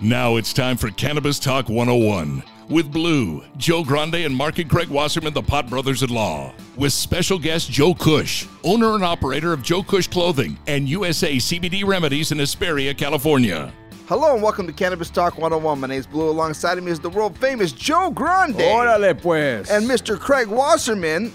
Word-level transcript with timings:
Now 0.00 0.36
it's 0.36 0.52
time 0.52 0.76
for 0.76 0.90
Cannabis 0.92 1.40
Talk 1.40 1.68
101 1.68 2.44
with 2.68 2.92
Blue, 2.92 3.42
Joe 3.56 3.82
Grande, 3.82 4.14
and 4.14 4.32
Mark 4.32 4.60
and 4.60 4.70
Craig 4.70 4.88
Wasserman, 4.88 5.34
the 5.34 5.42
Pot 5.42 5.68
Brothers 5.68 6.04
in 6.04 6.10
Law, 6.10 6.54
with 6.76 6.92
special 6.92 7.36
guest 7.36 7.68
Joe 7.68 7.94
Cush, 7.94 8.46
owner 8.62 8.94
and 8.94 9.02
operator 9.02 9.52
of 9.52 9.64
Joe 9.64 9.82
Cush 9.82 10.06
Clothing 10.06 10.56
and 10.68 10.88
USA 10.88 11.34
CBD 11.34 11.84
Remedies 11.84 12.30
in 12.30 12.38
Hesperia, 12.38 12.94
California. 12.94 13.72
Hello 14.06 14.34
and 14.34 14.42
welcome 14.42 14.68
to 14.68 14.72
Cannabis 14.72 15.10
Talk 15.10 15.36
101. 15.36 15.80
My 15.80 15.88
name 15.88 15.98
is 15.98 16.06
Blue. 16.06 16.30
Alongside 16.30 16.78
of 16.78 16.84
me 16.84 16.92
is 16.92 17.00
the 17.00 17.10
world 17.10 17.36
famous 17.36 17.72
Joe 17.72 18.12
Grande. 18.12 18.54
Órale 18.54 19.20
pues. 19.20 19.68
And 19.68 19.84
Mr. 19.84 20.16
Craig 20.16 20.46
Wasserman. 20.46 21.32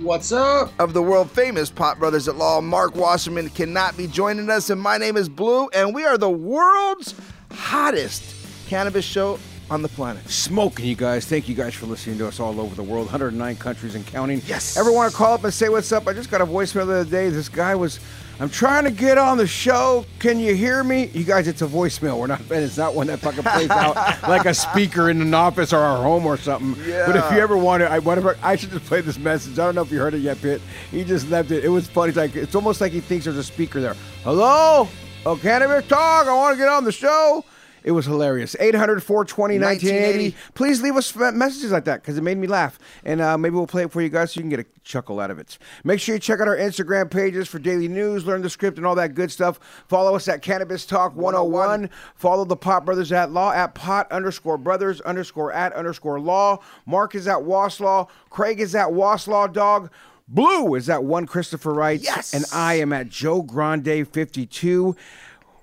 What's 0.00 0.32
up? 0.32 0.72
Of 0.80 0.92
the 0.92 1.02
world 1.02 1.30
famous 1.30 1.70
Pot 1.70 2.00
Brothers 2.00 2.26
at 2.26 2.34
Law. 2.34 2.60
Mark 2.60 2.96
Wasserman 2.96 3.48
cannot 3.50 3.96
be 3.96 4.08
joining 4.08 4.50
us, 4.50 4.70
and 4.70 4.80
my 4.80 4.98
name 4.98 5.16
is 5.16 5.28
Blue, 5.28 5.68
and 5.68 5.94
we 5.94 6.04
are 6.04 6.18
the 6.18 6.30
world's 6.30 7.14
hottest 7.52 8.34
cannabis 8.68 9.04
show 9.04 9.38
on 9.70 9.80
the 9.80 9.88
planet. 9.88 10.28
Smoking, 10.28 10.84
you 10.86 10.94
guys. 10.94 11.24
Thank 11.26 11.48
you 11.48 11.54
guys 11.54 11.74
for 11.74 11.86
listening 11.86 12.18
to 12.18 12.26
us 12.28 12.38
all 12.40 12.60
over 12.60 12.74
the 12.74 12.82
world. 12.82 13.06
109 13.06 13.56
countries 13.56 13.94
and 13.94 14.06
counting. 14.06 14.42
Yes. 14.46 14.76
Ever 14.76 14.92
want 14.92 15.10
to 15.10 15.16
call 15.16 15.32
up 15.32 15.44
and 15.44 15.52
say 15.52 15.68
what's 15.70 15.90
up? 15.92 16.06
I 16.06 16.12
just 16.12 16.30
got 16.30 16.40
a 16.40 16.46
voicemail 16.46 16.86
the 16.86 17.00
other 17.00 17.04
day. 17.10 17.30
This 17.30 17.48
guy 17.48 17.74
was, 17.74 17.98
I'm 18.38 18.50
trying 18.50 18.84
to 18.84 18.90
get 18.90 19.16
on 19.16 19.38
the 19.38 19.46
show. 19.46 20.04
Can 20.18 20.38
you 20.38 20.54
hear 20.54 20.84
me? 20.84 21.06
You 21.14 21.24
guys, 21.24 21.48
it's 21.48 21.62
a 21.62 21.66
voicemail. 21.66 22.18
We're 22.18 22.26
not, 22.26 22.42
it's 22.50 22.76
not 22.76 22.94
one 22.94 23.06
that 23.06 23.20
fucking 23.20 23.44
plays 23.44 23.70
out 23.70 23.96
like 24.28 24.44
a 24.44 24.52
speaker 24.52 25.08
in 25.08 25.22
an 25.22 25.32
office 25.32 25.72
or 25.72 25.78
our 25.78 26.02
home 26.02 26.26
or 26.26 26.36
something. 26.36 26.76
Yeah. 26.86 27.06
But 27.06 27.16
if 27.16 27.32
you 27.32 27.38
ever 27.38 27.56
want 27.56 27.80
to, 27.80 27.90
I 27.90 27.98
whatever, 27.98 28.36
I 28.42 28.56
should 28.56 28.72
just 28.72 28.84
play 28.84 29.00
this 29.00 29.18
message. 29.18 29.58
I 29.58 29.64
don't 29.64 29.74
know 29.74 29.82
if 29.82 29.90
you 29.90 30.00
heard 30.00 30.12
it 30.12 30.18
yet, 30.18 30.40
Pitt. 30.42 30.60
He 30.90 31.02
just 31.02 31.30
left 31.30 31.50
it. 31.50 31.64
It 31.64 31.70
was 31.70 31.88
funny. 31.88 32.10
It's 32.10 32.18
like 32.18 32.36
it's 32.36 32.54
almost 32.54 32.82
like 32.82 32.92
he 32.92 33.00
thinks 33.00 33.24
there's 33.24 33.38
a 33.38 33.44
speaker 33.44 33.80
there. 33.80 33.96
Hello? 34.22 34.86
Oh, 35.24 35.36
cannabis 35.36 35.86
talk. 35.86 36.26
I 36.26 36.34
want 36.34 36.54
to 36.54 36.58
get 36.58 36.68
on 36.68 36.82
the 36.82 36.90
show. 36.90 37.44
It 37.84 37.92
was 37.92 38.06
hilarious. 38.06 38.56
800 38.58 39.00
420 39.04 39.58
1980. 39.60 40.36
Please 40.54 40.82
leave 40.82 40.96
us 40.96 41.14
messages 41.14 41.70
like 41.70 41.84
that 41.84 42.02
because 42.02 42.18
it 42.18 42.22
made 42.22 42.38
me 42.38 42.48
laugh. 42.48 42.76
And 43.04 43.20
uh, 43.20 43.38
maybe 43.38 43.54
we'll 43.54 43.68
play 43.68 43.84
it 43.84 43.92
for 43.92 44.02
you 44.02 44.08
guys 44.08 44.32
so 44.32 44.38
you 44.38 44.42
can 44.42 44.50
get 44.50 44.58
a 44.58 44.66
chuckle 44.82 45.20
out 45.20 45.30
of 45.30 45.38
it. 45.38 45.58
Make 45.84 46.00
sure 46.00 46.16
you 46.16 46.18
check 46.18 46.40
out 46.40 46.48
our 46.48 46.56
Instagram 46.56 47.08
pages 47.08 47.46
for 47.46 47.60
daily 47.60 47.86
news, 47.86 48.26
learn 48.26 48.42
the 48.42 48.50
script, 48.50 48.78
and 48.78 48.86
all 48.86 48.96
that 48.96 49.14
good 49.14 49.30
stuff. 49.30 49.60
Follow 49.86 50.16
us 50.16 50.26
at 50.26 50.42
Cannabis 50.42 50.84
Talk 50.86 51.14
101. 51.14 51.88
Follow 52.16 52.44
the 52.44 52.56
Pot 52.56 52.84
Brothers 52.84 53.12
at 53.12 53.30
Law 53.30 53.52
at 53.52 53.76
Pot 53.76 54.10
underscore 54.10 54.58
Brothers 54.58 55.00
underscore 55.02 55.52
at 55.52 55.72
underscore 55.72 56.18
Law. 56.18 56.58
Mark 56.84 57.14
is 57.14 57.28
at 57.28 57.38
Waslaw. 57.38 58.08
Craig 58.30 58.58
is 58.58 58.74
at 58.74 58.88
Waslaw 58.88 59.52
Dog. 59.52 59.88
Blue 60.28 60.74
is 60.74 60.88
at 60.88 61.04
one 61.04 61.26
Christopher 61.26 61.72
Wright. 61.72 62.00
Yes. 62.00 62.32
And 62.34 62.44
I 62.52 62.74
am 62.74 62.92
at 62.92 63.08
Joe 63.08 63.42
Grande 63.42 64.06
52. 64.08 64.96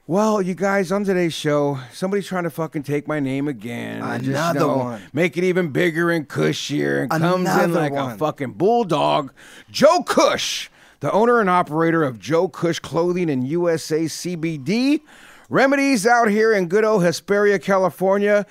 Well, 0.05 0.41
you 0.41 0.55
guys, 0.55 0.91
on 0.91 1.03
today's 1.03 1.33
show, 1.33 1.79
somebody's 1.93 2.25
trying 2.25 2.43
to 2.45 2.49
fucking 2.49 2.81
take 2.83 3.07
my 3.07 3.19
name 3.19 3.47
again. 3.47 4.01
I 4.01 4.17
just 4.17 4.29
Another 4.29 4.59
know, 4.61 4.77
one. 4.77 5.01
Make 5.13 5.37
it 5.37 5.43
even 5.43 5.69
bigger 5.71 6.09
and 6.09 6.27
cushier 6.27 7.01
and 7.01 7.11
comes 7.11 7.47
in 7.47 7.53
Another 7.55 7.73
like 7.73 7.91
one. 7.93 8.11
a 8.13 8.17
fucking 8.17 8.53
bulldog. 8.53 9.31
Joe 9.69 10.01
Cush, 10.01 10.69
the 10.99 11.11
owner 11.11 11.39
and 11.39 11.49
operator 11.49 12.03
of 12.03 12.17
Joe 12.19 12.47
Cush 12.47 12.79
Clothing 12.79 13.29
and 13.29 13.47
USA 13.47 14.05
CBD. 14.05 15.01
Remedies 15.47 16.07
out 16.07 16.29
here 16.29 16.53
in 16.53 16.67
good 16.67 16.83
old 16.83 17.03
Hesperia, 17.03 17.59
California. 17.59 18.47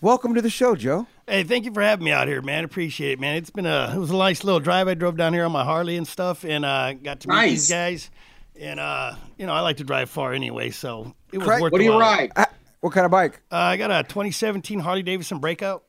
Welcome 0.00 0.34
to 0.34 0.42
the 0.42 0.50
show, 0.50 0.76
Joe. 0.76 1.08
Hey, 1.30 1.44
thank 1.44 1.64
you 1.64 1.72
for 1.72 1.80
having 1.80 2.04
me 2.04 2.10
out 2.10 2.26
here, 2.26 2.42
man. 2.42 2.64
Appreciate 2.64 3.12
it, 3.12 3.20
man. 3.20 3.36
It's 3.36 3.50
been 3.50 3.64
a 3.66 3.92
it 3.94 3.98
was 3.98 4.10
a 4.10 4.16
nice 4.16 4.42
little 4.42 4.58
drive. 4.58 4.88
I 4.88 4.94
drove 4.94 5.16
down 5.16 5.32
here 5.32 5.44
on 5.44 5.52
my 5.52 5.62
Harley 5.62 5.96
and 5.96 6.06
stuff, 6.08 6.44
and 6.44 6.64
uh, 6.64 6.92
got 6.94 7.20
to 7.20 7.28
meet 7.28 7.50
these 7.50 7.70
guys. 7.70 8.10
And 8.58 8.80
uh, 8.80 9.14
you 9.38 9.46
know, 9.46 9.52
I 9.52 9.60
like 9.60 9.76
to 9.76 9.84
drive 9.84 10.10
far 10.10 10.32
anyway, 10.32 10.70
so 10.70 11.14
it 11.32 11.38
was 11.38 11.46
Craig, 11.46 11.62
worth. 11.62 11.70
what 11.72 11.78
do 11.78 11.84
you 11.84 11.96
ride? 11.96 12.32
Uh, 12.34 12.46
what 12.80 12.92
kind 12.92 13.04
of 13.04 13.12
bike? 13.12 13.40
Uh, 13.52 13.56
I 13.56 13.76
got 13.76 13.92
a 13.92 14.02
2017 14.08 14.80
Harley 14.80 15.04
Davidson 15.04 15.38
Breakout. 15.38 15.84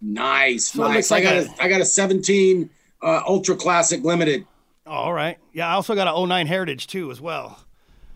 Nice, 0.00 0.66
So 0.66 0.86
nice. 0.86 1.10
like 1.10 1.24
I 1.24 1.24
got 1.24 1.36
a- 1.38 1.50
a 1.60 1.64
I 1.64 1.68
got 1.68 1.80
a 1.80 1.84
17 1.84 2.70
uh, 3.02 3.22
Ultra 3.26 3.56
Classic 3.56 4.04
Limited. 4.04 4.46
Oh, 4.86 4.92
all 4.92 5.12
right. 5.12 5.36
Yeah, 5.52 5.68
I 5.68 5.72
also 5.72 5.96
got 5.96 6.06
a 6.06 6.26
09 6.26 6.46
Heritage 6.46 6.86
too, 6.86 7.10
as 7.10 7.20
well. 7.20 7.58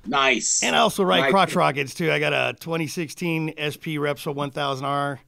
Nice. 0.06 0.62
And 0.62 0.76
I 0.76 0.78
also 0.78 1.02
ride 1.02 1.20
Nice. 1.22 1.30
crotch 1.32 1.56
rockets 1.56 1.94
too. 1.94 2.12
I 2.12 2.20
got 2.20 2.32
a 2.32 2.54
2016 2.60 3.54
SP 3.58 3.98
Repsol 3.98 4.36
1000R. 4.36 5.18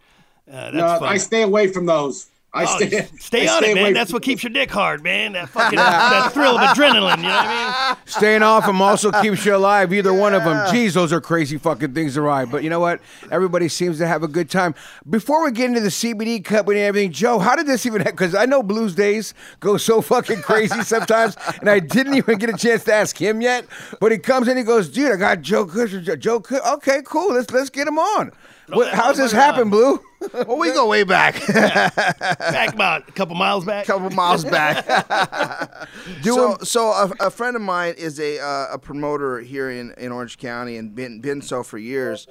Uh, 0.49 0.71
that's 0.71 0.75
no, 0.75 0.99
fun. 0.99 1.09
I 1.09 1.17
stay 1.17 1.43
away 1.43 1.69
from 1.69 1.87
those. 1.87 2.27
I 2.55 2.63
Oh, 2.63 2.77
stay, 2.77 3.09
stay 3.19 3.49
I 3.49 3.53
on 3.53 3.63
stay 3.63 3.73
it, 3.73 3.75
man. 3.75 3.95
That's 3.95 4.13
what 4.13 4.23
keeps 4.23 4.45
your 4.45 4.53
dick 4.53 4.71
hard, 4.71 5.03
man. 5.03 5.33
That 5.33 5.49
fucking 5.51 5.77
that 5.77 6.31
thrill 6.33 6.57
of 6.57 6.61
adrenaline. 6.61 7.17
You 7.17 7.25
know 7.25 7.29
what 7.31 7.47
I 7.47 7.95
mean? 7.95 7.97
Staying 8.07 8.43
off 8.45 8.65
them 8.65 8.81
also 8.81 9.11
keeps 9.23 9.45
you 9.45 9.57
alive. 9.57 9.93
Either 9.93 10.15
one 10.15 10.35
of 10.35 10.45
them. 10.45 10.57
Jeez, 10.69 10.93
those 10.93 11.13
are 11.13 11.21
crazy 11.21 11.59
fucking 11.59 11.95
things 11.95 12.15
to 12.15 12.23
ride. 12.23 12.53
But 12.53 12.63
you 12.63 12.71
know 12.71 12.79
what? 12.79 13.01
Everybody 13.33 13.69
seems 13.69 13.99
to 13.99 14.07
have 14.07 14.23
a 14.23 14.29
good 14.29 14.49
time. 14.49 14.77
Before 15.11 15.43
we 15.45 15.51
get 15.51 15.67
into 15.67 15.81
the 15.81 15.89
CBD 15.89 16.45
company 16.45 16.79
and 16.79 16.87
everything, 16.87 17.11
Joe, 17.11 17.41
how 17.41 17.57
did 17.57 17.67
this 17.67 17.87
even 17.87 18.03
happen? 18.03 18.15
Because 18.15 18.37
I 18.37 18.45
know 18.45 18.63
Blues 18.63 18.95
Days 18.95 19.35
go 19.59 19.77
so 19.77 20.01
fucking 20.01 20.43
crazy 20.43 20.81
sometimes, 20.85 21.37
and 21.59 21.69
I 21.69 21.81
didn't 21.81 22.15
even 22.15 22.39
get 22.39 22.51
a 22.51 22.57
chance 22.57 22.85
to 22.85 22.95
ask 22.95 23.21
him 23.21 23.41
yet. 23.41 23.67
But 24.01 24.13
he 24.13 24.19
comes 24.19 24.47
in, 24.47 24.57
he 24.57 24.63
goes, 24.63 24.89
"Dude, 24.89 25.11
I 25.11 25.17
got 25.17 25.41
Joe 25.41 25.67
Cush. 25.67 25.93
Joe 26.21 26.39
Cush. 26.39 26.61
Okay, 26.75 27.03
cool. 27.05 27.35
Let's 27.35 27.51
let's 27.51 27.71
get 27.71 27.89
him 27.89 27.99
on." 27.99 28.31
What, 28.69 28.95
how's 28.95 29.19
this 29.19 29.33
happen. 29.33 29.69
Blue? 29.69 30.01
Well, 30.47 30.59
we 30.59 30.73
go 30.73 30.89
way 30.89 31.05
back. 31.05 31.47
Back 31.47 32.75
about 32.75 33.09
a 33.09 33.13
couple 33.13 33.35
miles 33.35 33.65
back. 33.65 33.85
A 33.85 33.87
couple 33.87 34.11
miles 34.11 34.45
back. 34.45 34.85
So, 36.23 36.57
so 36.63 36.89
a, 36.91 37.13
a 37.27 37.31
friend 37.31 37.55
of 37.57 37.63
mine 37.63 37.95
is 37.97 38.19
a 38.19 38.39
uh, 38.41 38.69
a 38.73 38.79
promoter 38.79 39.41
here 39.41 39.71
in, 39.71 39.93
in 39.99 40.11
Orange 40.13 40.39
County 40.39 40.77
and 40.77 40.95
been 40.95 41.21
been 41.21 41.43
so 41.43 41.63
for 41.63 41.79
years. 41.79 42.27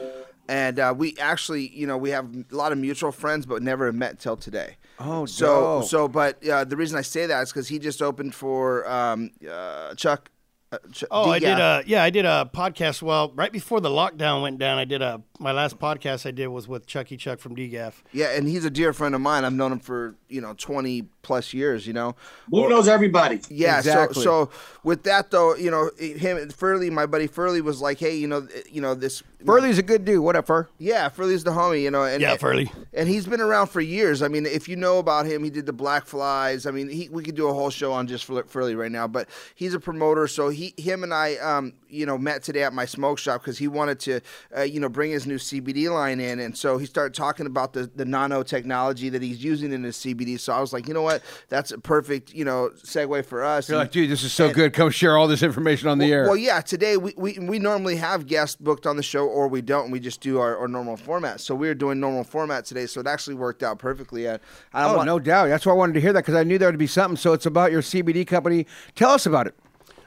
And 0.48 0.80
uh, 0.80 0.94
we 0.96 1.16
actually, 1.20 1.70
you 1.70 1.88
know, 1.88 1.98
we 1.98 2.10
have 2.10 2.28
a 2.52 2.56
lot 2.56 2.72
of 2.72 2.78
mutual 2.78 3.12
friends, 3.12 3.46
but 3.46 3.62
never 3.62 3.92
met 3.94 4.20
till 4.20 4.36
today. 4.36 4.76
Oh, 5.00 5.26
so 5.26 5.46
dope. 5.46 5.86
so, 5.86 6.08
but 6.08 6.46
uh, 6.48 6.66
the 6.66 6.76
reason 6.76 6.98
I 6.98 7.02
say 7.02 7.26
that 7.26 7.42
is 7.44 7.52
because 7.52 7.68
he 7.68 7.80
just 7.80 8.02
opened 8.02 8.36
for 8.36 8.88
um, 8.90 9.32
uh, 9.50 9.96
Chuck. 9.96 10.30
Uh, 10.74 10.78
Oh, 11.12 11.30
I 11.32 11.40
did 11.40 11.58
DGAF. 11.58 11.86
a 11.86 11.88
yeah, 11.88 12.04
I 12.04 12.10
did 12.10 12.26
a 12.26 12.50
podcast. 12.54 13.02
Well, 13.02 13.32
right 13.36 13.52
before 13.52 13.80
the 13.82 13.90
lockdown 13.90 14.42
went 14.42 14.58
down, 14.58 14.78
I 14.78 14.86
did 14.86 15.02
a 15.02 15.22
my 15.40 15.52
last 15.52 15.78
podcast 15.80 16.26
I 16.26 16.32
did 16.32 16.48
was 16.48 16.68
with 16.68 16.86
Chucky 16.88 17.16
Chuck 17.18 17.40
from 17.40 17.56
DGAF. 17.56 17.94
Yeah, 18.12 18.28
and 18.36 18.48
he's 18.48 18.66
a 18.66 18.70
dear 18.70 18.94
friend 18.94 19.14
of 19.16 19.22
mine. 19.22 19.46
I've 19.46 19.54
known 19.54 19.72
him 19.72 19.80
for 19.80 20.16
you 20.30 20.42
know 20.42 20.54
twenty 20.58 21.06
plus 21.24 21.54
years. 21.54 21.88
You 21.88 21.94
know, 21.94 22.16
Blue 22.48 22.70
knows 22.70 22.88
everybody. 22.88 23.42
Yeah. 23.50 23.80
Exactly. 23.80 24.22
So 24.22 24.34
so 24.34 24.50
with 24.84 25.04
that 25.04 25.32
though, 25.32 25.56
you 25.56 25.72
know, 25.72 25.90
him 25.98 26.50
Furley, 26.50 26.90
my 26.90 27.06
buddy 27.06 27.28
Furley 27.28 27.62
was 27.62 27.82
like, 27.82 28.00
hey, 28.00 28.16
you 28.16 28.28
know, 28.28 28.48
you 28.70 28.82
know 28.82 28.94
this. 28.94 29.24
Furley's 29.46 29.78
a 29.78 29.84
good 29.84 30.06
dude. 30.06 30.24
What 30.24 30.36
up, 30.38 30.48
Fur? 30.48 30.70
Yeah, 30.78 31.10
Furley's 31.10 31.44
the 31.44 31.52
homie, 31.52 31.82
you 31.82 31.92
know, 31.92 32.04
and 32.04 32.22
Yeah, 32.22 32.38
Furley. 32.38 32.72
and 32.94 33.10
he's 33.10 33.26
been 33.26 33.42
around 33.42 33.68
for 33.68 33.82
years. 33.82 34.22
I 34.22 34.30
mean, 34.30 34.46
if 34.46 34.70
you 34.70 34.76
know 34.78 35.00
about 35.00 35.26
him, 35.26 35.44
he 35.44 35.50
did 35.50 35.66
the 35.66 35.74
Black 35.74 36.06
Flys. 36.06 36.66
I 36.66 36.72
mean, 36.72 36.88
he, 36.88 37.10
we 37.10 37.24
could 37.24 37.36
do 37.36 37.50
a 37.50 37.54
whole 37.54 37.70
show 37.70 37.92
on 37.92 38.08
just 38.08 38.24
Furley 38.26 38.74
right 38.76 38.92
now, 38.92 39.06
but 39.08 39.28
he's 39.56 39.74
a 39.74 39.82
promoter. 39.82 40.28
So 40.28 40.48
he, 40.48 40.74
him, 40.78 41.04
and 41.04 41.14
I, 41.14 41.36
um, 41.36 41.74
you 41.90 42.06
know, 42.06 42.18
met 42.18 42.42
today 42.42 42.64
at 42.64 42.72
my 42.74 42.86
smoke 42.86 43.20
shop 43.20 43.42
because 43.42 43.58
he 43.58 43.68
wanted 43.68 44.00
to, 44.02 44.22
uh, 44.58 44.62
you 44.62 44.80
know, 44.80 44.88
bring 44.90 45.12
his 45.12 45.28
new 45.28 45.38
CBD 45.38 45.92
line 45.94 46.22
in, 46.22 46.40
and 46.40 46.58
so 46.58 46.78
he 46.78 46.86
started 46.86 47.14
talking 47.14 47.46
about 47.46 47.74
the 47.74 47.92
the 47.96 48.06
nano 48.06 48.44
technology 48.44 49.10
that 49.10 49.22
he's 49.22 49.44
using 49.44 49.74
in 49.74 49.84
his 49.84 49.98
CBD. 49.98 50.40
So 50.40 50.54
I 50.54 50.62
was 50.62 50.72
like, 50.72 50.88
you 50.88 50.94
know 50.94 51.02
what, 51.02 51.13
that's 51.50 51.72
a 51.72 51.78
perfect, 51.78 52.34
you 52.34 52.46
know, 52.46 52.70
segue 52.76 53.26
for 53.26 53.44
us. 53.44 53.68
You're 53.70 53.78
And- 53.78 53.86
like, 53.86 53.92
dude, 53.92 54.10
this 54.10 54.24
is 54.24 54.32
so 54.32 54.52
good. 54.52 54.74
Come 54.74 54.90
share 54.90 55.18
all 55.18 55.28
this 55.28 55.44
information 55.44 55.90
on 55.90 55.98
the 55.98 56.12
air. 56.12 56.26
well, 56.26 56.38
yeah. 56.38 56.62
Today 56.62 56.98
we, 56.98 57.14
we 57.18 57.40
we 57.40 57.60
normally 57.60 57.98
have 57.98 58.28
guests 58.28 58.56
booked 58.56 58.86
on 58.86 58.98
the 58.98 59.04
show, 59.04 59.26
or 59.26 59.48
we 59.48 59.62
don't. 59.62 59.86
And 59.86 59.92
we 59.92 60.00
just 60.00 60.22
do 60.22 60.40
our, 60.40 60.58
our 60.58 60.68
normal 60.68 60.98
format. 60.98 61.42
So 61.42 61.56
we 61.56 61.70
are 61.70 61.76
doing 61.76 62.00
normal 62.00 62.24
format 62.24 62.66
today, 62.66 62.86
so 62.86 63.02
it 63.02 63.08
actually 63.08 63.36
worked 63.36 63.64
out 63.64 63.80
perfectly. 63.80 64.28
And 64.28 64.40
I 64.74 64.86
oh, 64.86 64.98
want- 64.98 65.06
no 65.08 65.20
doubt. 65.20 65.50
That's 65.50 65.66
why 65.66 65.74
I 65.74 65.76
wanted 65.76 65.94
to 65.94 66.02
hear 66.02 66.14
that 66.14 66.22
because 66.22 66.36
I 66.36 66.44
knew 66.44 66.58
there 66.58 66.70
would 66.70 66.78
be 66.78 66.88
something. 66.88 67.18
So 67.18 67.34
it's 67.34 67.46
about 67.46 67.72
your 67.72 67.82
CBD 67.82 68.26
company. 68.26 68.66
Tell 68.96 69.12
us 69.12 69.26
about 69.26 69.48
it. 69.48 69.56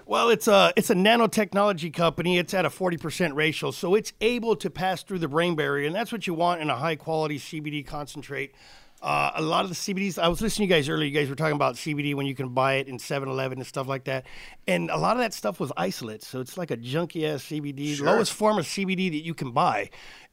Well, 0.08 0.30
it's 0.30 0.46
a 0.46 0.72
it's 0.76 0.88
a 0.88 0.94
nanotechnology 0.94 1.92
company. 1.92 2.38
It's 2.38 2.54
at 2.54 2.64
a 2.64 2.70
forty 2.70 2.96
percent 2.96 3.34
ratio, 3.34 3.72
so 3.72 3.96
it's 3.96 4.12
able 4.20 4.54
to 4.56 4.70
pass 4.70 5.02
through 5.02 5.18
the 5.18 5.26
brain 5.26 5.56
barrier, 5.56 5.86
and 5.86 5.96
that's 5.96 6.12
what 6.12 6.28
you 6.28 6.34
want 6.34 6.60
in 6.60 6.70
a 6.70 6.76
high 6.76 6.94
quality 6.94 7.38
CBD 7.40 7.84
concentrate. 7.84 8.54
Uh, 9.02 9.30
a 9.34 9.42
lot 9.42 9.64
of 9.64 9.68
the 9.68 9.74
CBDs, 9.76 10.18
I 10.18 10.28
was 10.28 10.40
listening 10.40 10.68
to 10.68 10.74
you 10.74 10.78
guys 10.78 10.88
earlier. 10.88 11.06
You 11.06 11.14
guys 11.14 11.28
were 11.28 11.36
talking 11.36 11.54
about 11.54 11.74
CBD 11.74 12.14
when 12.14 12.26
you 12.26 12.34
can 12.34 12.48
buy 12.50 12.74
it 12.74 12.88
in 12.88 12.98
7 12.98 13.28
Eleven 13.28 13.58
and 13.58 13.66
stuff 13.66 13.86
like 13.86 14.04
that. 14.04 14.26
And 14.66 14.90
a 14.90 14.96
lot 14.96 15.12
of 15.16 15.18
that 15.18 15.34
stuff 15.34 15.60
was 15.60 15.70
isolate. 15.76 16.22
So 16.22 16.40
it's 16.40 16.56
like 16.56 16.70
a 16.70 16.76
junky 16.76 17.32
ass 17.32 17.44
CBD, 17.44 18.00
lowest 18.00 18.32
form 18.32 18.58
of 18.58 18.64
CBD 18.64 19.10
that 19.10 19.24
you 19.24 19.34
can 19.34 19.52
buy. 19.52 19.90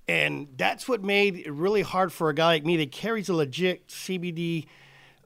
And 0.08 0.48
that's 0.58 0.88
what 0.88 1.04
made 1.04 1.36
it 1.36 1.52
really 1.52 1.82
hard 1.82 2.12
for 2.12 2.30
a 2.30 2.34
guy 2.34 2.48
like 2.48 2.66
me 2.66 2.78
that 2.78 2.92
carries 2.92 3.30
a 3.30 3.34
legit 3.34 3.88
CBD 3.88 4.66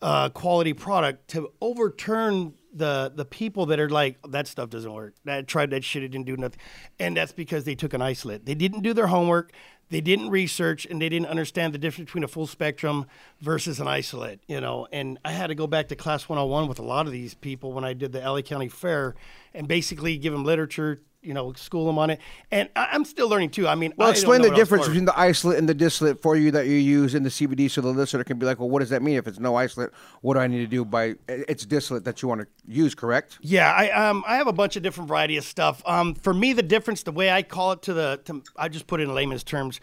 uh, 0.02 0.30
quality 0.30 0.74
product 0.74 1.30
to 1.30 1.52
overturn 1.62 2.54
the 2.74 3.12
the 3.16 3.26
people 3.26 3.66
that 3.68 3.80
are 3.80 3.90
like 3.90 4.18
that 4.30 4.48
stuff 4.48 4.70
doesn't 4.70 4.92
work. 4.94 5.16
That 5.26 5.48
tried 5.48 5.72
that 5.72 5.84
shit, 5.84 6.04
it 6.04 6.10
didn't 6.10 6.28
do 6.28 6.38
nothing, 6.38 6.60
and 7.00 7.18
that's 7.18 7.32
because 7.32 7.64
they 7.64 7.76
took 7.76 7.94
an 7.94 8.02
isolate. 8.02 8.46
They 8.46 8.54
didn't 8.54 8.82
do 8.82 8.94
their 8.94 9.08
homework. 9.08 9.52
They 9.90 10.02
didn't 10.02 10.30
research, 10.30 10.86
and 10.86 11.02
they 11.02 11.10
didn't 11.10 11.28
understand 11.28 11.74
the 11.74 11.78
difference 11.78 12.10
between 12.10 12.24
a 12.24 12.28
full 12.28 12.48
spectrum 12.48 13.06
versus 13.40 13.80
an 13.80 13.88
isolate. 13.88 14.42
You 14.48 14.60
know, 14.60 14.88
and 14.92 15.18
I 15.24 15.32
had 15.32 15.48
to 15.48 15.56
go 15.56 15.68
back 15.68 15.88
to 15.90 15.96
class 15.96 16.28
101 16.28 16.68
with 16.68 16.80
a 16.80 16.84
lot 16.84 17.06
of 17.06 17.12
these 17.12 17.34
people 17.34 17.72
when 17.72 17.86
I 17.86 17.94
did 17.94 18.12
the 18.12 18.20
LA 18.20 18.42
County 18.42 18.68
Fair, 18.68 19.16
and 19.54 19.68
basically 19.68 20.18
give 20.18 20.34
them 20.34 20.44
literature. 20.44 21.02
You 21.28 21.34
know, 21.34 21.52
school 21.54 21.86
them 21.86 22.00
on 22.00 22.10
it, 22.10 22.20
and 22.52 22.70
I, 22.76 22.90
I'm 22.94 23.04
still 23.04 23.28
learning 23.28 23.50
too. 23.50 23.68
I 23.68 23.76
mean, 23.76 23.94
Well, 23.98 24.08
I 24.08 24.12
explain 24.12 24.42
the 24.42 24.52
difference 24.52 24.88
between 24.88 25.06
the 25.06 25.20
isolate 25.20 25.58
and 25.58 25.68
the 25.68 25.74
distillate 25.74 26.22
for 26.22 26.38
you 26.38 26.52
that 26.52 26.68
you 26.68 26.76
use 26.76 27.14
in 27.14 27.24
the 27.24 27.30
CBD, 27.30 27.70
so 27.70 27.82
the 27.82 27.90
listener 27.90 28.24
can 28.24 28.40
be 28.40 28.46
like, 28.46 28.60
"Well, 28.60 28.70
what 28.70 28.80
does 28.80 28.90
that 28.92 29.02
mean? 29.02 29.18
If 29.18 29.28
it's 29.28 29.40
no 29.40 29.56
isolate, 29.56 29.90
what 30.22 30.36
do 30.36 30.40
I 30.40 30.48
need 30.48 30.60
to 30.60 30.68
do 30.68 30.86
by 30.86 31.16
it's 31.28 31.66
distillate 31.66 32.06
that 32.06 32.22
you 32.22 32.30
want 32.30 32.42
to 32.42 32.48
use?" 32.66 32.96
Correct? 32.96 33.38
Yeah, 33.42 33.72
I 33.72 33.90
um 33.92 34.24
I 34.26 34.38
have 34.38 34.48
a 34.48 34.54
bunch 34.54 34.76
of 34.78 34.84
different 34.84 35.10
variety 35.10 35.38
of 35.38 35.44
stuff. 35.44 35.84
Um, 35.86 36.16
for 36.16 36.34
me, 36.34 36.54
the 36.54 36.64
difference, 36.64 37.04
the 37.04 37.12
way 37.12 37.30
I 37.30 37.44
call 37.44 37.74
it 37.74 37.82
to 37.84 37.94
the, 37.94 38.22
to, 38.26 38.42
I 38.56 38.70
just 38.70 38.88
put 38.88 39.02
it 39.02 39.04
in 39.04 39.14
layman's 39.14 39.44
terms. 39.44 39.80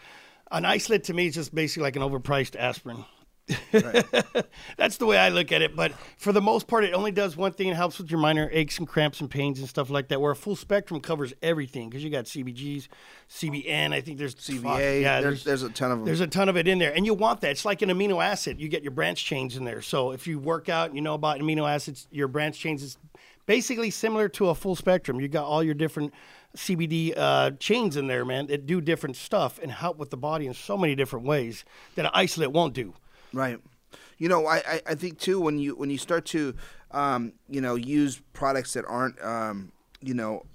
An 0.51 0.65
isolate 0.65 1.03
to 1.05 1.13
me 1.13 1.27
is 1.27 1.35
just 1.35 1.53
basically 1.53 1.83
like 1.83 1.95
an 1.95 2.01
overpriced 2.01 2.55
aspirin. 2.55 3.05
That's 4.77 4.97
the 4.97 5.05
way 5.05 5.17
I 5.17 5.29
look 5.29 5.51
at 5.51 5.61
it. 5.61 5.75
But 5.75 5.93
for 6.17 6.31
the 6.31 6.41
most 6.41 6.67
part, 6.67 6.83
it 6.83 6.93
only 6.93 7.11
does 7.11 7.37
one 7.37 7.51
thing. 7.51 7.67
It 7.67 7.75
helps 7.75 7.99
with 7.99 8.09
your 8.09 8.19
minor 8.19 8.49
aches 8.51 8.79
and 8.79 8.87
cramps 8.87 9.21
and 9.21 9.29
pains 9.29 9.59
and 9.59 9.69
stuff 9.69 9.89
like 9.89 10.07
that. 10.07 10.19
Where 10.19 10.31
a 10.31 10.35
full 10.35 10.55
spectrum 10.55 10.99
covers 10.99 11.33
everything 11.43 11.89
because 11.89 12.03
you 12.03 12.09
got 12.09 12.25
CBGs, 12.25 12.87
CBN. 13.29 13.93
I 13.93 14.01
think 14.01 14.17
there's 14.17 14.35
CBA. 14.35 15.01
yeah, 15.01 15.21
there's, 15.21 15.43
there's 15.43 15.63
a 15.63 15.69
ton 15.69 15.91
of 15.91 15.99
them. 15.99 16.05
there's 16.05 16.21
a 16.21 16.27
ton 16.27 16.49
of 16.49 16.57
it 16.57 16.67
in 16.67 16.79
there, 16.79 16.93
and 16.93 17.05
you 17.05 17.13
want 17.13 17.41
that. 17.41 17.51
It's 17.51 17.65
like 17.65 17.81
an 17.81 17.89
amino 17.89 18.23
acid. 18.23 18.59
You 18.59 18.67
get 18.67 18.81
your 18.81 18.91
branch 18.91 19.23
chains 19.23 19.55
in 19.55 19.63
there. 19.63 19.81
So 19.81 20.11
if 20.11 20.25
you 20.25 20.39
work 20.39 20.69
out 20.69 20.87
and 20.87 20.95
you 20.95 21.01
know 21.01 21.13
about 21.13 21.39
amino 21.39 21.69
acids, 21.69 22.07
your 22.11 22.27
branch 22.27 22.57
chains 22.59 22.81
is 22.81 22.97
basically 23.45 23.91
similar 23.91 24.27
to 24.29 24.49
a 24.49 24.55
full 24.55 24.75
spectrum. 24.75 25.19
You 25.19 25.27
got 25.27 25.45
all 25.45 25.63
your 25.63 25.75
different 25.75 26.13
CBD 26.57 27.13
uh, 27.15 27.51
chains 27.59 27.95
in 27.97 28.07
there, 28.07 28.25
man, 28.25 28.47
that 28.47 28.65
do 28.65 28.81
different 28.81 29.15
stuff 29.17 29.59
and 29.61 29.71
help 29.71 29.97
with 29.97 30.09
the 30.09 30.17
body 30.17 30.47
in 30.47 30.53
so 30.53 30.77
many 30.77 30.95
different 30.95 31.25
ways 31.25 31.63
that 31.95 32.05
an 32.05 32.11
isolate 32.13 32.51
won't 32.51 32.73
do. 32.73 32.93
Right. 33.35 33.59
You 34.17 34.29
know, 34.29 34.47
I, 34.47 34.81
I, 34.87 34.95
think 34.95 35.19
too 35.19 35.41
when 35.41 35.59
you 35.59 35.75
when 35.75 35.89
you 35.89 35.97
start 35.97 36.25
to 36.27 36.55
um, 36.91 37.33
you 37.49 37.59
know 37.59 37.75
use 37.75 38.21
products 38.31 38.73
that 38.73 38.85
aren't 38.85 39.21
um, 39.21 39.73
you 39.99 40.13
know 40.13 40.45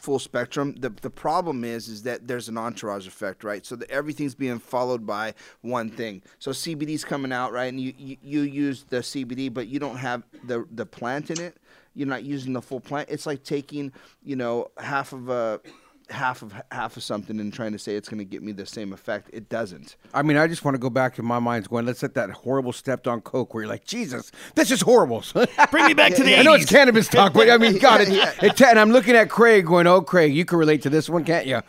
full 0.00 0.18
spectrum 0.18 0.74
the 0.80 0.88
the 0.88 1.10
problem 1.10 1.62
is 1.62 1.86
is 1.88 2.02
that 2.02 2.26
there's 2.26 2.48
an 2.48 2.56
entourage 2.56 3.06
effect 3.06 3.44
right? 3.44 3.66
So 3.66 3.76
that 3.76 3.90
everything's 3.90 4.34
being 4.34 4.58
followed 4.58 5.06
by 5.06 5.34
one 5.60 5.90
thing. 5.90 6.22
So 6.38 6.52
CBD's 6.52 7.04
coming 7.04 7.32
out 7.32 7.52
right? 7.52 7.70
And 7.70 7.78
you, 7.78 7.92
you 7.98 8.16
you 8.22 8.40
use 8.40 8.84
the 8.84 9.00
CBD 9.00 9.52
but 9.52 9.68
you 9.68 9.78
don't 9.78 9.98
have 9.98 10.22
the 10.44 10.64
the 10.72 10.86
plant 10.86 11.30
in 11.30 11.38
it. 11.38 11.58
You're 11.94 12.08
not 12.08 12.24
using 12.24 12.54
the 12.54 12.62
full 12.62 12.80
plant. 12.80 13.10
It's 13.10 13.26
like 13.26 13.44
taking 13.44 13.92
you 14.24 14.36
know 14.36 14.70
half 14.78 15.12
of 15.12 15.28
a 15.28 15.60
half 16.10 16.42
of 16.42 16.52
half 16.72 16.96
of 16.96 17.02
something 17.02 17.38
and 17.40 17.52
trying 17.52 17.72
to 17.72 17.78
say 17.78 17.94
it's 17.94 18.08
going 18.08 18.18
to 18.18 18.24
get 18.24 18.42
me 18.42 18.52
the 18.52 18.66
same 18.66 18.92
effect 18.92 19.30
it 19.32 19.48
doesn't 19.48 19.96
I 20.12 20.22
mean, 20.22 20.36
I 20.36 20.46
just 20.46 20.64
want 20.64 20.74
to 20.74 20.78
go 20.78 20.90
back 20.90 21.18
in 21.18 21.24
my 21.24 21.38
mind's 21.38 21.68
going. 21.68 21.86
Let's 21.86 22.02
let 22.02 22.14
that 22.14 22.30
horrible 22.30 22.72
stepped 22.72 23.06
on 23.06 23.20
coke 23.20 23.54
where 23.54 23.62
you're 23.62 23.70
like, 23.70 23.84
Jesus, 23.84 24.32
this 24.54 24.70
is 24.70 24.80
horrible. 24.80 25.22
Bring 25.70 25.86
me 25.86 25.94
back 25.94 26.14
to 26.14 26.22
the 26.22 26.36
I 26.36 26.42
know 26.42 26.54
it's 26.54 26.66
cannabis 26.68 27.08
talk, 27.08 27.32
but 27.32 27.48
I 27.48 27.58
mean, 27.58 27.78
God, 27.80 28.00
it, 28.00 28.08
Yeah. 28.08 28.32
it, 28.42 28.60
and 28.60 28.78
I'm 28.78 28.90
looking 28.90 29.14
at 29.14 29.30
Craig 29.30 29.66
going, 29.66 29.86
"Oh, 29.86 30.00
Craig, 30.02 30.34
you 30.34 30.44
can 30.44 30.58
relate 30.58 30.82
to 30.82 30.90
this 30.90 31.08
one, 31.08 31.24
can't 31.24 31.46
you?" 31.46 31.60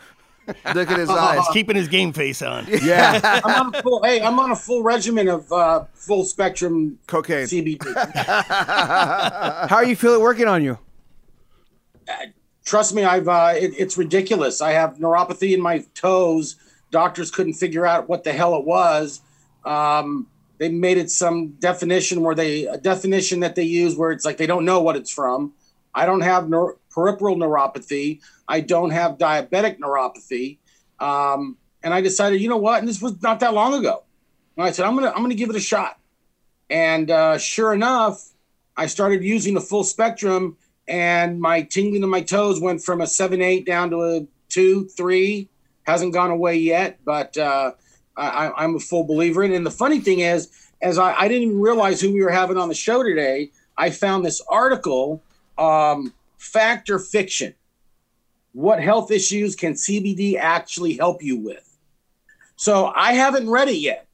look 0.75 0.89
at 0.89 0.97
his 0.97 1.09
eyes 1.09 1.37
He's 1.45 1.53
keeping 1.53 1.75
his 1.75 1.87
game 1.87 2.13
face 2.13 2.41
on. 2.41 2.65
Yeah. 2.67 3.41
I'm 3.45 3.67
on 3.67 3.75
a 3.75 3.81
full, 3.81 4.03
hey, 4.03 4.21
I'm 4.21 4.39
on 4.39 4.51
a 4.51 4.55
full 4.55 4.81
regimen 4.83 5.27
of 5.27 5.51
uh, 5.51 5.85
full 5.93 6.23
spectrum 6.25 6.97
Cocaine. 7.07 7.45
CBD. 7.45 7.79
How 8.15 9.77
are 9.77 9.85
you 9.85 9.95
feeling 9.95 10.21
working 10.21 10.47
on 10.47 10.63
you? 10.63 10.77
Trust 12.65 12.93
me, 12.93 13.03
I've 13.03 13.27
uh, 13.27 13.53
it, 13.55 13.73
it's 13.77 13.97
ridiculous. 13.97 14.61
I 14.61 14.71
have 14.71 14.97
neuropathy 14.97 15.53
in 15.53 15.61
my 15.61 15.85
toes. 15.95 16.55
Doctors 16.91 17.31
couldn't 17.31 17.53
figure 17.53 17.85
out 17.85 18.07
what 18.09 18.23
the 18.23 18.33
hell 18.33 18.55
it 18.55 18.65
was. 18.65 19.21
Um, 19.65 20.27
they 20.57 20.69
made 20.69 20.97
it 20.97 21.09
some 21.09 21.53
definition 21.53 22.21
where 22.21 22.35
they 22.35 22.67
a 22.67 22.77
definition 22.77 23.39
that 23.39 23.55
they 23.55 23.63
use 23.63 23.95
where 23.95 24.11
it's 24.11 24.25
like 24.25 24.37
they 24.37 24.45
don't 24.45 24.65
know 24.65 24.81
what 24.81 24.95
it's 24.95 25.11
from. 25.11 25.53
I 25.93 26.05
don't 26.05 26.21
have 26.21 26.49
peripheral 26.91 27.35
neuropathy. 27.35 28.21
I 28.47 28.61
don't 28.61 28.91
have 28.91 29.17
diabetic 29.17 29.79
neuropathy. 29.79 30.57
Um, 30.99 31.57
and 31.83 31.93
I 31.93 32.01
decided, 32.01 32.41
you 32.41 32.47
know 32.47 32.57
what? 32.57 32.79
And 32.79 32.87
this 32.87 33.01
was 33.01 33.21
not 33.21 33.39
that 33.39 33.53
long 33.53 33.73
ago. 33.73 34.03
And 34.55 34.65
I 34.65 34.71
said, 34.71 34.85
I'm 34.85 34.95
gonna 34.95 35.09
I'm 35.09 35.23
gonna 35.23 35.35
give 35.35 35.49
it 35.49 35.55
a 35.55 35.61
shot. 35.61 35.97
And 36.69 37.09
uh, 37.09 37.37
sure 37.37 37.73
enough, 37.73 38.29
I 38.77 38.85
started 38.85 39.23
using 39.23 39.53
the 39.53 39.61
full 39.61 39.83
spectrum, 39.83 40.57
and 40.87 41.39
my 41.39 41.61
tingling 41.61 42.03
in 42.03 42.09
my 42.09 42.21
toes 42.21 42.59
went 42.59 42.83
from 42.83 43.01
a 43.01 43.07
seven 43.07 43.41
eight 43.41 43.65
down 43.65 43.89
to 43.91 44.03
a 44.03 44.27
two 44.49 44.87
three. 44.87 45.49
Hasn't 45.83 46.13
gone 46.13 46.29
away 46.29 46.57
yet, 46.57 46.99
but 47.03 47.35
uh, 47.37 47.71
I, 48.15 48.51
I'm 48.55 48.75
a 48.75 48.79
full 48.79 49.03
believer 49.03 49.43
in 49.43 49.51
it. 49.51 49.55
And 49.55 49.65
the 49.65 49.71
funny 49.71 49.99
thing 49.99 50.19
is, 50.19 50.49
as 50.81 50.97
I, 50.97 51.13
I 51.13 51.27
didn't 51.27 51.43
even 51.49 51.61
realize 51.61 51.99
who 51.99 52.13
we 52.13 52.21
were 52.23 52.29
having 52.29 52.57
on 52.57 52.69
the 52.69 52.75
show 52.75 53.03
today, 53.03 53.51
I 53.77 53.89
found 53.89 54.23
this 54.23 54.41
article, 54.47 55.23
um, 55.57 56.13
Fact 56.37 56.89
or 56.89 56.99
Fiction. 56.99 57.55
What 58.53 58.81
health 58.81 59.11
issues 59.11 59.55
can 59.55 59.73
CBD 59.73 60.37
actually 60.37 60.97
help 60.97 61.23
you 61.23 61.37
with? 61.37 61.77
So 62.57 62.91
I 62.95 63.13
haven't 63.13 63.49
read 63.49 63.69
it 63.69 63.77
yet. 63.77 64.07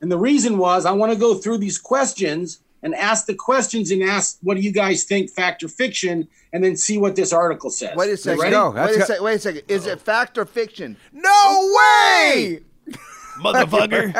And 0.00 0.10
the 0.10 0.18
reason 0.18 0.56
was 0.56 0.86
I 0.86 0.92
want 0.92 1.12
to 1.12 1.18
go 1.18 1.34
through 1.34 1.58
these 1.58 1.78
questions 1.78 2.60
and 2.82 2.94
ask 2.94 3.26
the 3.26 3.34
questions 3.34 3.90
and 3.90 4.02
ask 4.02 4.38
what 4.42 4.56
do 4.56 4.62
you 4.62 4.72
guys 4.72 5.04
think, 5.04 5.30
fact 5.30 5.62
or 5.62 5.68
fiction, 5.68 6.28
and 6.52 6.62
then 6.64 6.76
see 6.76 6.98
what 6.98 7.16
this 7.16 7.32
article 7.32 7.70
says. 7.70 7.94
Wait 7.96 8.10
a 8.10 8.16
second. 8.16 8.40
ready? 8.40 8.50
go. 8.52 8.70
Wait 8.70 8.94
a 8.94 8.98
got- 8.98 9.06
second. 9.06 9.24
Wait 9.24 9.34
a 9.34 9.38
second. 9.38 9.62
Is 9.68 9.86
it 9.86 10.00
fact 10.00 10.38
or 10.38 10.44
fiction? 10.46 10.96
No 11.12 11.74
way! 11.76 12.60
Motherfucker. 13.40 14.14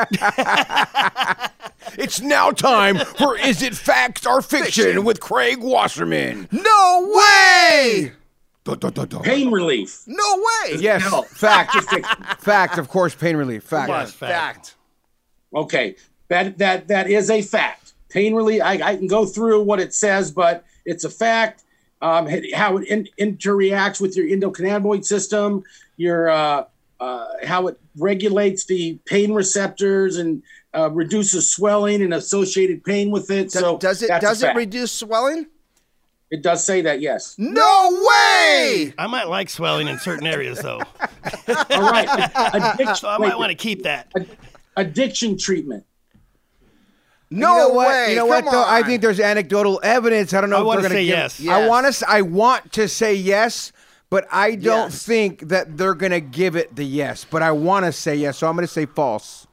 It's 1.97 2.21
now 2.21 2.51
time 2.51 2.97
for 2.99 3.37
Is 3.37 3.61
It 3.61 3.75
Fact 3.75 4.25
or 4.25 4.41
Fiction 4.41 5.03
with 5.03 5.19
Craig 5.19 5.57
Wasserman. 5.61 6.47
No 6.51 7.11
way! 7.13 8.13
Pain 9.23 9.51
relief. 9.51 10.03
No 10.07 10.35
way! 10.65 10.75
Yes, 10.79 11.01
No. 11.11 11.23
fact. 11.23 11.73
Fact 11.73 11.75
or 11.75 11.81
fiction. 11.81 12.25
fact, 12.39 12.77
of 12.77 12.87
course, 12.87 13.13
pain 13.15 13.35
relief. 13.35 13.63
Fact. 13.63 13.89
Yes, 13.89 14.11
fact. 14.13 14.31
Fact. 14.31 14.75
Okay, 15.53 15.95
that 16.29 16.57
that 16.59 16.87
that 16.87 17.09
is 17.09 17.29
a 17.29 17.41
fact. 17.41 17.80
Pain 18.11 18.35
relief. 18.35 18.61
I, 18.61 18.73
I 18.81 18.95
can 18.97 19.07
go 19.07 19.25
through 19.25 19.63
what 19.63 19.79
it 19.79 19.93
says, 19.93 20.31
but 20.31 20.65
it's 20.85 21.03
a 21.03 21.09
fact. 21.09 21.63
Um, 22.01 22.27
how 22.55 22.77
it 22.77 22.87
in, 22.87 23.07
interreacts 23.19 24.01
with 24.01 24.17
your 24.17 24.25
endocannabinoid 24.25 25.05
system, 25.05 25.63
your 25.97 26.29
uh, 26.29 26.65
uh, 26.99 27.27
how 27.45 27.67
it 27.67 27.79
regulates 27.95 28.65
the 28.65 28.97
pain 29.05 29.33
receptors 29.33 30.17
and 30.17 30.41
uh, 30.75 30.89
reduces 30.89 31.51
swelling 31.51 32.01
and 32.01 32.13
associated 32.13 32.83
pain 32.83 33.11
with 33.11 33.29
it. 33.29 33.51
So 33.51 33.77
does 33.77 34.01
it 34.01 34.09
does 34.19 34.41
it 34.41 34.55
reduce 34.55 34.91
swelling? 34.91 35.45
It 36.31 36.41
does 36.41 36.63
say 36.63 36.81
that, 36.83 37.01
yes. 37.01 37.35
No 37.37 37.89
way! 37.91 38.93
I 38.97 39.05
might 39.07 39.27
like 39.27 39.49
swelling 39.49 39.89
in 39.89 39.99
certain 39.99 40.25
areas, 40.25 40.61
though. 40.61 40.81
All 41.69 41.91
right. 41.91 42.07
Addiction, 42.53 42.95
So 42.95 43.09
I 43.09 43.19
wait, 43.19 43.27
might 43.27 43.37
want 43.37 43.49
to 43.49 43.55
keep 43.55 43.83
that. 43.83 44.13
addiction 44.77 45.37
treatment. 45.37 45.83
No 47.33 47.53
you 47.53 47.57
know 47.59 47.69
what? 47.69 47.87
way! 47.87 48.09
You 48.09 48.15
know 48.17 48.25
what 48.25 48.43
Come 48.43 48.53
though? 48.53 48.65
I 48.67 48.83
think 48.83 49.01
there's 49.01 49.19
anecdotal 49.19 49.79
evidence. 49.83 50.33
I 50.33 50.41
don't 50.41 50.49
know 50.49 50.69
I 50.69 50.75
they're 50.75 50.89
going 50.89 50.91
say 50.91 51.05
give, 51.05 51.39
yes. 51.39 51.47
I 51.47 51.65
want 51.67 51.93
to. 51.93 52.05
I 52.09 52.21
want 52.21 52.73
to 52.73 52.87
say 52.89 53.15
yes, 53.15 53.71
but 54.09 54.27
I 54.31 54.55
don't 54.55 54.91
Yes. 54.91 55.05
think 55.05 55.47
that 55.47 55.77
they're 55.77 55.95
going 55.95 56.11
to 56.11 56.19
give 56.19 56.57
it 56.57 56.75
the 56.75 56.83
yes. 56.83 57.25
But 57.29 57.41
I 57.41 57.51
want 57.53 57.85
to 57.85 57.93
say 57.93 58.15
yes, 58.17 58.37
so 58.37 58.47
I'm 58.47 58.55
going 58.55 58.67
to 58.67 58.73
say 58.73 58.85
false. 58.85 59.47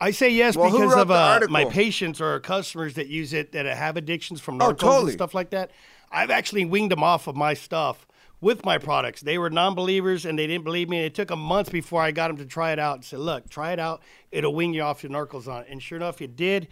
I 0.00 0.12
say 0.12 0.28
yes 0.30 0.56
Well, 0.56 0.70
because 0.70 0.94
of 0.94 1.10
uh, 1.10 1.40
my 1.48 1.64
patients 1.64 2.20
or 2.20 2.38
customers 2.40 2.94
that 2.94 3.06
use 3.08 3.32
it 3.32 3.52
that 3.52 3.64
have 3.66 3.96
addictions 3.96 4.40
from 4.40 4.60
Oh, 4.60 4.72
totally. 4.72 5.02
and 5.04 5.12
stuff 5.12 5.34
like 5.34 5.50
that. 5.50 5.70
I've 6.12 6.30
actually 6.30 6.64
winged 6.64 6.92
them 6.92 7.02
off 7.02 7.26
of 7.26 7.34
my 7.36 7.54
stuff 7.54 8.06
with 8.44 8.64
my 8.64 8.78
products. 8.78 9.22
They 9.22 9.38
were 9.38 9.50
non-believers 9.50 10.24
and 10.26 10.38
they 10.38 10.46
didn't 10.46 10.64
believe 10.64 10.88
me. 10.88 10.98
And 10.98 11.06
it 11.06 11.14
took 11.14 11.30
a 11.30 11.36
month 11.36 11.72
before 11.72 12.02
I 12.02 12.10
got 12.12 12.28
them 12.28 12.36
to 12.36 12.44
try 12.46 12.72
it 12.72 12.78
out 12.78 12.96
and 12.96 13.04
said, 13.04 13.18
"Look, 13.20 13.48
try 13.48 13.72
it 13.72 13.80
out. 13.80 14.02
It'll 14.30 14.54
wing 14.54 14.74
you 14.74 14.82
off 14.82 15.02
your 15.02 15.10
narcos 15.10 15.48
on 15.48 15.62
it." 15.62 15.68
And 15.70 15.82
sure 15.82 15.96
enough, 15.96 16.20
it 16.22 16.36
did. 16.36 16.68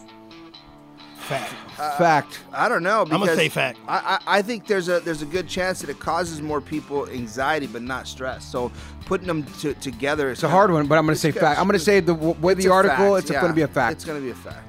Fact. 1.31 1.55
Uh, 1.79 1.97
fact. 1.97 2.41
I 2.53 2.69
don't 2.69 2.83
know. 2.83 3.03
I'm 3.03 3.09
gonna 3.09 3.21
because 3.25 3.37
say 3.39 3.49
fact. 3.49 3.79
I, 3.89 4.19
I, 4.27 4.39
I 4.39 4.43
think 4.43 4.67
there's 4.67 4.89
a 4.89 5.01
there's 5.01 5.23
a 5.23 5.27
good 5.27 5.49
chance 5.49 5.81
that 5.81 5.89
it 5.89 5.99
causes 6.01 6.43
more 6.43 6.61
people 6.61 7.09
anxiety, 7.09 7.67
but 7.69 7.83
not 7.83 8.09
stress. 8.09 8.45
So 8.45 8.73
putting 9.07 9.27
them 9.29 9.45
to, 9.61 9.75
together 9.75 10.29
is 10.31 10.39
It's 10.39 10.43
a 10.43 10.49
hard 10.49 10.71
one, 10.73 10.87
but 10.87 10.99
I'm 10.99 11.05
going 11.07 11.15
to 11.15 11.21
say 11.21 11.31
fact. 11.31 11.59
I'm 11.61 11.67
going 11.67 11.79
to 11.79 11.85
say 11.85 12.01
the 12.01 12.15
way 12.15 12.55
the 12.55 12.69
article. 12.69 13.15
fact, 13.15 13.23
It's 13.25 13.31
yeah. 13.31 13.41
going 13.41 13.53
to 13.53 13.57
be 13.57 13.63
a 13.63 13.69
fact. 13.69 13.93
It's 13.93 14.05
going 14.05 14.19
to 14.19 14.25
be 14.25 14.31
a 14.31 14.35
fact. 14.35 14.67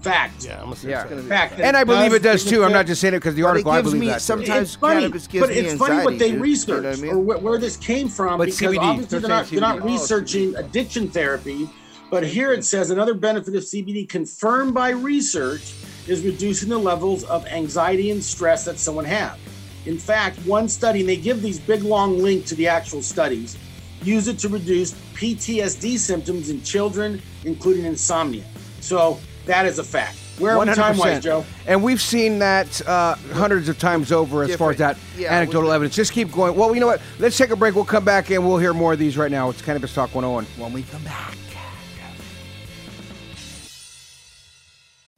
Fact. 0.00 0.44
Yeah, 0.44 0.58
I'm 0.58 0.64
gonna 0.66 0.76
say 0.76 0.90
Yeah. 0.90 1.04
fact. 1.06 1.26
Fact. 1.28 1.60
and 1.60 1.76
I 1.76 1.82
believe 1.82 2.14
it 2.14 2.22
does 2.22 2.44
too. 2.44 2.62
I'm 2.64 2.72
not 2.72 2.86
just 2.86 3.00
saying 3.00 3.14
it 3.14 3.18
because 3.18 3.34
the 3.34 3.42
But 3.42 3.48
it 3.48 3.50
article. 3.50 3.72
I 3.72 3.76
gives 3.78 3.88
believe 3.90 4.00
me 4.00 4.06
that. 4.08 4.22
sometimes 4.22 4.68
it's 4.68 4.74
funny, 4.76 5.00
cannabis 5.00 5.26
gives 5.26 5.46
but 5.46 5.50
me 5.54 5.56
it's 5.60 5.74
funny 5.74 6.04
what 6.04 6.18
they 6.20 6.30
dude. 6.30 6.40
researched 6.40 6.68
You 6.68 6.82
know 6.82 6.88
what 6.90 6.98
I 6.98 7.02
mean? 7.02 7.12
or 7.12 7.18
where, 7.18 7.38
where 7.38 7.58
this 7.58 7.76
came 7.76 8.08
from 8.08 8.38
But 8.38 8.44
because 8.46 8.60
CBD, 8.60 8.78
obviously 8.80 9.18
they're 9.18 9.20
they're 9.28 9.28
not, 9.28 9.46
they're 9.48 9.60
not 9.60 9.80
Oh, 9.82 9.86
researching 9.86 10.54
addiction 10.54 11.08
therapy. 11.08 11.68
But 12.10 12.26
here 12.26 12.52
it 12.52 12.64
says 12.64 12.90
another 12.90 13.14
benefit 13.14 13.54
of 13.54 13.62
CBD 13.62 14.08
confirmed 14.08 14.72
by 14.72 14.90
research 14.90 15.74
is 16.06 16.24
reducing 16.24 16.70
the 16.70 16.78
levels 16.78 17.24
of 17.24 17.46
anxiety 17.46 18.10
and 18.10 18.22
stress 18.24 18.64
that 18.64 18.78
someone 18.78 19.04
has. 19.04 19.36
In 19.84 19.98
fact, 19.98 20.38
one 20.46 20.68
study, 20.68 21.00
and 21.00 21.08
they 21.08 21.16
give 21.16 21.42
these 21.42 21.58
big 21.58 21.82
long 21.82 22.18
link 22.18 22.46
to 22.46 22.54
the 22.54 22.66
actual 22.66 23.02
studies, 23.02 23.58
use 24.02 24.26
it 24.26 24.38
to 24.40 24.48
reduce 24.48 24.92
PTSD 25.14 25.98
symptoms 25.98 26.48
in 26.48 26.62
children, 26.62 27.20
including 27.44 27.84
insomnia. 27.84 28.44
So 28.80 29.20
that 29.44 29.66
is 29.66 29.78
a 29.78 29.84
fact. 29.84 30.16
Where 30.38 30.56
are 30.56 30.64
we 30.64 30.72
time 30.72 30.96
wise, 30.96 31.22
Joe? 31.22 31.44
And 31.66 31.82
we've 31.82 32.00
seen 32.00 32.38
that 32.38 32.86
uh, 32.86 33.16
hundreds 33.32 33.68
of 33.68 33.78
times 33.78 34.12
over 34.12 34.44
as 34.44 34.54
far 34.54 34.70
as 34.70 34.78
that 34.78 34.96
Yeah, 35.16 35.34
anecdotal 35.34 35.72
evidence. 35.72 35.96
Just 35.96 36.12
keep 36.12 36.30
going. 36.30 36.54
Well, 36.54 36.74
you 36.74 36.80
know 36.80 36.86
what? 36.86 37.02
Let's 37.18 37.36
take 37.36 37.50
a 37.50 37.56
break. 37.56 37.74
We'll 37.74 37.84
come 37.84 38.04
back 38.04 38.30
and 38.30 38.46
we'll 38.46 38.58
hear 38.58 38.72
more 38.72 38.92
of 38.92 39.00
these 39.00 39.16
right 39.16 39.32
now. 39.32 39.50
It's 39.50 39.60
Cannabis 39.60 39.92
Talk 39.92 40.14
101. 40.14 40.44
When 40.62 40.72
we 40.72 40.84
come 40.84 41.02
back. 41.02 41.34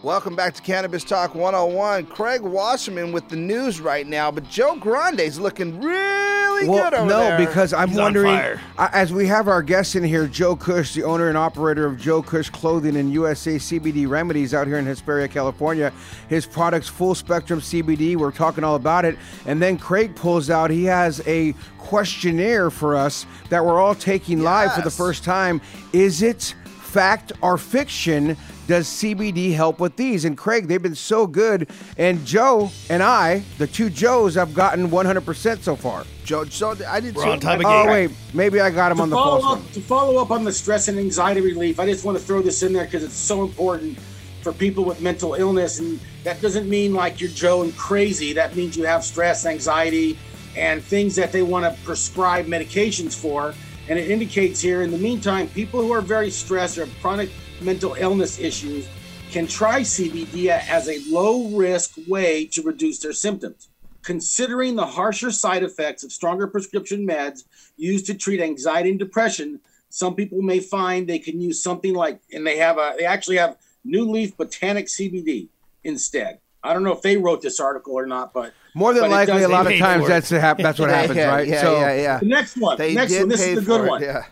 Welcome 0.00 0.36
back 0.36 0.54
to 0.54 0.62
Cannabis 0.62 1.02
Talk 1.02 1.34
101. 1.34 2.06
Craig 2.06 2.40
Wasserman 2.40 3.10
with 3.10 3.28
the 3.28 3.34
news 3.34 3.80
right 3.80 4.06
now, 4.06 4.30
but 4.30 4.48
Joe 4.48 4.76
Grande's 4.76 5.40
looking 5.40 5.80
really 5.80 6.68
Well, 6.68 6.84
good 6.84 6.94
over 6.94 7.08
no, 7.10 7.18
there. 7.18 7.38
because 7.44 7.72
I'm 7.72 7.88
He's 7.88 7.98
wondering. 7.98 8.36
I- 8.78 8.90
as 8.92 9.12
we 9.12 9.26
have 9.26 9.48
our 9.48 9.60
guest 9.60 9.96
in 9.96 10.04
here, 10.04 10.28
Joe 10.28 10.54
Cush, 10.54 10.94
the 10.94 11.02
owner 11.02 11.28
and 11.28 11.36
operator 11.36 11.84
of 11.84 11.98
Joe 11.98 12.22
Cush 12.22 12.48
Clothing 12.48 12.94
and 12.96 13.12
USA 13.12 13.56
CBD 13.58 14.06
Remedies 14.08 14.54
out 14.54 14.68
here 14.68 14.78
in 14.78 14.86
Hesperia, 14.86 15.26
California. 15.26 15.92
His 16.28 16.46
products, 16.46 16.86
full 16.86 17.16
spectrum 17.16 17.60
CBD. 17.60 18.14
We're 18.14 18.30
talking 18.30 18.62
all 18.62 18.76
about 18.76 19.04
it. 19.04 19.18
And 19.46 19.60
then 19.60 19.76
Craig 19.78 20.14
pulls 20.14 20.48
out, 20.48 20.70
he 20.70 20.84
has 20.84 21.20
a 21.26 21.54
questionnaire 21.78 22.70
for 22.70 22.94
us 22.94 23.26
that 23.50 23.64
we're 23.64 23.80
all 23.80 23.96
taking 23.96 24.42
live 24.44 24.72
for 24.74 24.82
the 24.82 24.90
first 24.92 25.24
time. 25.24 25.60
Is 25.92 26.22
it 26.22 26.54
fact 26.88 27.32
or 27.42 27.58
fiction? 27.58 28.36
Does 28.66 28.86
CBD 28.86 29.54
help 29.54 29.80
with 29.80 29.96
these? 29.96 30.24
And 30.24 30.36
Craig, 30.36 30.68
they've 30.68 30.82
been 30.82 30.94
so 30.94 31.26
good. 31.26 31.70
And 31.96 32.24
Joe 32.26 32.70
and 32.90 33.02
I, 33.02 33.42
the 33.56 33.66
two 33.66 33.88
Joes, 33.88 34.34
have 34.34 34.52
gotten 34.54 34.88
100% 34.88 35.62
so 35.62 35.74
far. 35.76 36.04
Joe, 36.24 36.44
Joe, 36.44 36.74
I 36.86 37.00
did 37.00 37.14
We're 37.14 37.24
too. 37.24 37.30
on 37.30 37.40
top 37.40 37.60
of 37.60 37.64
Oh 37.66 37.86
wait, 37.86 38.10
maybe 38.34 38.60
I 38.60 38.68
got 38.70 38.92
him 38.92 38.98
to 38.98 39.02
on 39.04 39.10
the 39.10 39.16
follow 39.16 39.40
false 39.40 39.58
up 39.58 39.64
one. 39.64 39.72
to 39.72 39.80
follow 39.80 40.20
up 40.20 40.30
on 40.30 40.44
the 40.44 40.52
stress 40.52 40.88
and 40.88 40.98
anxiety 40.98 41.40
relief, 41.40 41.80
I 41.80 41.86
just 41.86 42.04
want 42.04 42.18
to 42.18 42.24
throw 42.24 42.42
this 42.42 42.62
in 42.62 42.74
there 42.74 42.84
because 42.84 43.02
it's 43.02 43.14
so 43.14 43.42
important 43.42 43.98
for 44.42 44.52
people 44.52 44.84
with 44.84 45.00
mental 45.00 45.34
illness, 45.34 45.78
and 45.78 45.98
that 46.24 46.40
doesn't 46.42 46.68
mean 46.68 46.92
like 46.94 47.20
you're 47.20 47.30
Joe 47.30 47.62
and 47.62 47.74
crazy. 47.76 48.34
That 48.34 48.54
means 48.54 48.76
you 48.76 48.84
have 48.84 49.02
stress, 49.02 49.46
anxiety, 49.46 50.18
and 50.56 50.82
things 50.82 51.16
that 51.16 51.32
they 51.32 51.42
want 51.42 51.64
to 51.64 51.82
prescribe 51.84 52.46
medications 52.46 53.14
for. 53.16 53.54
And 53.88 53.98
it 53.98 54.10
indicates 54.10 54.60
here, 54.60 54.82
in 54.82 54.90
the 54.90 54.98
meantime, 54.98 55.48
people 55.48 55.80
who 55.80 55.92
are 55.92 56.02
very 56.02 56.30
stressed 56.30 56.76
or 56.76 56.84
have 56.84 57.00
chronic 57.00 57.30
mental 57.62 57.94
illness 57.94 58.38
issues 58.38 58.86
can 59.30 59.46
try 59.46 59.80
CBD 59.80 60.48
as 60.48 60.88
a 60.88 61.00
low 61.10 61.48
risk 61.56 61.98
way 62.06 62.44
to 62.46 62.62
reduce 62.62 62.98
their 62.98 63.14
symptoms. 63.14 63.68
Considering 64.02 64.76
the 64.76 64.86
harsher 64.86 65.30
side 65.30 65.62
effects 65.62 66.04
of 66.04 66.12
stronger 66.12 66.46
prescription 66.46 67.06
meds 67.06 67.44
used 67.76 68.06
to 68.06 68.14
treat 68.14 68.40
anxiety 68.40 68.90
and 68.90 68.98
depression, 68.98 69.60
some 69.90 70.14
people 70.14 70.42
may 70.42 70.60
find 70.60 71.06
they 71.06 71.18
can 71.18 71.40
use 71.40 71.62
something 71.62 71.94
like, 71.94 72.20
and 72.32 72.46
they 72.46 72.58
have 72.58 72.76
a, 72.78 72.94
they 72.98 73.06
actually 73.06 73.36
have 73.36 73.56
New 73.84 74.10
Leaf 74.10 74.36
Botanic 74.36 74.86
CBD 74.86 75.48
instead. 75.82 76.40
I 76.62 76.74
don't 76.74 76.82
know 76.82 76.92
if 76.92 77.02
they 77.02 77.16
wrote 77.16 77.40
this 77.40 77.60
article 77.60 77.94
or 77.94 78.06
not, 78.06 78.34
but 78.34 78.52
More 78.78 78.94
than 78.94 79.02
but 79.02 79.10
likely, 79.10 79.42
a 79.42 79.48
lot 79.48 79.70
of 79.70 79.78
times 79.78 80.06
that's 80.06 80.30
hap- 80.30 80.58
that's 80.58 80.78
what 80.78 80.90
happens, 80.98 81.16
yeah, 81.16 81.28
right? 81.28 81.48
Yeah, 81.48 81.60
so 81.60 81.80
yeah, 81.80 81.94
yeah. 81.94 82.18
The 82.18 82.26
next 82.26 82.56
one. 82.56 82.78
They 82.78 82.94
next 82.94 83.18
one. 83.18 83.28
This 83.28 83.40
is 83.40 83.56
the 83.56 83.62
good 83.62 83.84
it, 83.84 83.88
one. 83.88 84.02
yeah. 84.02 84.24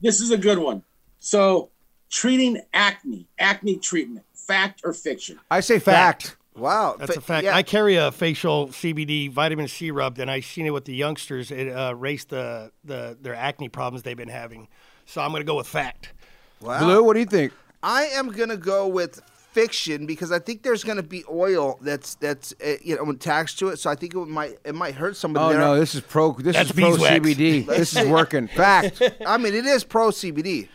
This 0.00 0.20
is 0.20 0.30
a 0.30 0.38
good 0.38 0.58
one. 0.58 0.82
So, 1.18 1.70
treating 2.08 2.60
acne, 2.72 3.26
acne 3.38 3.76
treatment, 3.76 4.24
fact 4.32 4.80
or 4.84 4.92
fiction? 4.92 5.38
I 5.50 5.60
say 5.60 5.78
fact. 5.78 6.36
Wow, 6.56 6.96
That's 6.98 7.14
Fa- 7.14 7.18
a 7.18 7.22
fact. 7.22 7.44
yeah. 7.44 7.56
I 7.56 7.62
carry 7.62 7.96
a 7.96 8.10
facial 8.10 8.68
CBD 8.68 9.30
vitamin 9.30 9.68
C 9.68 9.90
rub, 9.90 10.18
and 10.18 10.30
I've 10.30 10.44
seen 10.44 10.66
it 10.66 10.70
with 10.70 10.84
the 10.84 10.94
youngsters. 10.94 11.50
It 11.50 11.68
uh, 11.68 11.94
raised 11.94 12.28
the, 12.30 12.72
the 12.84 13.16
their 13.20 13.34
acne 13.34 13.68
problems 13.68 14.02
they've 14.02 14.16
been 14.16 14.28
having. 14.28 14.68
So 15.06 15.20
I'm 15.20 15.30
going 15.30 15.40
to 15.40 15.46
go 15.46 15.56
with 15.56 15.66
fact. 15.66 16.12
Wow. 16.60 16.80
Blue, 16.80 17.02
what 17.02 17.14
do 17.14 17.20
you 17.20 17.26
think? 17.26 17.52
I 17.82 18.04
am 18.12 18.28
gonna 18.30 18.56
go 18.58 18.86
with 18.86 19.22
fiction 19.52 20.06
because 20.06 20.30
I 20.32 20.38
think 20.38 20.62
there's 20.62 20.84
gonna 20.84 21.02
be 21.02 21.24
oil 21.30 21.78
that's 21.80 22.14
that's 22.16 22.54
uh, 22.64 22.74
you 22.82 22.96
know 22.96 23.10
attached 23.10 23.58
to 23.60 23.68
it. 23.68 23.78
So 23.78 23.90
I 23.90 23.94
think 23.94 24.14
it 24.14 24.26
might 24.26 24.58
it 24.64 24.74
might 24.74 24.94
hurt 24.94 25.16
somebody. 25.16 25.46
Oh 25.46 25.48
there. 25.50 25.60
no, 25.60 25.78
this 25.78 25.94
is 25.94 26.00
pro. 26.00 26.32
This 26.32 26.56
That's 26.56 26.70
is 26.70 26.76
pro 26.76 26.92
beeswax. 26.92 27.14
CBD. 27.14 27.66
this 27.66 27.96
is 27.96 28.08
working. 28.08 28.48
Fact. 28.48 29.02
I 29.26 29.36
mean 29.36 29.54
it 29.54 29.66
is 29.66 29.84
pro 29.84 30.08
CBD. 30.08 30.68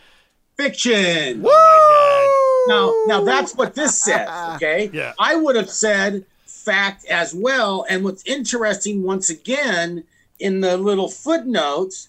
Fiction. 0.56 1.42
Oh 1.46 3.04
Now, 3.06 3.18
now 3.18 3.24
that's 3.24 3.54
what 3.54 3.74
this 3.74 3.96
says. 4.00 4.28
Okay. 4.56 4.90
Yeah. 4.92 5.12
I 5.18 5.36
would 5.36 5.56
have 5.56 5.70
said 5.70 6.24
fact 6.46 7.04
as 7.06 7.34
well. 7.34 7.86
And 7.88 8.04
what's 8.04 8.24
interesting, 8.24 9.02
once 9.02 9.30
again, 9.30 10.04
in 10.38 10.60
the 10.60 10.76
little 10.76 11.08
footnotes, 11.08 12.08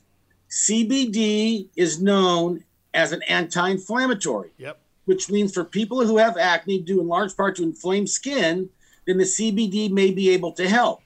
CBD 0.50 1.68
is 1.76 2.02
known 2.02 2.64
as 2.94 3.12
an 3.12 3.22
anti-inflammatory. 3.24 4.52
Yep. 4.58 4.80
Which 5.08 5.30
means 5.30 5.54
for 5.54 5.64
people 5.64 6.06
who 6.06 6.18
have 6.18 6.38
acne 6.38 6.80
due 6.80 7.00
in 7.00 7.08
large 7.08 7.36
part 7.36 7.56
to 7.56 7.64
inflamed 7.64 8.10
skin, 8.10 8.70
then 9.06 9.18
the 9.18 9.24
CBD 9.24 9.90
may 9.90 10.12
be 10.12 10.30
able 10.30 10.52
to 10.52 10.68
help. 10.68 11.02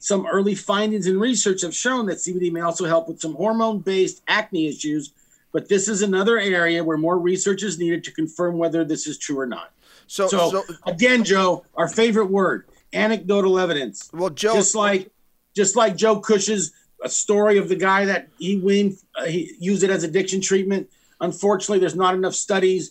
Some 0.00 0.26
early 0.26 0.56
findings 0.56 1.06
and 1.06 1.20
research 1.20 1.62
have 1.62 1.74
shown 1.74 2.06
that 2.06 2.18
CBD 2.18 2.50
may 2.50 2.60
also 2.60 2.84
help 2.84 3.08
with 3.08 3.20
some 3.20 3.34
hormone 3.34 3.78
based 3.78 4.22
acne 4.26 4.66
issues, 4.66 5.12
but 5.52 5.68
this 5.68 5.88
is 5.88 6.02
another 6.02 6.36
area 6.36 6.82
where 6.82 6.98
more 6.98 7.16
research 7.16 7.62
is 7.62 7.78
needed 7.78 8.02
to 8.04 8.10
confirm 8.10 8.58
whether 8.58 8.84
this 8.84 9.06
is 9.06 9.18
true 9.18 9.38
or 9.38 9.46
not. 9.46 9.70
So 10.08 10.26
So, 10.26 10.50
so 10.50 10.64
again, 10.84 11.22
Joe, 11.22 11.64
our 11.76 11.88
favorite 11.88 12.26
word, 12.26 12.66
anecdotal 12.92 13.58
evidence. 13.60 14.10
well 14.12 14.30
Joe 14.30 14.54
Just 14.54 14.74
like, 14.74 15.12
just 15.54 15.76
like 15.76 15.96
Joe 15.96 16.18
Cush's 16.18 16.72
a 17.04 17.08
story 17.08 17.58
of 17.58 17.68
the 17.68 17.76
guy 17.76 18.04
that 18.06 18.28
he 18.36 18.56
weaned, 18.56 18.98
uh, 19.14 19.26
he 19.26 19.54
used 19.60 19.84
it 19.84 19.90
as 19.90 20.02
addiction 20.02 20.40
treatment. 20.40 20.90
Unfortunately, 21.20 21.78
there's 21.78 21.94
not 21.94 22.14
enough 22.14 22.34
studies 22.34 22.90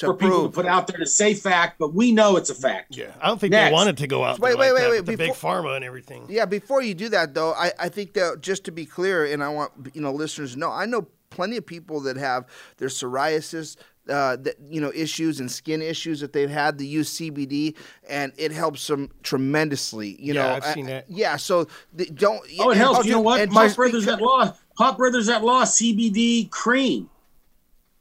to 0.00 0.06
for 0.06 0.14
people 0.14 0.42
to 0.44 0.48
put 0.50 0.66
out 0.66 0.86
there 0.86 0.98
to 0.98 1.06
say 1.06 1.32
fact, 1.34 1.78
but 1.78 1.94
we 1.94 2.12
know 2.12 2.36
it's 2.36 2.50
a 2.50 2.54
fact. 2.54 2.96
Yeah. 2.96 3.12
I 3.20 3.28
don't 3.28 3.38
think 3.40 3.52
Next. 3.52 3.70
they 3.70 3.72
wanted 3.72 3.96
to 3.98 4.06
go 4.06 4.24
out 4.24 4.38
Wait, 4.38 4.58
wait, 4.58 4.72
like 4.72 4.80
wait, 4.82 4.90
wait, 4.90 4.96
with 5.00 5.06
the 5.06 5.16
big 5.16 5.32
pharma 5.32 5.76
and 5.76 5.84
everything. 5.84 6.26
Yeah, 6.28 6.44
before 6.46 6.82
you 6.82 6.94
do 6.94 7.08
that 7.10 7.34
though, 7.34 7.52
I, 7.52 7.72
I 7.78 7.88
think 7.88 8.14
that 8.14 8.40
just 8.40 8.64
to 8.64 8.72
be 8.72 8.84
clear, 8.84 9.24
and 9.24 9.42
I 9.42 9.48
want 9.48 9.72
you 9.94 10.00
know 10.00 10.12
listeners 10.12 10.54
to 10.54 10.58
know, 10.58 10.70
I 10.70 10.84
know 10.86 11.06
plenty 11.30 11.56
of 11.56 11.64
people 11.64 12.00
that 12.00 12.16
have 12.16 12.44
their 12.78 12.88
psoriasis, 12.88 13.76
uh, 14.08 14.36
that 14.36 14.56
you 14.68 14.80
know 14.80 14.90
issues 14.94 15.38
and 15.38 15.50
skin 15.50 15.80
issues 15.82 16.20
that 16.20 16.32
they've 16.32 16.50
had. 16.50 16.78
They 16.78 16.84
use 16.86 17.10
CBD, 17.18 17.76
and 18.08 18.32
it 18.36 18.50
helps 18.52 18.86
them 18.86 19.10
tremendously. 19.22 20.16
You 20.20 20.34
Yeah, 20.34 20.42
know, 20.42 20.48
I've 20.54 20.62
Uh, 20.64 20.74
seen 20.74 20.86
that. 20.86 21.04
Yeah, 21.08 21.36
so 21.36 21.66
the, 21.92 22.06
don't. 22.06 22.40
Oh, 22.58 22.70
it 22.70 22.72
and- 22.72 22.76
helps. 22.80 23.04
You 23.06 23.12
know 23.12 23.20
what? 23.20 23.40
and 23.40 23.52
Pot 23.52 23.64
just 23.64 23.76
Brothers 23.76 24.08
at 24.08 24.20
Law, 24.20 24.54
Pot 24.76 24.96
Brothers 24.96 25.28
at 25.28 25.44
Law 25.44 25.64
CBD 25.64 26.48
cream. 26.50 27.10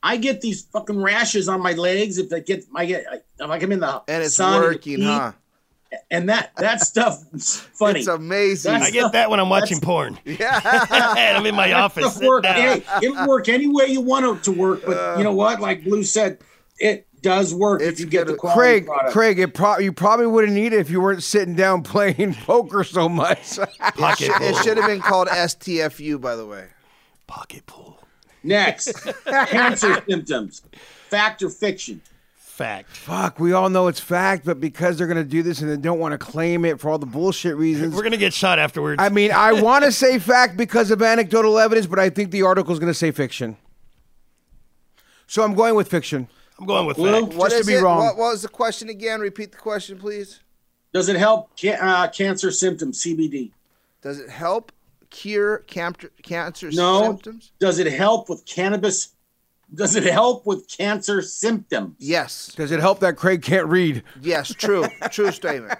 I 0.01 0.17
get 0.17 0.41
these 0.41 0.63
fucking 0.65 1.01
rashes 1.01 1.49
on 1.49 1.61
my 1.61 1.73
legs 1.73 2.17
if 2.17 2.31
I 2.31 2.39
get 2.39 2.65
I 2.75 2.85
get 2.85 3.05
if 3.39 3.49
I 3.49 3.59
come 3.59 3.71
in 3.71 3.79
the 3.81 4.01
and 4.07 4.23
it's 4.23 4.35
sun 4.35 4.53
and 4.55 4.63
the 4.63 4.67
working, 4.67 4.97
heat, 4.99 5.03
huh? 5.03 5.31
And 6.11 6.29
that 6.29 6.51
that 6.57 6.81
stuff 6.81 7.23
funny. 7.73 7.99
It's 7.99 8.07
amazing. 8.07 8.73
That's- 8.73 8.89
I 8.89 8.91
get 8.91 9.11
that 9.13 9.29
when 9.29 9.39
I'm 9.39 9.49
watching 9.49 9.79
porn. 9.79 10.19
yeah. 10.25 10.85
and 11.17 11.37
I'm 11.37 11.45
in 11.45 11.55
my 11.55 11.73
office. 11.73 12.19
Work. 12.19 12.45
Hey, 12.45 12.83
it'll 13.01 13.27
work 13.27 13.49
any 13.49 13.67
way 13.67 13.87
you 13.87 14.01
want 14.01 14.25
it 14.25 14.43
to 14.43 14.51
work, 14.51 14.83
but 14.85 15.17
you 15.17 15.23
know 15.23 15.33
what? 15.33 15.59
Like 15.59 15.83
Blue 15.83 16.03
said, 16.03 16.37
it 16.77 17.07
does 17.21 17.53
work 17.53 17.81
if 17.81 17.99
you 17.99 18.05
get 18.05 18.27
the 18.27 18.33
gonna- 18.33 18.37
quality 18.37 18.59
Craig, 18.59 18.85
product. 18.85 19.11
Craig, 19.11 19.39
it 19.39 19.53
pro- 19.53 19.79
you 19.79 19.91
probably 19.91 20.27
wouldn't 20.27 20.53
need 20.53 20.71
it 20.73 20.79
if 20.79 20.89
you 20.89 21.01
weren't 21.01 21.23
sitting 21.23 21.55
down 21.55 21.81
playing 21.83 22.33
poker 22.35 22.83
so 22.85 23.09
much. 23.09 23.57
Pocket 23.95 24.29
it 24.29 24.53
pool. 24.53 24.53
should 24.61 24.77
have 24.77 24.85
been 24.87 25.01
called 25.01 25.27
STFU, 25.27 26.21
by 26.21 26.35
the 26.37 26.45
way. 26.45 26.67
Pocket 27.27 27.65
pool. 27.65 27.98
Next, 28.43 28.93
cancer 29.25 30.01
symptoms, 30.07 30.61
fact 31.09 31.43
or 31.43 31.49
fiction. 31.49 32.01
Fact. 32.37 32.89
Fuck, 32.89 33.39
we 33.39 33.53
all 33.53 33.69
know 33.69 33.87
it's 33.87 34.01
fact, 34.01 34.45
but 34.45 34.59
because 34.59 34.97
they're 34.97 35.07
gonna 35.07 35.23
do 35.23 35.41
this 35.41 35.61
and 35.61 35.69
they 35.69 35.77
don't 35.77 35.99
want 35.99 36.11
to 36.11 36.17
claim 36.17 36.65
it 36.65 36.79
for 36.79 36.89
all 36.89 36.97
the 36.97 37.05
bullshit 37.05 37.55
reasons. 37.55 37.95
We're 37.95 38.03
gonna 38.03 38.17
get 38.17 38.33
shot 38.33 38.59
afterwards. 38.59 39.01
I 39.01 39.07
mean, 39.09 39.31
I 39.31 39.61
want 39.61 39.85
to 39.85 39.91
say 39.93 40.19
fact 40.19 40.57
because 40.57 40.91
of 40.91 41.01
anecdotal 41.01 41.57
evidence, 41.57 41.87
but 41.87 41.99
I 41.99 42.09
think 42.09 42.31
the 42.31 42.43
article 42.43 42.73
is 42.73 42.79
gonna 42.79 42.93
say 42.93 43.11
fiction. 43.11 43.55
So 45.27 45.43
I'm 45.43 45.53
going 45.53 45.75
with 45.75 45.87
fiction. 45.89 46.27
I'm 46.59 46.65
going 46.65 46.85
with 46.85 46.97
Blue? 46.97 47.21
fact. 47.21 47.33
What 47.35 47.51
Just 47.51 47.63
to 47.63 47.67
be 47.67 47.75
it? 47.77 47.81
wrong. 47.81 47.99
What, 47.99 48.17
what 48.17 48.31
was 48.31 48.41
the 48.41 48.49
question 48.49 48.89
again? 48.89 49.21
Repeat 49.21 49.51
the 49.51 49.57
question, 49.57 49.97
please. 49.97 50.41
Does 50.91 51.07
it 51.07 51.15
help 51.15 51.51
ca- 51.59 51.77
uh, 51.79 52.07
cancer 52.09 52.51
symptoms? 52.51 53.01
CBD. 53.01 53.51
Does 54.01 54.19
it 54.19 54.29
help 54.29 54.71
cure 55.09 55.59
cancer 55.59 56.11
cancer 56.23 56.69
No. 56.71 57.03
symptoms? 57.03 57.51
Does 57.59 57.79
it 57.79 57.91
help 57.91 58.29
with 58.29 58.45
cannabis? 58.45 59.09
Does 59.73 59.95
it 59.95 60.03
help 60.03 60.45
with 60.45 60.67
cancer 60.67 61.21
symptoms? 61.21 61.95
Yes. 61.99 62.53
Does 62.55 62.71
it 62.71 62.79
help 62.79 62.99
that 63.01 63.15
Craig 63.17 63.41
can't 63.43 63.67
read? 63.67 64.03
Yes. 64.21 64.47
True. 64.53 64.85
true 65.11 65.31
statement. 65.31 65.77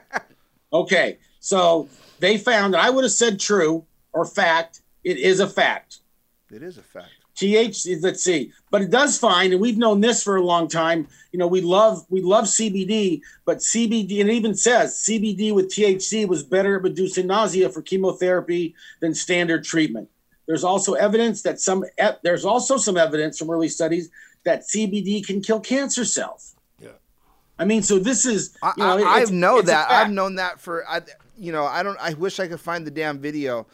Okay, 0.72 1.18
so 1.40 1.90
they 2.20 2.38
found 2.38 2.74
that 2.76 2.82
I 2.84 2.90
would 2.92 3.04
have 3.04 3.12
said 3.12 3.40
true 3.40 3.86
or 4.14 4.26
fact. 4.26 4.82
It 5.04 5.18
is 5.18 5.40
a 5.40 5.48
fact. 5.48 6.00
It 6.52 6.62
is 6.62 6.78
a 6.78 6.84
fact. 6.84 7.10
THC, 7.40 8.02
let's 8.04 8.24
see, 8.24 8.52
but 8.70 8.82
it 8.82 8.90
does 8.92 9.18
find, 9.18 9.54
and 9.54 9.62
we've 9.62 9.78
known 9.78 10.02
this 10.02 10.22
for 10.22 10.36
a 10.36 10.44
long 10.44 10.68
time. 10.68 11.08
You 11.32 11.40
know, 11.40 11.48
we 11.48 11.62
love 11.62 12.06
we 12.10 12.22
love 12.22 12.46
CBD, 12.46 13.22
but 13.46 13.60
CBD, 13.60 14.20
and 14.22 14.30
it 14.30 14.34
even 14.34 14.56
says 14.56 14.96
CBD 14.96 15.54
with 15.54 15.70
THC 15.72 16.28
was 16.28 16.44
better 16.44 16.76
at 16.78 16.84
reducing 16.84 17.28
nausea 17.28 17.70
for 17.70 17.82
chemotherapy 17.82 18.76
than 19.00 19.14
standard 19.14 19.64
treatment. 19.64 20.10
There's 20.48 20.64
also 20.64 20.94
evidence 20.94 21.44
that 21.44 21.60
some 21.62 21.86
there's 22.24 22.44
also 22.46 22.78
some 22.78 22.98
evidence 22.98 23.38
from 23.38 23.50
early 23.50 23.70
studies 23.70 24.10
that 24.44 24.64
CBD 24.68 25.26
can 25.26 25.42
kill 25.42 25.60
cancer 25.60 26.04
cells. 26.04 26.56
Yeah. 26.82 26.90
I 27.58 27.66
mean, 27.66 27.84
so 27.84 28.00
this 28.00 28.26
is 28.26 28.58
I, 28.64 28.74
you 28.76 28.84
know, 28.84 28.90
I, 29.08 29.18
it's- 29.18 29.30
I 29.30 29.34
know 29.34 29.62
that. 29.62 29.92
I've 29.92 30.12
known 30.12 30.36
that 30.36 30.60
for. 30.60 30.88
I, 30.90 31.02
you 31.38 31.52
know, 31.52 31.66
I 31.66 31.84
don't. 31.84 31.98
I 32.02 32.14
wish 32.16 32.40
I 32.40 32.48
could 32.48 32.60
find 32.60 32.86
the 32.86 32.92
damn 32.92 33.20
video. 33.20 33.68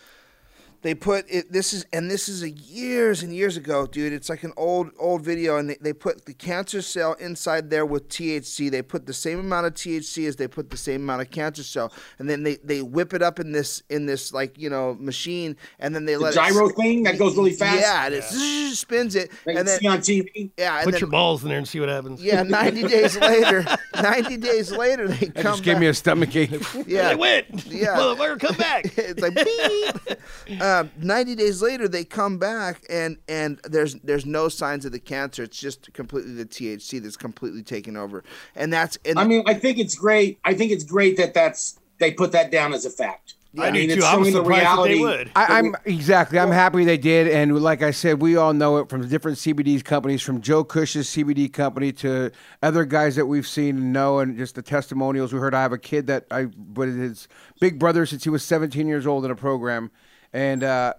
They 0.86 0.94
put 0.94 1.26
it. 1.30 1.52
This 1.52 1.74
is 1.74 1.84
and 1.92 2.12
this 2.12 2.30
is 2.30 2.44
a 2.44 2.52
years 2.52 3.24
and 3.24 3.34
years 3.36 3.58
ago, 3.58 3.88
dude. 3.88 4.14
It's 4.14 4.30
like 4.30 4.44
an 4.44 4.54
old 4.56 4.92
old 5.00 5.24
video, 5.24 5.58
and 5.58 5.68
they, 5.68 5.78
they 5.82 5.94
put 5.94 6.26
the 6.26 6.34
cancer 6.36 6.84
cell 6.84 7.14
inside 7.14 7.72
there 7.72 7.88
with 7.88 8.08
THC. 8.08 8.70
They 8.70 8.84
put 8.84 9.08
the 9.08 9.14
same 9.14 9.40
amount 9.40 9.66
of 9.66 9.74
THC 9.74 10.28
as 10.28 10.36
they 10.36 10.48
put 10.48 10.70
the 10.70 10.78
same 10.78 11.02
amount 11.02 11.24
of 11.24 11.32
cancer 11.32 11.64
cell, 11.64 11.92
and 12.20 12.30
then 12.30 12.44
they, 12.44 12.58
they 12.58 12.84
whip 12.84 13.16
it 13.16 13.24
up 13.24 13.40
in 13.40 13.52
this 13.52 13.82
in 13.90 14.06
this 14.06 14.32
like 14.32 14.60
you 14.60 14.70
know 14.70 14.96
machine, 15.00 15.58
and 15.80 15.96
then 15.96 16.06
they 16.06 16.14
The 16.14 16.20
let 16.20 16.36
gyro 16.36 16.70
it, 16.70 16.76
thing 16.76 17.02
that 17.02 17.18
goes 17.18 17.36
really 17.36 17.54
fast. 17.54 17.82
Yeah, 17.82 18.06
and 18.06 18.14
it 18.14 18.24
zzz, 18.26 18.78
spins 18.78 19.16
it, 19.16 19.32
Like 19.48 19.56
and 19.56 19.68
then 19.68 19.80
see 19.80 19.88
on 19.88 19.98
TV. 20.02 20.52
yeah, 20.56 20.76
and 20.76 20.84
Put 20.86 20.92
then, 20.92 21.00
your 21.02 21.10
balls 21.10 21.42
in 21.42 21.50
there 21.50 21.58
and 21.58 21.68
see 21.68 21.80
what 21.80 21.90
happens. 21.90 22.22
yeah. 22.24 22.44
Ninety 22.44 22.84
days 22.88 23.18
later, 23.18 23.66
ninety 24.04 24.38
days 24.38 24.72
later, 24.72 25.08
they 25.08 25.26
That 25.30 25.36
come 25.42 25.54
just 25.54 25.64
gave 25.64 25.74
back. 25.78 25.82
me 25.82 25.88
a 25.88 25.94
stomach 25.96 26.36
ache. 26.36 26.52
yeah, 26.86 27.10
They 27.10 27.16
went. 27.16 27.66
Yeah. 27.66 27.96
Motherfucker, 27.98 28.40
come 28.40 28.56
back. 28.58 28.86
it's 28.98 29.20
like 29.20 29.34
beep. 29.34 30.62
um, 30.62 30.75
90 30.98 31.36
days 31.36 31.62
later 31.62 31.88
they 31.88 32.04
come 32.04 32.38
back 32.38 32.84
and 32.90 33.18
and 33.28 33.60
there's 33.64 33.96
there's 33.96 34.26
no 34.26 34.50
signs 34.50 34.86
of 34.86 34.92
the 34.92 35.00
cancer 35.00 35.44
it's 35.44 35.60
just 35.60 35.92
completely 35.94 36.34
the 36.34 36.46
thc 36.46 37.02
that's 37.02 37.18
completely 37.18 37.64
taken 37.64 37.98
over 37.98 38.24
and 38.56 38.72
that's 38.72 38.98
and 39.06 39.20
I 39.20 39.26
mean, 39.26 39.44
I 39.46 39.54
think 39.54 39.78
it's 39.78 39.96
great. 39.96 40.40
I 40.44 40.54
think 40.54 40.72
it's 40.72 40.84
great 40.84 41.18
that 41.18 41.34
that's 41.34 41.80
they 42.00 42.12
put 42.12 42.32
that 42.34 42.52
down 42.52 42.74
as 42.74 42.86
a 42.86 42.90
fact. 42.90 43.36
I 43.58 43.72
do 43.72 43.80
mean, 43.80 43.90
too. 43.90 44.04
I 44.04 44.18
was 44.18 44.28
showing 44.28 44.34
the 44.34 44.44
surprised 44.44 44.66
that 44.66 44.84
they 44.84 44.94
reality. 44.96 45.02
would. 45.02 45.32
I, 45.34 45.60
I'm 45.60 45.76
exactly. 45.86 46.38
I'm 46.38 46.52
happy 46.52 46.84
they 46.84 46.98
did, 46.98 47.30
and 47.30 47.62
like 47.62 47.82
I 47.82 47.92
said, 47.92 48.22
we 48.22 48.36
all 48.36 48.54
know 48.54 48.78
it 48.78 48.90
from 48.90 49.08
different 49.08 49.38
CBD 49.38 49.82
companies, 49.82 50.22
from 50.22 50.42
Joe 50.42 50.66
Cush's 50.66 51.08
CBD 51.08 51.52
company 51.52 51.94
to 51.94 52.32
other 52.62 52.84
guys 52.84 53.16
that 53.16 53.28
we've 53.28 53.48
seen 53.48 53.78
and 53.78 53.94
know, 53.94 54.20
and 54.20 54.38
just 54.38 54.56
the 54.56 54.62
testimonials 54.62 55.32
we 55.32 55.40
heard. 55.40 55.54
I 55.54 55.62
have 55.62 55.72
a 55.72 55.78
kid 55.78 56.08
that 56.08 56.26
I 56.30 56.46
but 56.46 56.90
his 56.90 57.30
big 57.62 57.80
brother 57.80 58.06
since 58.06 58.26
he 58.26 58.30
was 58.30 58.44
17 58.44 58.88
years 58.88 59.08
old 59.08 59.24
in 59.24 59.32
a 59.32 59.36
program, 59.36 59.90
and 60.36 60.64
uh, 60.64 60.94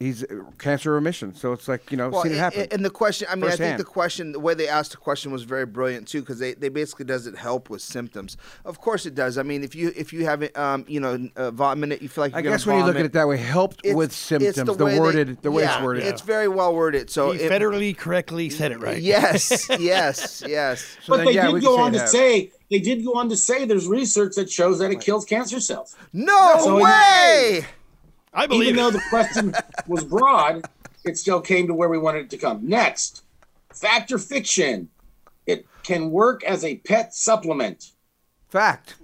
he's 0.00 0.24
cancer 0.58 0.90
remission. 0.92 1.34
So 1.34 1.52
it's 1.52 1.68
like 1.68 1.90
you 1.92 1.96
know, 1.96 2.08
well, 2.08 2.22
seen 2.22 2.32
it 2.32 2.38
happen. 2.38 2.66
and 2.72 2.84
the 2.84 2.90
question 2.90 3.28
i 3.30 3.34
mean 3.36 3.44
i 3.44 3.48
think 3.50 3.58
firsthand. 3.60 3.80
the 3.80 3.84
question 3.84 4.32
the 4.32 4.40
way 4.40 4.52
they 4.54 4.66
asked 4.68 4.90
the 4.90 4.96
question 4.96 5.30
was 5.32 5.44
very 5.44 5.64
brilliant 5.66 6.08
too 6.08 6.20
because 6.20 6.38
they, 6.38 6.52
they 6.54 6.68
basically 6.68 7.04
does 7.04 7.26
it 7.26 7.36
help 7.36 7.70
with 7.70 7.80
symptoms 7.80 8.36
of 8.64 8.80
course 8.80 9.06
it 9.06 9.14
does 9.14 9.38
i 9.38 9.42
mean 9.42 9.62
if 9.62 9.74
you 9.74 9.92
if 9.96 10.12
you 10.12 10.24
have 10.24 10.42
it 10.42 10.56
um 10.58 10.84
you 10.88 10.98
know 11.00 11.28
uh, 11.36 11.50
vomit 11.52 12.02
you 12.02 12.08
feel 12.08 12.24
like 12.24 12.34
I 12.34 12.40
you're 12.40 12.52
guess 12.52 12.64
gonna 12.64 12.78
when 12.78 12.84
you 12.84 12.92
look 12.92 12.98
at 13.00 13.06
it 13.06 13.12
that 13.12 13.28
way, 13.28 13.36
helped 13.36 13.80
it's- 13.84 13.94
with 13.96 14.10
it's 14.10 14.16
symptoms. 14.16 14.76
the 14.76 14.84
way 14.84 14.94
they- 14.94 15.00
worded, 15.00 15.42
the 15.42 15.50
way 15.52 15.62
yeah, 15.62 15.76
it's 15.76 15.84
worded. 15.84 16.04
it's 16.04 16.22
very 16.22 16.48
well 16.48 16.74
worded 16.74 17.08
so 17.08 17.30
He 17.30 17.40
it- 17.40 17.50
federally 17.50 17.96
correctly 17.96 18.50
said 18.50 18.72
it 18.72 18.80
right. 18.80 19.00
yes 19.00 19.68
yes 19.78 20.42
yes 20.46 20.80
So 21.04 21.12
but 21.12 21.16
then, 21.18 21.26
they 21.26 21.32
yeah, 21.34 21.50
did 21.52 21.62
go 21.62 21.78
on 21.80 21.92
to 21.92 21.98
that. 22.00 22.08
say 22.08 22.50
they 22.70 22.80
did 22.80 23.04
go 23.04 23.12
on 23.14 23.28
to 23.28 23.36
say 23.36 23.64
there's 23.64 23.86
research 23.86 24.34
that 24.36 24.50
shows 24.50 24.80
that 24.80 24.90
it 24.90 25.00
kills 25.00 25.24
cancer 25.24 25.60
cells. 25.60 25.94
no 26.12 26.56
So 26.58 26.76
he- 26.78 26.82
way 26.84 27.66
I 28.34 28.46
believe 28.46 28.70
Even 28.70 28.76
though 28.76 28.90
the 28.90 29.02
question 29.10 29.54
was 29.86 30.04
broad, 30.04 30.64
it 31.04 31.16
still 31.18 31.40
came 31.40 31.66
to 31.68 31.74
where 31.74 31.88
we 31.88 31.98
wanted 31.98 32.24
it 32.24 32.30
to 32.30 32.36
come. 32.38 32.66
Next, 32.68 33.22
fact 33.72 34.10
or 34.12 34.18
fiction. 34.18 34.88
It 35.46 35.66
can 35.82 36.10
work 36.10 36.42
as 36.44 36.64
a 36.64 36.76
pet 36.78 37.14
supplement. 37.14 37.92
fact. 38.48 38.96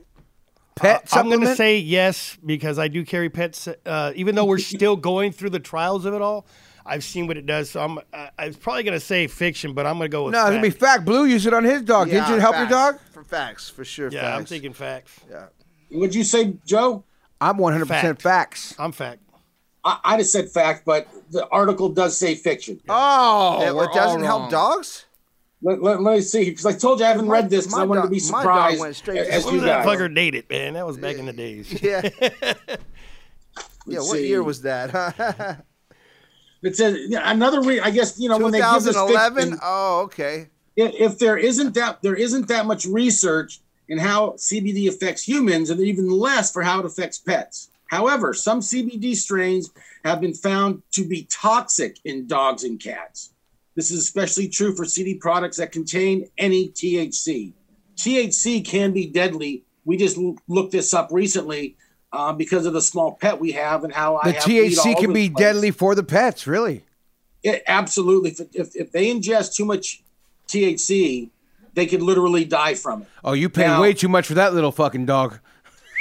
Pet 0.76 1.08
supplement. 1.08 1.34
I'm 1.34 1.40
going 1.40 1.52
to 1.52 1.56
say 1.56 1.76
yes 1.78 2.38
because 2.44 2.78
I 2.78 2.88
do 2.88 3.04
carry 3.04 3.28
pets. 3.28 3.68
Uh, 3.84 4.12
even 4.16 4.34
though 4.34 4.46
we're 4.46 4.58
still 4.58 4.96
going 5.10 5.30
through 5.32 5.50
the 5.50 5.60
trials 5.60 6.06
of 6.06 6.14
it 6.14 6.22
all, 6.22 6.46
I've 6.86 7.04
seen 7.04 7.26
what 7.26 7.36
it 7.36 7.44
does. 7.44 7.68
So 7.70 7.82
I'm. 7.82 7.98
I, 8.14 8.30
I 8.38 8.46
was 8.46 8.56
probably 8.56 8.82
going 8.84 8.98
to 8.98 9.04
say 9.04 9.26
fiction, 9.26 9.74
but 9.74 9.86
I'm 9.86 9.98
going 9.98 10.10
to 10.10 10.12
go 10.12 10.24
with. 10.24 10.32
no, 10.32 10.40
it's 10.46 10.50
gonna 10.50 10.62
be 10.62 10.70
fact. 10.70 10.80
fact. 10.80 11.04
Blue 11.04 11.26
used 11.26 11.46
it 11.46 11.52
on 11.52 11.64
his 11.64 11.82
dog. 11.82 12.06
Did 12.08 12.14
Yeah, 12.14 12.34
you 12.34 12.40
help 12.40 12.54
facts. 12.54 12.70
your 12.70 12.78
dog? 12.78 12.98
For 13.12 13.22
facts, 13.22 13.68
for 13.68 13.84
sure. 13.84 14.08
Yeah, 14.10 14.22
facts. 14.22 14.38
I'm 14.38 14.44
thinking 14.46 14.72
facts. 14.72 15.12
Yeah. 15.30 15.46
Would 15.90 16.14
you 16.14 16.24
say, 16.24 16.54
Joe? 16.64 17.04
I'm 17.40 17.57
100 17.59 17.87
percent 17.88 18.20
Fact. 18.20 18.22
facts. 18.22 18.74
I'm 18.79 18.92
fact. 18.92 19.20
I, 19.85 19.98
I'd 20.05 20.18
have 20.20 20.26
said 20.26 20.50
fact, 20.50 20.85
but 20.85 21.09
the 21.31 21.46
article 21.48 21.88
does 21.88 22.16
say 22.16 22.35
fiction. 22.35 22.81
Oh, 22.88 23.62
Yeah, 23.62 23.72
well, 23.72 23.88
it 23.90 23.94
doesn't 23.94 24.22
help 24.22 24.50
dogs. 24.50 25.07
Let, 25.62 25.83
let, 25.83 26.00
let 26.03 26.16
me 26.16 26.20
see, 26.22 26.44
because 26.50 26.64
I 26.66 26.72
told 26.72 27.00
you 27.00 27.07
I 27.07 27.09
haven't 27.09 27.26
My- 27.29 27.35
read 27.35 27.50
this 27.50 27.66
because 27.66 27.79
I 27.81 27.85
wanted 27.85 28.03
to 28.03 28.09
dog- 28.09 28.11
be 28.12 28.20
my 28.31 28.31
dog 28.31 28.42
surprised 28.42 28.81
went 28.81 28.96
straight 28.96 29.24
to 29.24 29.33
as 29.33 29.44
When 29.44 29.55
you 29.55 29.61
was 29.61 29.66
that 29.68 29.87
fucker 29.87 30.14
dated, 30.14 30.48
man? 30.50 30.74
That 30.74 30.87
was 30.87 30.96
back 30.98 31.16
in 31.16 31.26
the 31.26 31.33
days. 31.33 31.83
Yeah. 31.83 32.09
yeah. 32.20 33.98
What 34.00 34.05
see. 34.16 34.26
year 34.29 34.42
was 34.42 34.62
that? 34.62 35.64
It 36.62 36.76
says 36.76 36.94
another. 37.14 37.62
Re- 37.62 37.81
I 37.81 37.90
guess 37.90 38.20
you 38.20 38.29
know 38.29 38.37
when 38.37 38.53
they 38.53 38.59
give 38.59 38.83
this 38.83 38.94
2011. 38.94 39.42
fiction, 39.44 39.59
Oh, 39.62 40.00
okay. 40.03 40.48
if, 40.76 40.92
if 41.12 41.18
there 41.18 41.38
isn't 41.38 41.72
that 41.72 42.03
there 42.03 42.14
isn't 42.14 42.48
that 42.48 42.66
much 42.66 42.85
research 42.85 43.61
in 43.90 43.98
how 43.98 44.31
CBD 44.31 44.88
affects 44.88 45.22
humans, 45.22 45.68
and 45.68 45.81
even 45.81 46.09
less 46.09 46.50
for 46.50 46.62
how 46.62 46.79
it 46.79 46.87
affects 46.87 47.18
pets. 47.18 47.70
However, 47.88 48.33
some 48.33 48.61
CBD 48.61 49.16
strains 49.16 49.70
have 50.05 50.20
been 50.20 50.33
found 50.33 50.83
to 50.92 51.05
be 51.05 51.24
toxic 51.24 51.98
in 52.05 52.29
dogs 52.29 52.62
and 52.62 52.81
cats. 52.81 53.33
This 53.74 53.90
is 53.90 53.98
especially 53.98 54.48
true 54.48 54.76
for 54.76 54.85
CD 54.85 55.16
products 55.16 55.57
that 55.57 55.72
contain 55.72 56.29
any 56.38 56.68
THC. 56.68 57.53
THC 57.96 58.64
can 58.64 58.92
be 58.92 59.07
deadly. 59.07 59.64
We 59.85 59.96
just 59.96 60.16
l- 60.16 60.37
looked 60.46 60.70
this 60.70 60.94
up 60.94 61.09
recently 61.11 61.76
uh, 62.12 62.33
because 62.33 62.66
of 62.66 62.72
the 62.72 62.81
small 62.81 63.12
pet 63.12 63.40
we 63.40 63.53
have 63.53 63.83
and 63.83 63.92
how 63.92 64.16
I 64.22 64.33
The 64.33 64.38
all 64.38 64.44
THC 64.44 64.98
can 64.98 65.12
be 65.12 65.29
deadly 65.29 65.72
for 65.72 65.96
the 65.96 66.05
pets, 66.05 66.46
really. 66.46 66.85
It, 67.42 67.64
absolutely. 67.66 68.31
If, 68.31 68.40
if, 68.55 68.76
if 68.76 68.92
they 68.92 69.12
ingest 69.12 69.57
too 69.57 69.64
much 69.64 70.03
THC, 70.46 71.31
they 71.74 71.87
could 71.87 72.02
literally 72.02 72.44
die 72.44 72.74
from 72.74 73.02
it. 73.02 73.09
Oh, 73.24 73.33
you 73.33 73.48
pay 73.48 73.66
Now- 73.66 73.80
way 73.83 73.92
too 73.94 74.09
much 74.09 74.26
for 74.26 74.35
that 74.35 74.54
little 74.54 74.72
fucking 74.72 75.06
dog. 75.06 75.38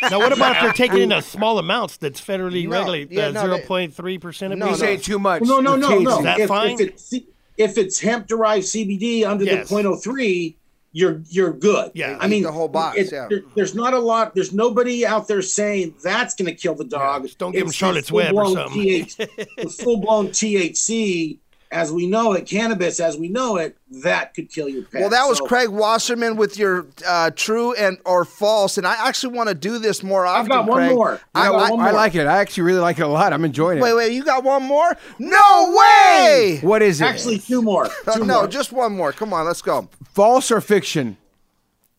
Now, 0.02 0.20
what 0.20 0.32
about 0.32 0.56
if 0.56 0.62
they're 0.62 0.72
taking 0.88 1.02
in 1.02 1.12
a 1.12 1.22
small 1.22 1.60
amounts 1.60 1.98
that's 1.98 2.22
federally 2.22 2.64
No, 2.68 2.78
regulated, 2.80 3.12
yeah, 3.12 3.28
uh, 3.28 3.32
no, 3.48 3.58
0.3% 3.60 4.52
of 4.54 4.58
No, 4.58 4.70
You 4.70 4.76
say 4.76 4.96
too 4.98 5.20
much. 5.20 5.42
No, 5.44 5.60
no, 5.60 5.76
no, 5.76 6.00
no. 6.00 6.18
Is 6.20 6.24
that 6.24 6.40
if, 6.40 6.48
fine? 6.48 6.72
If 6.76 6.80
it's, 6.82 7.14
if 7.58 7.78
it's 7.78 8.00
hemp 8.00 8.26
derived 8.28 8.66
CBD 8.66 9.26
under 9.26 9.44
Yes. 9.44 9.68
the 9.68 9.76
0.03, 9.76 10.56
you're 10.94 11.22
you're 11.30 11.52
good. 11.54 11.92
Yeah. 11.94 12.18
I 12.20 12.28
mean 12.28 12.42
the 12.44 12.52
whole 12.52 12.68
box, 12.70 12.98
it- 12.98 13.12
yeah. 13.12 13.28
there- 13.30 13.44
there's 13.56 13.76
not 13.76 13.94
a 13.94 14.00
lot. 14.00 14.34
There's 14.34 14.54
nobody 14.54 15.06
out 15.06 15.28
there 15.28 15.42
saying 15.42 15.96
that's 16.02 16.34
going 16.34 16.48
to 16.48 16.56
kill 16.56 16.76
the 16.76 16.86
dog. 16.86 17.24
just 17.24 17.38
don't 17.38 17.52
give 17.52 17.62
'em 17.64 17.68
It's 17.68 17.76
the 17.76 17.78
Charlotte's 17.80 18.12
Web 18.12 18.34
or 18.34 18.46
full-blown 18.46 18.68
something. 18.70 18.82
TH 19.06 19.18
the 19.18 19.70
full 19.84 19.98
blown 19.98 20.30
THC, 20.30 21.38
as 21.72 21.92
we 21.92 22.08
know 22.08 22.34
it, 22.34 22.48
cannabis 22.48 23.00
as 23.00 23.16
we 23.16 23.28
know 23.30 23.58
it, 23.58 23.78
that 24.04 24.34
could 24.34 24.50
kill 24.52 24.68
your 24.68 24.82
pet. 24.84 25.02
Well, 25.02 25.10
that 25.12 25.28
was 25.28 25.38
So- 25.38 25.46
Craig 25.46 25.70
Wasserman 25.70 26.36
with 26.36 26.58
your 26.58 26.88
uh, 27.08 27.30
true 27.36 27.74
and 27.76 28.00
or 28.06 28.26
false, 28.26 28.80
and 28.80 28.88
I 28.88 29.08
actually 29.08 29.36
want 29.36 29.50
to 29.50 29.56
do 29.56 29.78
this 29.78 30.02
more 30.02 30.26
often. 30.26 30.52
I've 30.52 30.58
got 30.58 30.68
one 30.68 30.78
Craig. 30.80 30.96
more. 30.96 31.22
I, 31.36 31.48
got 31.50 31.56
I- 31.56 31.70
one 31.72 31.80
I 31.80 31.84
more. 31.84 31.94
like 31.94 32.16
it. 32.16 32.26
I 32.26 32.40
actually 32.40 32.64
really 32.64 32.80
like 32.80 32.98
it 32.98 33.04
a 33.04 33.08
lot. 33.08 33.34
I'm 33.34 33.46
enjoying 33.46 33.78
it. 33.78 33.82
wait, 33.82 33.94
wait, 33.94 34.14
you 34.14 34.24
got 34.24 34.44
one 34.44 34.64
more? 34.64 34.98
No 35.20 35.78
way! 35.78 36.60
What 36.64 36.82
is 36.82 37.02
it? 37.02 37.06
Actually, 37.06 37.38
two 37.38 37.62
more. 37.62 37.86
Uh, 38.08 38.14
Two 38.16 38.26
no, 38.26 38.40
more. 38.40 38.48
just 38.48 38.72
one 38.72 38.96
more. 38.96 39.12
Come 39.12 39.32
on, 39.32 39.46
let's 39.46 39.62
go. 39.62 39.90
false 40.14 40.50
or 40.52 40.62
fiction? 40.62 41.18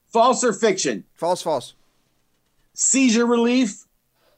false 0.09 0.43
or 0.43 0.53
fiction. 0.53 1.05
False, 1.15 1.43
false. 1.43 1.75
seizure 2.75 3.27
relief, 3.27 3.85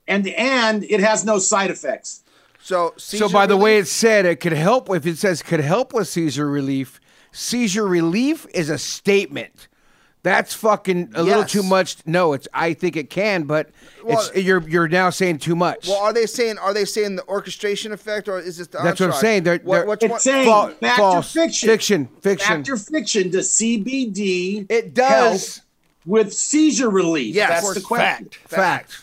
and 0.06 0.26
and 0.28 0.84
it 0.84 1.00
has 1.00 1.24
no 1.24 1.38
side 1.38 1.70
effects. 1.70 2.21
So, 2.62 2.94
so 2.96 3.28
by 3.28 3.46
the 3.46 3.56
way 3.56 3.78
it 3.78 3.88
said, 3.88 4.24
it 4.24 4.36
could 4.40 4.52
help. 4.52 4.88
If 4.90 5.04
it 5.06 5.18
says 5.18 5.42
could 5.42 5.60
help 5.60 5.92
with 5.92 6.06
seizure 6.08 6.48
relief, 6.48 7.00
seizure 7.32 7.86
relief 7.86 8.46
is 8.54 8.70
a 8.70 8.78
statement. 8.78 9.68
That's 10.22 10.54
fucking 10.54 11.10
a 11.16 11.22
little 11.24 11.42
too 11.44 11.64
much. 11.64 11.96
No, 12.06 12.32
it's. 12.32 12.46
I 12.54 12.74
think 12.74 12.94
it 12.96 13.10
can, 13.10 13.42
but 13.42 13.70
Well- 14.04 14.20
it's 14.32 14.44
you're 14.44 14.62
you're 14.68 14.86
now 14.86 15.10
saying 15.10 15.38
too 15.38 15.56
much. 15.56 15.88
Well, 15.88 15.96
are 15.98 16.12
they 16.12 16.26
saying 16.26 16.58
are 16.58 16.72
they 16.72 16.84
saying 16.84 17.16
the 17.16 17.26
orchestration 17.26 17.90
effect 17.90 18.28
or 18.28 18.38
is 18.38 18.60
it 18.60 18.70
the 18.70 18.78
That's 18.78 19.00
what 19.00 19.10
I'm 19.10 19.16
saying. 19.20 19.42
They're- 19.42 19.58
they're- 19.58 19.84
which 19.84 20.04
It's 20.04 20.10
one- 20.12 20.20
saying 20.20 20.46
Fal- 20.46 20.70
fact 20.80 20.98
false. 20.98 21.36
or 21.36 21.40
fiction. 21.40 21.68
Fiction. 21.68 22.08
Fiction. 22.20 22.46
Fact 22.64 22.68
or 22.68 22.76
fiction. 22.76 23.30
Does 23.30 23.50
CBD 23.50 24.66
It 24.68 24.94
does. 24.94 25.56
help 25.56 25.66
with 26.06 26.32
seizure 26.32 26.88
relief? 26.90 27.34
Yes. 27.34 27.50
That's 27.64 27.74
the 27.74 27.80
question. 27.80 28.26
Fact. 28.26 28.34
fact. 28.48 28.92
Fact. 28.92 29.02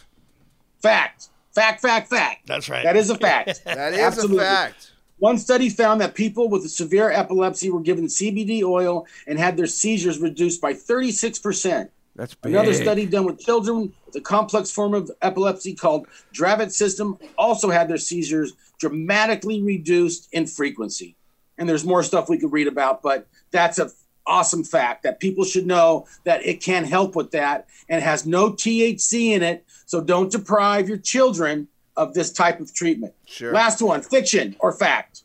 Fact. 0.81 1.28
Fact. 1.59 1.81
Fact. 1.81 2.09
Fact. 2.09 2.47
That's 2.47 2.69
right. 2.69 2.83
That 2.83 2.95
is 2.95 3.09
a 3.09 3.17
fact. 3.17 3.63
that 3.65 3.93
is 3.93 3.99
Absolutely. 3.99 4.37
a 4.37 4.41
fact. 4.41 4.91
One 5.19 5.37
study 5.37 5.69
found 5.69 5.99
that 5.99 6.15
people 6.15 6.49
with 6.49 6.69
severe 6.71 7.11
epilepsy 7.11 7.69
were 7.69 7.81
given 7.81 8.05
CBD 8.05 8.63
oil 8.63 9.05
and 9.27 9.37
had 9.37 9.57
their 9.57 9.67
seizures 9.67 10.19
reduced 10.19 10.61
by 10.61 10.73
36%. 10.73 11.89
That's 12.15 12.35
big. 12.35 12.53
Another 12.53 12.73
study 12.73 13.05
done 13.05 13.25
with 13.25 13.39
children 13.39 13.93
with 14.05 14.15
a 14.15 14.21
complex 14.21 14.71
form 14.71 14.93
of 14.93 15.11
epilepsy 15.21 15.73
called 15.73 16.07
Dravet 16.33 16.71
system 16.71 17.17
also 17.37 17.69
had 17.69 17.89
their 17.89 17.97
seizures 17.97 18.53
dramatically 18.79 19.61
reduced 19.61 20.29
in 20.31 20.47
frequency. 20.47 21.15
And 21.57 21.67
there's 21.67 21.85
more 21.85 22.03
stuff 22.03 22.29
we 22.29 22.37
could 22.37 22.53
read 22.53 22.67
about, 22.67 23.01
but 23.01 23.27
that's 23.51 23.79
an 23.79 23.89
awesome 24.25 24.63
fact 24.63 25.03
that 25.03 25.19
people 25.19 25.43
should 25.43 25.65
know 25.65 26.07
that 26.23 26.45
it 26.45 26.61
can 26.61 26.85
help 26.85 27.15
with 27.15 27.31
that 27.31 27.67
and 27.89 28.01
has 28.01 28.25
no 28.25 28.51
THC 28.51 29.31
in 29.31 29.43
it. 29.43 29.65
So 29.89 29.99
don't 30.01 30.31
deprive 30.31 30.87
your 30.87 30.99
children 30.99 31.67
of 31.97 32.13
this 32.13 32.31
type 32.31 32.59
of 32.59 32.71
treatment. 32.71 33.15
Sure. 33.25 33.51
Last 33.51 33.81
one, 33.81 34.03
fiction 34.03 34.55
or 34.59 34.71
fact. 34.71 35.23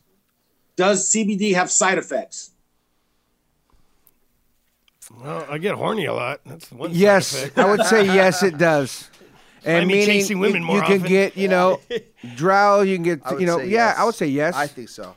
Does 0.75 1.07
CBD 1.11 1.53
have 1.53 1.69
side 1.69 1.99
effects? 1.99 2.49
Well, 5.21 5.45
I 5.47 5.59
get 5.59 5.75
horny 5.75 6.05
a 6.05 6.13
lot. 6.15 6.41
That's 6.47 6.71
one. 6.71 6.89
side 6.89 6.97
Yes, 6.97 7.43
effect. 7.43 7.59
I 7.59 7.69
would 7.69 7.85
say 7.85 8.05
yes. 8.05 8.41
It 8.41 8.57
does. 8.57 9.09
And 9.67 9.77
Find 9.79 9.87
me 9.87 9.93
meaning 9.95 10.07
chasing 10.07 10.37
women 10.37 10.61
you, 10.61 10.67
more 10.67 10.75
you 10.75 10.81
can 10.83 10.97
often. 10.97 11.07
get 11.09 11.37
you 11.37 11.47
know 11.47 11.79
drow. 12.35 12.81
You 12.81 12.97
can 12.97 13.03
get 13.03 13.39
you 13.39 13.47
know 13.47 13.57
yeah. 13.57 13.65
yes. 13.89 13.97
I 13.97 14.03
would 14.05 14.13
say 14.13 14.27
yes. 14.27 14.53
I 14.55 14.67
think 14.67 14.89
so. 14.89 15.15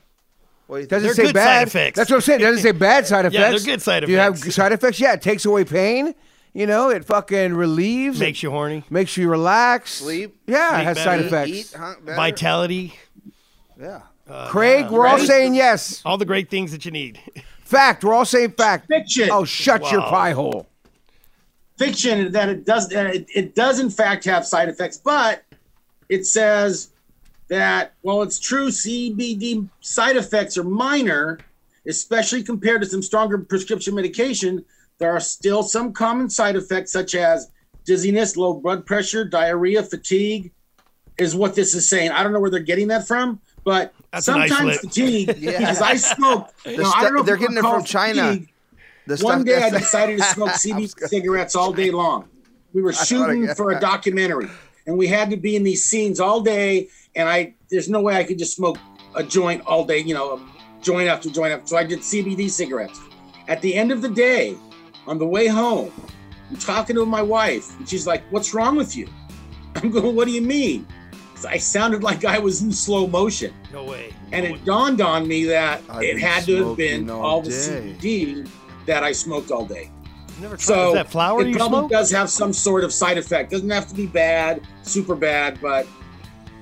What 0.67 0.77
do 0.77 0.81
you 0.81 0.87
think? 0.87 0.91
Doesn't 0.91 1.07
They're 1.07 1.15
say 1.15 1.23
good 1.25 1.35
bad. 1.35 1.45
side 1.45 1.67
effects. 1.69 1.97
That's 1.99 2.11
what 2.11 2.17
I'm 2.17 2.23
saying. 2.23 2.41
Doesn't 2.41 2.63
say 2.63 2.73
bad 2.73 3.07
side 3.13 3.27
effects. 3.27 3.35
Yeah, 3.35 3.51
they're 3.51 3.59
good 3.61 3.83
side 3.83 4.05
effects. 4.05 4.07
Do 4.07 4.13
you 4.13 4.19
have 4.19 4.39
side 4.39 4.73
effects? 4.73 5.01
Yeah, 5.01 5.13
it 5.13 5.21
takes 5.21 5.45
away 5.45 5.65
pain. 5.65 6.15
You 6.59 6.67
know, 6.67 6.89
it 6.91 7.05
fucking 7.05 7.55
relieves. 7.55 8.19
Makes 8.19 8.41
it 8.41 8.43
you 8.43 8.51
horny. 8.51 8.83
makes 8.91 9.17
you 9.17 9.31
relax. 9.31 9.93
Sleep? 9.93 10.37
Yeah, 10.49 10.71
Sleep 10.71 10.81
it 10.81 10.85
has 10.87 10.97
better. 10.97 11.11
side 11.11 11.21
effects. 11.27 11.51
Eat, 11.51 11.75
huh, 11.79 11.95
better? 12.05 12.17
Vitality. 12.17 12.95
Yeah. 13.81 14.01
Uh, 14.29 14.49
Craig, 14.49 14.91
we're 14.91 15.07
all 15.07 15.15
Ready? 15.15 15.27
saying 15.29 15.55
yes. 15.55 16.03
All 16.05 16.19
the 16.19 16.25
great 16.25 16.51
things 16.51 16.73
that 16.73 16.85
you 16.85 16.91
need. 16.91 17.21
Fact. 17.65 18.03
We're 18.03 18.13
all 18.13 18.25
saying 18.25 18.53
fact. 18.53 18.89
Fiction. 18.89 19.29
Oh, 19.31 19.45
shut 19.45 19.89
your 19.93 20.01
Wow. 20.01 20.11
pie 20.11 20.33
hole. 20.33 20.67
fiction 21.79 22.33
that 22.33 22.49
it 22.49 22.65
does 22.67 22.89
that 22.89 23.15
it, 23.15 23.27
it 23.33 23.55
does 23.55 23.79
in 23.79 23.89
fact 23.89 24.25
have 24.25 24.45
side 24.45 24.69
effects, 24.69 24.97
but 24.97 25.45
it 26.09 26.27
says 26.27 26.89
that 27.47 27.93
while 28.01 28.23
it's 28.23 28.41
true 28.41 28.69
CBD 28.69 29.69
side 29.81 30.17
effects 30.17 30.59
are 30.59 30.65
minor, 30.65 31.39
especially 31.87 32.43
compared 32.43 32.81
to 32.83 32.89
some 32.89 33.01
stronger 33.03 33.39
prescription 33.39 33.95
medication, 33.95 34.65
there 34.99 35.13
are 35.13 35.21
still 35.21 35.63
some 35.63 35.93
common 35.93 36.29
side 36.29 36.57
effects 36.57 36.93
such 36.93 37.15
as 37.15 37.51
dizziness, 37.85 38.37
low 38.37 38.55
blood 38.55 38.85
pressure, 38.87 39.25
diarrhea, 39.25 39.83
fatigue, 39.83 40.53
is 41.19 41.35
what 41.35 41.55
this 41.55 41.75
is 41.75 41.89
saying. 41.89 42.11
I 42.11 42.23
don't 42.23 42.33
know 42.33 42.41
where 42.41 42.51
they're 42.51 42.61
getting 42.61 42.89
that 42.89 43.07
from, 43.09 43.41
but 43.65 43.93
That's 44.13 44.27
sometimes 44.27 44.65
lip. 44.73 44.81
fatigue 44.81 45.35
Yeah. 45.39 45.59
because 45.59 45.81
I 45.81 45.97
smoke. 45.97 46.49
The 46.65 46.77
now, 46.79 46.93
I 46.95 47.03
don't 47.03 47.15
know 47.15 47.21
if 47.21 47.27
they're 47.27 47.37
getting 47.37 47.57
it 47.57 47.63
from 47.63 47.85
China. 47.85 48.29
fatigue, 48.33 48.49
The 49.07 49.17
one 49.25 49.45
day 49.45 49.63
I 49.63 49.71
decided 49.79 50.19
to 50.19 50.25
smoke 50.25 50.51
CB 50.51 51.09
cigarettes 51.09 51.55
all 51.57 51.73
day 51.73 51.91
long. 51.91 52.29
We 52.73 52.83
were 52.83 52.93
shooting 52.93 53.49
for 53.55 53.71
a 53.73 53.81
documentary, 53.81 54.49
and 54.87 54.99
we 54.99 55.07
had 55.07 55.31
to 55.31 55.37
be 55.37 55.57
in 55.57 55.63
these 55.63 55.85
scenes 55.85 56.21
all 56.21 56.41
day. 56.43 56.89
And 57.17 57.29
I, 57.29 57.55
there's 57.71 57.89
no 57.89 58.01
way 58.01 58.17
I 58.17 58.25
could 58.25 58.39
just 58.39 58.55
smoke 58.55 58.77
a 59.17 59.23
joint 59.25 59.63
all 59.67 59.85
day, 59.85 59.99
you 59.99 60.13
know, 60.15 60.41
joint 60.83 61.09
after 61.09 61.31
joint 61.31 61.53
after. 61.53 61.67
So 61.67 61.77
I 61.79 61.85
did 61.85 62.01
CBD 62.01 62.51
cigarettes. 62.51 63.01
At 63.49 63.63
the 63.63 63.75
end 63.75 63.91
of 63.91 64.03
the 64.03 64.11
day, 64.11 64.55
on 65.09 65.19
the 65.19 65.27
way 65.27 65.47
home, 65.49 65.91
I'm 66.51 66.57
talking 66.57 66.95
to 66.97 67.07
my 67.07 67.23
wife, 67.23 67.77
and 67.79 67.89
she's 67.89 68.07
like, 68.07 68.23
"What's 68.31 68.55
wrong 68.55 68.77
with 68.77 68.97
you?" 68.97 69.09
I'm 69.75 69.91
going, 69.91 70.15
"What 70.15 70.27
do 70.27 70.33
you 70.33 70.43
mean? 70.43 70.87
I 71.47 71.59
sounded 71.59 72.03
like 72.03 72.25
I 72.25 72.39
was 72.39 72.63
in 72.63 72.73
slow 72.73 73.07
motion. 73.07 73.55
No 73.73 73.85
way. 73.85 74.13
And 74.33 74.45
it 74.45 74.65
dawned 74.65 75.01
on 75.01 75.29
me 75.29 75.45
that 75.45 75.83
I've 75.89 76.03
it 76.03 76.19
had 76.19 76.45
to 76.45 76.69
have 76.69 76.77
been 76.77 77.09
all 77.09 77.23
all 77.25 77.43
the 77.43 77.51
day. 77.51 77.95
CBD 78.01 78.49
that 78.87 79.05
I 79.05 79.13
smoked 79.13 79.51
all 79.51 79.65
day. 79.65 79.91
Never 80.41 80.57
tried. 80.57 80.65
So 80.75 80.89
Is 80.89 80.95
that 80.95 81.11
flower 81.11 81.43
it 81.43 81.49
you 81.49 81.57
probably 81.57 81.79
smoke? 81.81 81.91
does 81.91 82.11
have 82.11 82.31
some 82.31 82.53
sort 82.53 82.83
of 82.85 82.93
side 82.93 83.19
effect. 83.19 83.51
Doesn't 83.51 83.71
have 83.71 83.87
to 83.89 83.95
be 83.95 84.07
bad, 84.07 84.63
super 84.83 85.15
bad, 85.15 85.61
but 85.61 85.87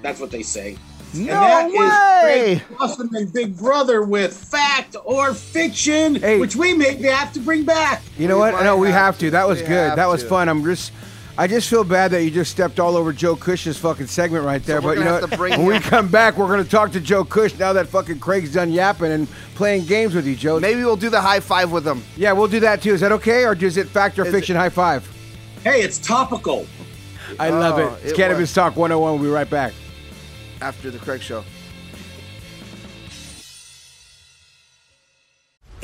that's 0.03 0.21
what 0.21 0.31
they 0.31 0.43
say. 0.43 0.77
No 1.15 1.33
and 1.33 1.33
that 1.33 1.67
is 1.69 1.75
way! 1.75 2.63
Craig 2.67 2.79
Wasserman, 2.81 3.27
Big 3.29 3.57
Brother 3.57 4.03
with 4.03 4.37
fact 4.37 4.97
or 5.05 5.33
fiction, 5.35 6.17
Hey. 6.17 6.39
which 6.39 6.57
we 6.57 6.75
may 6.75 6.95
have 7.05 7.33
to 7.35 7.41
bring 7.41 7.65
back. 7.65 8.03
You 8.19 8.29
know 8.29 8.37
We 8.37 8.41
what? 8.53 8.63
No, 8.65 8.77
we 8.77 8.89
have 8.89 8.97
have 8.97 9.15
to. 9.19 9.27
to. 9.27 9.31
That 9.31 9.49
was 9.49 9.61
We 9.63 9.69
good. 9.69 9.97
That 9.97 10.09
was 10.09 10.23
to. 10.23 10.29
fun. 10.29 10.49
I'm 10.49 10.63
just, 10.65 10.93
I 11.39 11.47
just 11.47 11.69
feel 11.71 11.85
bad 11.85 12.11
that 12.11 12.23
you 12.25 12.31
just 12.31 12.51
stepped 12.51 12.79
all 12.81 12.97
over 12.97 13.13
Joe 13.13 13.37
Cush's 13.37 13.79
fucking 13.79 14.09
segment 14.09 14.45
right 14.45 14.63
there. 14.65 14.81
we're 14.83 14.95
but 14.95 14.99
you 14.99 15.05
know, 15.05 15.21
what? 15.21 15.39
when 15.59 15.65
we 15.67 15.79
come 15.81 16.09
back, 16.09 16.37
we're 16.37 16.49
gonna 16.49 16.65
talk 16.65 16.93
to 16.93 17.01
Joe 17.01 17.25
Cush 17.25 17.59
now 17.59 17.73
that 17.73 17.87
fucking 17.89 18.19
Craig's 18.19 18.53
done 18.53 18.71
yapping 18.71 19.13
and 19.13 19.29
playing 19.55 19.85
games 19.87 20.15
with 20.15 20.27
you, 20.27 20.35
Joe. 20.37 20.61
Maybe 20.61 20.85
we'll 20.85 20.97
do 20.97 21.09
the 21.09 21.21
high 21.21 21.41
five 21.41 21.71
with 21.73 21.85
them. 21.85 22.03
Yeah, 22.17 22.33
we'll 22.33 22.49
do 22.49 22.61
that 22.61 22.83
too. 22.83 22.93
Is 22.93 23.01
that 23.01 23.13
okay, 23.13 23.45
or 23.45 23.55
is 23.55 23.77
it 23.79 23.89
fact 23.89 24.19
or 24.19 24.27
Is 24.27 24.33
fiction? 24.35 24.57
High 24.57 24.69
five. 24.71 25.09
Hey, 25.63 25.81
it's 25.83 25.99
topical. 25.99 26.67
I 27.41 27.49
love 27.51 27.79
Oh, 27.79 27.87
it. 27.95 28.01
It's 28.03 28.13
it 28.13 28.17
Cannabis 28.17 28.41
was. 28.43 28.55
Talk 28.55 28.77
101. 28.77 29.15
We'll 29.15 29.23
be 29.23 29.29
right 29.35 29.49
back. 29.49 29.73
After 30.61 30.91
the 30.91 30.99
Craig 30.99 31.23
Show. 31.23 31.45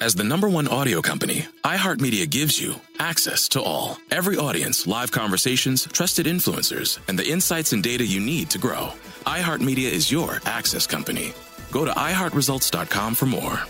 As 0.00 0.16
the 0.16 0.24
number 0.24 0.48
one 0.48 0.66
audio 0.66 1.00
company, 1.00 1.46
iHeartMedia 1.62 2.28
gives 2.28 2.60
you 2.60 2.74
access 2.98 3.48
to 3.50 3.62
all. 3.62 3.96
Every 4.10 4.36
audience, 4.36 4.88
live 4.88 5.12
conversations, 5.12 5.86
trusted 5.86 6.26
influencers, 6.26 6.98
and 7.06 7.16
the 7.16 7.30
insights 7.30 7.72
and 7.72 7.80
data 7.80 8.04
you 8.04 8.18
need 8.18 8.50
to 8.50 8.58
grow. 8.58 8.88
iHeartMedia 9.24 9.88
is 9.88 10.10
your 10.10 10.40
access 10.46 10.88
company. 10.88 11.32
Go 11.70 11.84
to 11.84 11.92
iHeartResults.com 11.92 13.14
for 13.14 13.26
more. 13.26 13.60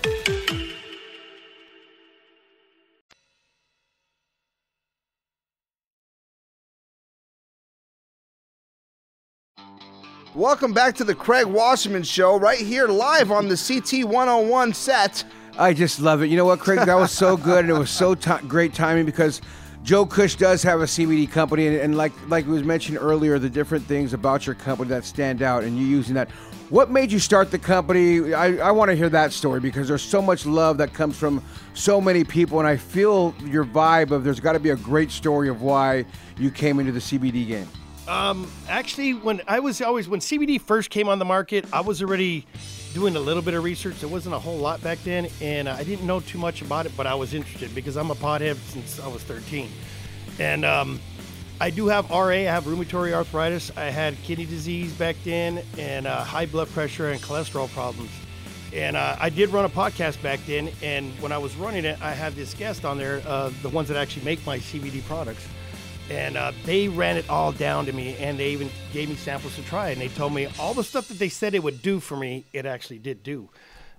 Welcome 10.35 10.73
back 10.73 10.95
to 10.97 11.05
the 11.05 11.15
Craig 11.15 11.47
Wasserman 11.47 12.03
Show, 12.03 12.39
right 12.39 12.59
here 12.59 12.89
live 12.89 13.31
on 13.31 13.47
the 13.47 13.57
CT 13.57 14.09
101 14.09 14.73
set. 14.73 15.23
I 15.59 15.73
just 15.73 16.01
love 16.01 16.23
it. 16.23 16.31
You 16.31 16.37
know 16.37 16.45
what, 16.45 16.59
Craig? 16.59 16.81
That 16.81 16.97
was 16.97 17.13
so 17.13 17.37
good, 17.37 17.61
and 17.61 17.71
it 17.71 17.79
was 17.79 17.91
so 17.91 18.15
ti 18.15 18.33
great 18.49 18.75
timing 18.75 19.07
because 19.07 19.41
Joe 19.85 20.05
Cush 20.05 20.35
does 20.35 20.63
have 20.65 20.81
a 20.81 20.85
CBD 20.85 21.31
company, 21.31 21.69
and, 21.69 21.77
and 21.77 21.97
like 21.97 22.13
like 22.29 22.47
was 22.47 22.65
mentioned 22.65 22.99
earlier, 23.01 23.39
the 23.39 23.51
different 23.51 23.85
things 23.85 24.13
about 24.13 24.47
your 24.47 24.57
company 24.57 24.89
that 24.89 25.05
stand 25.05 25.43
out, 25.43 25.63
and 25.63 25.79
you 25.79 25.85
using 25.87 26.15
that. 26.15 26.31
What 26.71 26.91
made 26.91 27.13
you 27.13 27.19
start 27.19 27.51
the 27.51 27.59
company? 27.59 28.35
I, 28.35 28.69
I 28.69 28.71
want 28.73 28.91
to 28.91 28.97
hear 28.97 29.11
that 29.11 29.33
story 29.33 29.61
because 29.61 29.87
there's 29.87 30.03
so 30.03 30.21
much 30.21 30.47
love 30.47 30.79
that 30.79 30.93
comes 30.93 31.17
from 31.17 31.43
so 31.75 32.01
many 32.01 32.25
people, 32.25 32.59
and 32.59 32.67
I 32.67 32.77
feel 32.77 33.35
your 33.45 33.65
vibe 33.65 34.11
of 34.11 34.25
there's 34.25 34.41
got 34.41 34.55
to 34.55 34.61
be 34.61 34.71
a 34.71 34.77
great 34.77 35.11
story 35.11 35.49
of 35.49 35.63
why 35.63 36.05
you 36.37 36.51
came 36.51 36.81
into 36.81 36.91
the 36.91 37.01
CBD 37.01 37.47
game. 37.47 37.69
Um, 38.09 38.51
actually, 38.69 39.15
when 39.15 39.41
I 39.47 39.61
was 39.61 39.81
always 39.81 40.09
when 40.09 40.21
CBD 40.21 40.61
first 40.61 40.91
came 40.91 41.09
on 41.09 41.19
the 41.21 41.25
market, 41.25 41.67
I 41.73 41.83
was 41.83 42.03
already 42.03 42.47
doing 42.95 43.17
a 43.17 43.21
little 43.21 43.43
bit 43.43 43.55
of 43.55 43.65
research. 43.65 43.99
There 43.99 44.09
wasn't 44.09 44.37
a 44.37 44.39
whole 44.39 44.57
lot 44.57 44.81
back 44.81 44.99
then, 45.03 45.29
and 45.41 45.69
I 45.69 45.83
didn't 45.83 46.07
know 46.07 46.21
too 46.21 46.39
much 46.39 46.63
about 46.63 46.87
it, 46.87 46.93
but 46.97 47.07
I 47.07 47.15
was 47.15 47.35
interested 47.35 47.75
because 47.75 47.97
I'm 47.97 48.11
a 48.11 48.15
pothead 48.15 48.57
since 48.69 49.01
I 49.01 49.09
was 49.09 49.23
13, 49.25 49.69
and 50.39 50.65
um, 50.65 51.01
I 51.61 51.71
do 51.71 51.89
have 51.89 52.09
RA. 52.09 52.29
I 52.29 52.43
have 52.43 52.65
rheumatoid 52.65 53.13
arthritis. 53.13 53.73
I 53.77 53.87
had 53.87 54.17
kidney 54.23 54.47
disease 54.47 54.93
back 54.93 55.17
then, 55.25 55.63
and 55.77 56.07
uh, 56.07 56.23
high 56.23 56.47
blood 56.47 56.69
pressure 56.69 57.11
and 57.11 57.21
cholesterol 57.21 57.69
problems. 57.71 58.11
And 58.73 58.97
uh, 58.97 59.17
I 59.21 59.29
did 59.29 59.51
run 59.51 59.65
a 59.65 59.69
podcast 59.69 60.23
back 60.23 60.41
then, 60.47 60.71
and 60.83 61.13
when 61.21 61.33
I 61.33 61.39
was 61.39 61.55
running 61.57 61.85
it, 61.85 62.01
I 62.01 62.13
had 62.13 62.35
this 62.35 62.55
guest 62.55 62.85
on 62.85 62.97
there, 62.97 63.23
uh, 63.27 63.51
the 63.63 63.69
ones 63.69 63.89
that 63.89 63.97
actually 63.97 64.25
make 64.25 64.45
my 64.47 64.59
CBD 64.59 65.05
products 65.05 65.47
and 66.11 66.37
uh, 66.37 66.53
they 66.65 66.89
ran 66.89 67.17
it 67.17 67.29
all 67.31 67.51
down 67.53 67.87
to 67.87 67.93
me 67.93 68.17
and 68.19 68.39
they 68.39 68.51
even 68.51 68.69
gave 68.93 69.09
me 69.09 69.15
samples 69.17 69.55
to 69.57 69.63
try 69.63 69.89
and 69.91 70.01
they 70.01 70.09
told 70.09 70.33
me 70.35 70.47
all 70.59 70.75
the 70.75 70.85
stuff 70.85 71.09
that 71.09 71.19
they 71.19 71.29
said 71.29 71.55
it 71.55 71.63
would 71.63 71.81
do 71.83 71.99
for 72.01 72.17
me 72.17 72.45
it 72.53 72.67
actually 72.67 72.99
did 72.99 73.23
do 73.23 73.49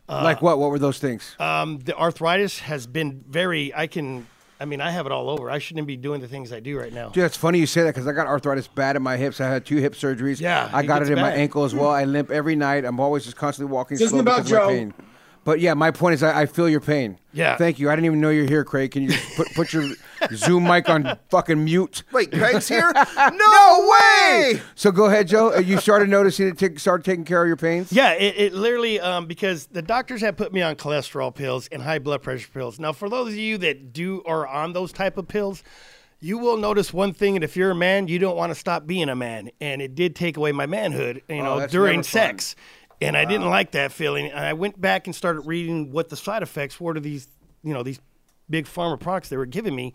uh, 0.08 0.22
like 0.24 0.39
what? 0.41 0.60
What 0.60 0.70
were 0.70 0.78
those 0.80 1.00
things? 1.00 1.36
um, 1.39 1.80
the 1.80 1.98
arthritis 1.98 2.60
has 2.60 2.86
been 2.86 3.24
very 3.28 3.74
i 3.76 3.88
can 3.88 4.28
i 4.60 4.65
mean 4.65 4.80
i 4.82 4.91
have 4.91 5.06
it 5.08 5.12
all 5.12 5.30
over 5.32 5.50
i 5.50 5.58
shouldn't 5.58 5.88
be 5.88 5.98
doing 5.98 6.22
the 6.22 6.28
things 6.28 6.54
i 6.54 6.60
do 6.60 6.78
right 6.78 6.94
now 6.94 7.10
Dude, 7.10 7.24
it's 7.24 7.36
funny 7.38 7.58
you 7.60 7.65
say 7.65 7.82
that 7.82 7.96
because 7.96 8.08
I 8.08 8.12
got 8.12 8.28
arthritis 8.28 8.68
bad 8.68 8.96
in 8.96 9.02
my 9.02 9.18
hips. 9.18 9.41
I 9.41 9.48
had 9.50 9.65
two 9.65 9.78
hip 9.78 9.94
surgeries. 9.94 10.39
Yeah, 10.39 10.70
I 10.72 10.84
got 10.84 11.02
it 11.02 11.06
gets 11.06 11.10
in 11.10 11.20
my 11.20 11.32
ankle 11.34 11.63
as 11.63 11.74
well. 11.74 11.89
I 11.89 12.04
limp 12.06 12.30
every 12.32 12.56
night. 12.56 12.86
I'm 12.86 13.00
always 13.00 13.24
just 13.26 13.36
constantly 13.36 13.74
walking 13.74 13.98
This 13.98 14.06
isn't 14.08 14.15
slow 14.15 14.22
about 14.22 14.46
because 14.46 14.52
of 14.52 14.58
my 14.68 14.91
Joe. 14.91 14.94
Pain. 15.45 15.51
But 15.53 15.60
yeah, 15.60 15.73
my 15.75 15.91
point 15.91 16.15
is, 16.15 16.23
I, 16.23 16.41
I 16.41 16.45
feel 16.47 16.67
your 16.67 16.79
pain. 16.81 17.19
Yeah. 17.34 17.55
Thank 17.58 17.79
you. 17.79 17.89
I 17.89 17.95
didn't 17.95 18.05
even 18.05 18.19
know 18.21 18.29
you're 18.29 18.47
here, 18.47 18.63
Craig. 18.63 18.91
Can 18.91 19.03
you 19.03 19.10
just 19.10 19.36
put 19.36 19.47
put 19.53 19.73
your 19.73 19.86
Zoom 20.34 20.63
mic 20.63 20.89
on 20.89 21.17
fucking 21.29 21.63
mute? 21.63 22.03
Wait, 22.12 22.31
Craig's 22.31 22.67
here? 22.67 22.91
no 23.34 23.89
way! 23.91 24.62
So 24.75 24.91
go 24.91 25.05
ahead, 25.05 25.27
Joe. 25.27 25.53
Uh, 25.53 25.60
You 25.60 25.77
started 25.79 26.10
noticing 26.10 26.47
it. 26.47 26.58
Take, 26.58 26.79
started 26.79 27.03
taking 27.05 27.25
care 27.25 27.41
of 27.41 27.47
your 27.47 27.58
pains. 27.58 27.91
Yeah, 27.91 28.13
it, 28.13 28.36
it 28.38 28.53
literally 28.53 28.99
um, 28.99 29.25
because 29.27 29.67
the 29.67 29.81
doctors 29.81 30.21
have 30.21 30.36
put 30.38 30.51
me 30.53 30.62
on 30.62 30.75
cholesterol 30.75 31.34
pills 31.34 31.67
and 31.71 31.81
high 31.81 31.99
blood 31.99 32.21
pressure 32.23 32.49
pills. 32.53 32.79
Now, 32.79 32.91
for 32.93 33.10
those 33.10 33.29
of 33.29 33.38
you 33.38 33.58
that 33.60 33.93
do 33.93 34.23
are 34.25 34.47
on 34.47 34.73
those 34.73 34.91
type 34.91 35.17
of 35.17 35.27
pills, 35.27 35.63
you 36.21 36.38
will 36.38 36.58
notice 36.58 36.93
one 36.93 37.13
thing, 37.13 37.36
and 37.36 37.43
if 37.43 37.55
you're 37.58 37.71
a 37.71 37.75
man, 37.75 38.08
you 38.08 38.17
don't 38.17 38.38
want 38.38 38.49
to 38.51 38.55
stop 38.55 38.88
being 38.88 39.10
a 39.10 39.15
man. 39.15 39.51
And 39.62 39.81
it 39.81 39.93
did 39.95 40.15
take 40.15 40.38
away 40.38 40.53
my 40.53 40.65
manhood, 40.65 41.21
you 41.29 41.43
know, 41.43 41.60
Oh, 41.62 41.67
during 41.67 42.01
sex. 42.03 42.53
fun. 42.53 42.63
Sex. 42.99 43.08
And 43.08 43.17
I 43.17 43.25
didn't 43.25 43.49
like 43.49 43.71
that 43.71 43.91
feeling. 43.91 44.27
And 44.27 44.39
I 44.39 44.53
went 44.53 44.79
back 44.79 45.08
and 45.08 45.15
started 45.15 45.41
reading 45.41 45.91
what 45.91 46.10
the 46.10 46.15
side 46.15 46.43
effects 46.43 46.79
were 46.79 46.93
to 46.93 46.99
these, 46.99 47.27
you 47.63 47.73
know, 47.73 47.84
these 47.84 47.99
big 48.49 48.65
pharma 48.65 48.99
products 48.99 49.29
they 49.29 49.38
were 49.38 49.45
giving 49.45 49.75
me. 49.75 49.93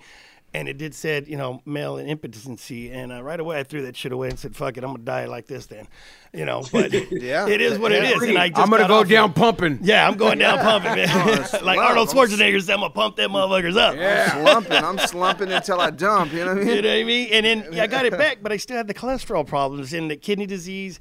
And 0.53 0.69
it 0.69 0.79
did 0.79 0.97
said, 0.97 1.29
you 1.29 1.37
know, 1.37 1.63
male 1.65 1.97
impotency. 1.97 2.91
And 2.91 3.13
uh, 3.13 3.23
right 3.23 3.39
away 3.39 3.61
I 3.61 3.63
threw 3.63 3.83
that 3.83 3.97
shit 3.97 4.11
away 4.11 4.31
and 4.31 4.37
said, 4.37 4.57
fuck 4.57 4.77
it, 4.77 4.83
I'm 4.83 4.91
going 4.91 4.99
to 4.99 5.05
die 5.05 5.27
like 5.27 5.47
this 5.47 5.67
then. 5.67 5.87
You 6.35 6.45
know, 6.45 6.65
but 6.73 6.93
Yeah. 7.13 7.47
it 7.47 7.61
is 7.61 7.79
what 7.79 7.93
it 7.93 8.03
is. 8.03 8.21
And 8.21 8.37
I 8.37 8.49
just 8.49 8.61
I'm 8.61 8.69
gonna 8.69 8.89
go 8.89 8.97
off 8.99 9.07
it. 9.07 9.11
down 9.11 9.33
pumping. 9.33 9.79
Yeah, 9.83 10.09
I'm 10.09 10.17
going 10.17 10.39
down 10.39 10.59
pumping, 10.59 10.97
man. 10.97 11.47
like. 11.63 11.79
Arnold 11.79 12.09
Schwarzenegger 12.09 12.61
said, 12.63 12.75
I'm 12.75 12.81
gonna 12.81 12.93
pump 12.93 13.15
them 13.15 13.31
motherfuckers 13.31 13.77
up. 13.77 13.95
I'm 13.97 14.43
slumping. 14.45 14.73
I'm 14.85 14.99
slumping 14.99 15.53
until 15.53 15.81
I 15.81 15.91
dump. 15.91 16.33
You 16.33 16.45
know 16.45 16.55
what 16.55 16.63
I 16.63 16.65
mean? 16.65 16.77
You 16.77 16.83
know 16.83 16.89
what 16.89 16.99
I 16.99 17.05
mean? 17.05 17.29
And 17.33 17.47
then 17.47 17.73
yeah, 17.73 17.83
I 17.85 17.87
got 17.87 18.07
it 18.07 18.19
back, 18.19 18.39
but 18.43 18.51
I 18.51 18.57
still 18.57 18.77
had 18.77 18.89
the 18.89 18.95
cholesterol 18.95 19.47
problems 19.47 19.93
and 19.93 20.11
the 20.11 20.17
kidney 20.17 20.47
disease 20.47 20.99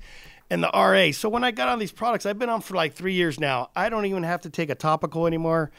and 0.50 0.64
the 0.64 0.70
RA. 0.74 1.12
So 1.12 1.30
when 1.30 1.44
I 1.44 1.52
got 1.52 1.70
on 1.70 1.80
these 1.80 1.92
products, 1.92 2.26
I've 2.26 2.40
been 2.40 2.50
on 2.50 2.62
for 2.62 2.76
like 2.76 2.94
three 2.94 3.14
years 3.14 3.40
now. 3.40 3.70
I 3.76 3.90
don't 3.90 4.06
even 4.06 4.24
have 4.24 4.42
to 4.42 4.50
take 4.50 4.70
a 4.70 4.76
topical 4.76 5.28
anymore. 5.28 5.72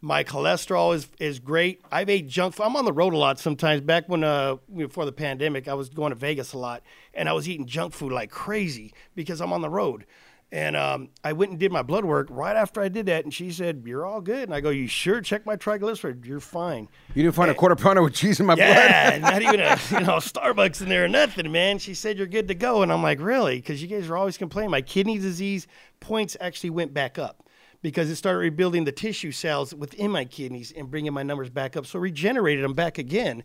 My 0.00 0.24
cholesterol 0.24 0.94
is 0.94 1.08
is 1.18 1.38
great. 1.38 1.80
I've 1.90 2.10
ate 2.10 2.28
junk 2.28 2.54
food. 2.54 2.64
I'm 2.64 2.76
on 2.76 2.84
the 2.84 2.92
road 2.92 3.14
a 3.14 3.16
lot 3.16 3.38
sometimes. 3.38 3.80
Back 3.80 4.08
when 4.08 4.24
uh 4.24 4.56
before 4.74 5.04
the 5.04 5.12
pandemic, 5.12 5.68
I 5.68 5.74
was 5.74 5.88
going 5.88 6.10
to 6.10 6.16
Vegas 6.16 6.52
a 6.52 6.58
lot, 6.58 6.82
and 7.14 7.28
I 7.28 7.32
was 7.32 7.48
eating 7.48 7.66
junk 7.66 7.94
food 7.94 8.12
like 8.12 8.30
crazy 8.30 8.92
because 9.14 9.40
I'm 9.40 9.52
on 9.52 9.62
the 9.62 9.70
road. 9.70 10.04
And 10.52 10.76
um, 10.76 11.08
I 11.24 11.32
went 11.32 11.50
and 11.50 11.58
did 11.58 11.72
my 11.72 11.82
blood 11.82 12.04
work 12.04 12.28
right 12.30 12.54
after 12.54 12.80
I 12.80 12.88
did 12.88 13.06
that, 13.06 13.24
and 13.24 13.34
she 13.34 13.50
said, 13.50 13.82
"You're 13.84 14.06
all 14.06 14.20
good." 14.20 14.44
And 14.44 14.54
I 14.54 14.60
go, 14.60 14.70
"You 14.70 14.86
sure? 14.86 15.20
Check 15.20 15.44
my 15.44 15.56
triglycerides. 15.56 16.24
You're 16.24 16.38
fine." 16.38 16.88
You 17.14 17.24
didn't 17.24 17.34
find 17.34 17.50
a 17.50 17.54
quarter 17.54 17.74
pounder 17.74 18.00
with 18.00 18.14
cheese 18.14 18.38
in 18.38 18.46
my 18.46 18.54
blood. 18.54 18.68
Yeah, 18.68 19.18
not 19.20 19.42
even 19.42 19.58
a 19.58 19.76
you 19.90 20.00
know 20.00 20.18
Starbucks 20.18 20.82
in 20.82 20.88
there 20.88 21.04
or 21.04 21.08
nothing, 21.08 21.50
man. 21.50 21.78
She 21.78 21.94
said 21.94 22.16
you're 22.16 22.28
good 22.28 22.46
to 22.46 22.54
go, 22.54 22.82
and 22.82 22.92
I'm 22.92 23.02
like, 23.02 23.20
really? 23.20 23.56
Because 23.56 23.82
you 23.82 23.88
guys 23.88 24.08
are 24.08 24.16
always 24.16 24.38
complaining. 24.38 24.70
My 24.70 24.82
kidney 24.82 25.18
disease 25.18 25.66
points 25.98 26.36
actually 26.40 26.70
went 26.70 26.94
back 26.94 27.18
up 27.18 27.42
because 27.82 28.08
it 28.08 28.16
started 28.16 28.38
rebuilding 28.38 28.84
the 28.84 28.92
tissue 28.92 29.32
cells 29.32 29.74
within 29.74 30.12
my 30.12 30.24
kidneys 30.24 30.72
and 30.72 30.90
bringing 30.90 31.12
my 31.12 31.24
numbers 31.24 31.50
back 31.50 31.76
up. 31.76 31.86
So 31.86 31.98
regenerated 31.98 32.64
them 32.64 32.74
back 32.74 32.98
again. 32.98 33.42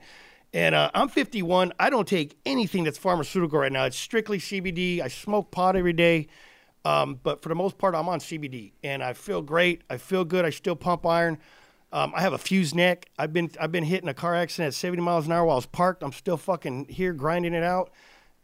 And 0.54 0.76
uh, 0.76 0.92
I'm 0.94 1.10
51. 1.10 1.74
I 1.80 1.90
don't 1.90 2.08
take 2.08 2.38
anything 2.46 2.84
that's 2.84 2.98
pharmaceutical 2.98 3.60
right 3.60 3.72
now. 3.72 3.86
It's 3.86 3.98
strictly 3.98 4.38
CBD. 4.38 5.02
I 5.02 5.08
smoke 5.08 5.52
pot 5.52 5.76
every 5.76 5.94
day. 5.94 6.28
Um, 6.84 7.20
but 7.22 7.41
for 7.41 7.50
the 7.50 7.56
most 7.56 7.78
part, 7.78 7.94
I'm 7.94 8.10
on 8.10 8.20
CBD, 8.20 8.72
and 8.84 9.04
I 9.04 9.13
feel 9.13 9.41
great. 9.41 9.82
I 9.89 9.98
feel 9.98 10.26
good. 10.26 10.46
I 10.46 10.50
still 10.50 10.76
pump 10.76 11.06
iron. 11.06 11.38
Um, 11.94 12.13
I 12.15 12.22
have 12.22 12.34
a 12.34 12.38
fused 12.38 12.74
neck. 12.74 13.10
I've 13.20 13.34
been 13.34 13.52
I've 13.60 13.72
been 13.72 13.84
hit 13.84 14.02
in 14.02 14.10
a 14.10 14.13
car 14.13 14.34
accident 14.34 14.67
at 14.67 14.74
70 14.74 15.02
miles 15.02 15.26
an 15.26 15.34
hour 15.34 15.46
while 15.46 15.56
I 15.56 15.58
was 15.58 15.65
parked. 15.65 16.04
I'm 16.04 16.13
still 16.13 16.38
fucking 16.38 16.86
here 16.86 17.13
grinding 17.13 17.54
it 17.54 17.63
out, 17.63 17.91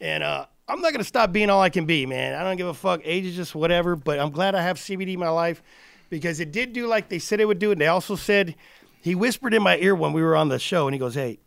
and 0.02 0.22
uh, 0.22 0.46
I'm 0.68 0.82
not 0.82 0.92
gonna 0.92 1.04
stop 1.04 1.32
being 1.32 1.50
all 1.50 1.62
I 1.62 1.70
can 1.70 1.86
be, 1.86 2.06
man. 2.06 2.36
I 2.36 2.44
don't 2.44 2.58
give 2.58 2.68
a 2.68 2.74
fuck. 2.74 3.02
Age 3.04 3.26
is 3.26 3.36
just 3.36 3.56
whatever. 3.56 3.96
But 3.96 4.20
I'm 4.20 4.32
glad 4.32 4.54
I 4.54 4.62
have 4.62 4.78
CBD 4.78 5.14
in 5.14 5.20
my 5.20 5.30
life 5.30 5.64
because 6.10 6.40
it 6.40 6.52
did 6.52 6.74
do 6.74 6.88
like 6.88 7.10
they 7.10 7.20
said 7.20 7.40
it 7.40 7.46
would 7.46 7.60
do, 7.60 7.72
and 7.72 7.80
they 7.80 7.88
also 7.88 8.16
said 8.16 8.56
he 9.02 9.16
whispered 9.16 9.54
in 9.54 9.64
my 9.64 9.78
ear 9.78 9.96
when 9.96 10.14
we 10.14 10.22
were 10.22 10.36
on 10.36 10.50
the 10.50 10.60
show, 10.60 10.88
and 10.88 10.94
he 10.94 11.00
goes, 11.00 11.16
"Hey, 11.16 11.40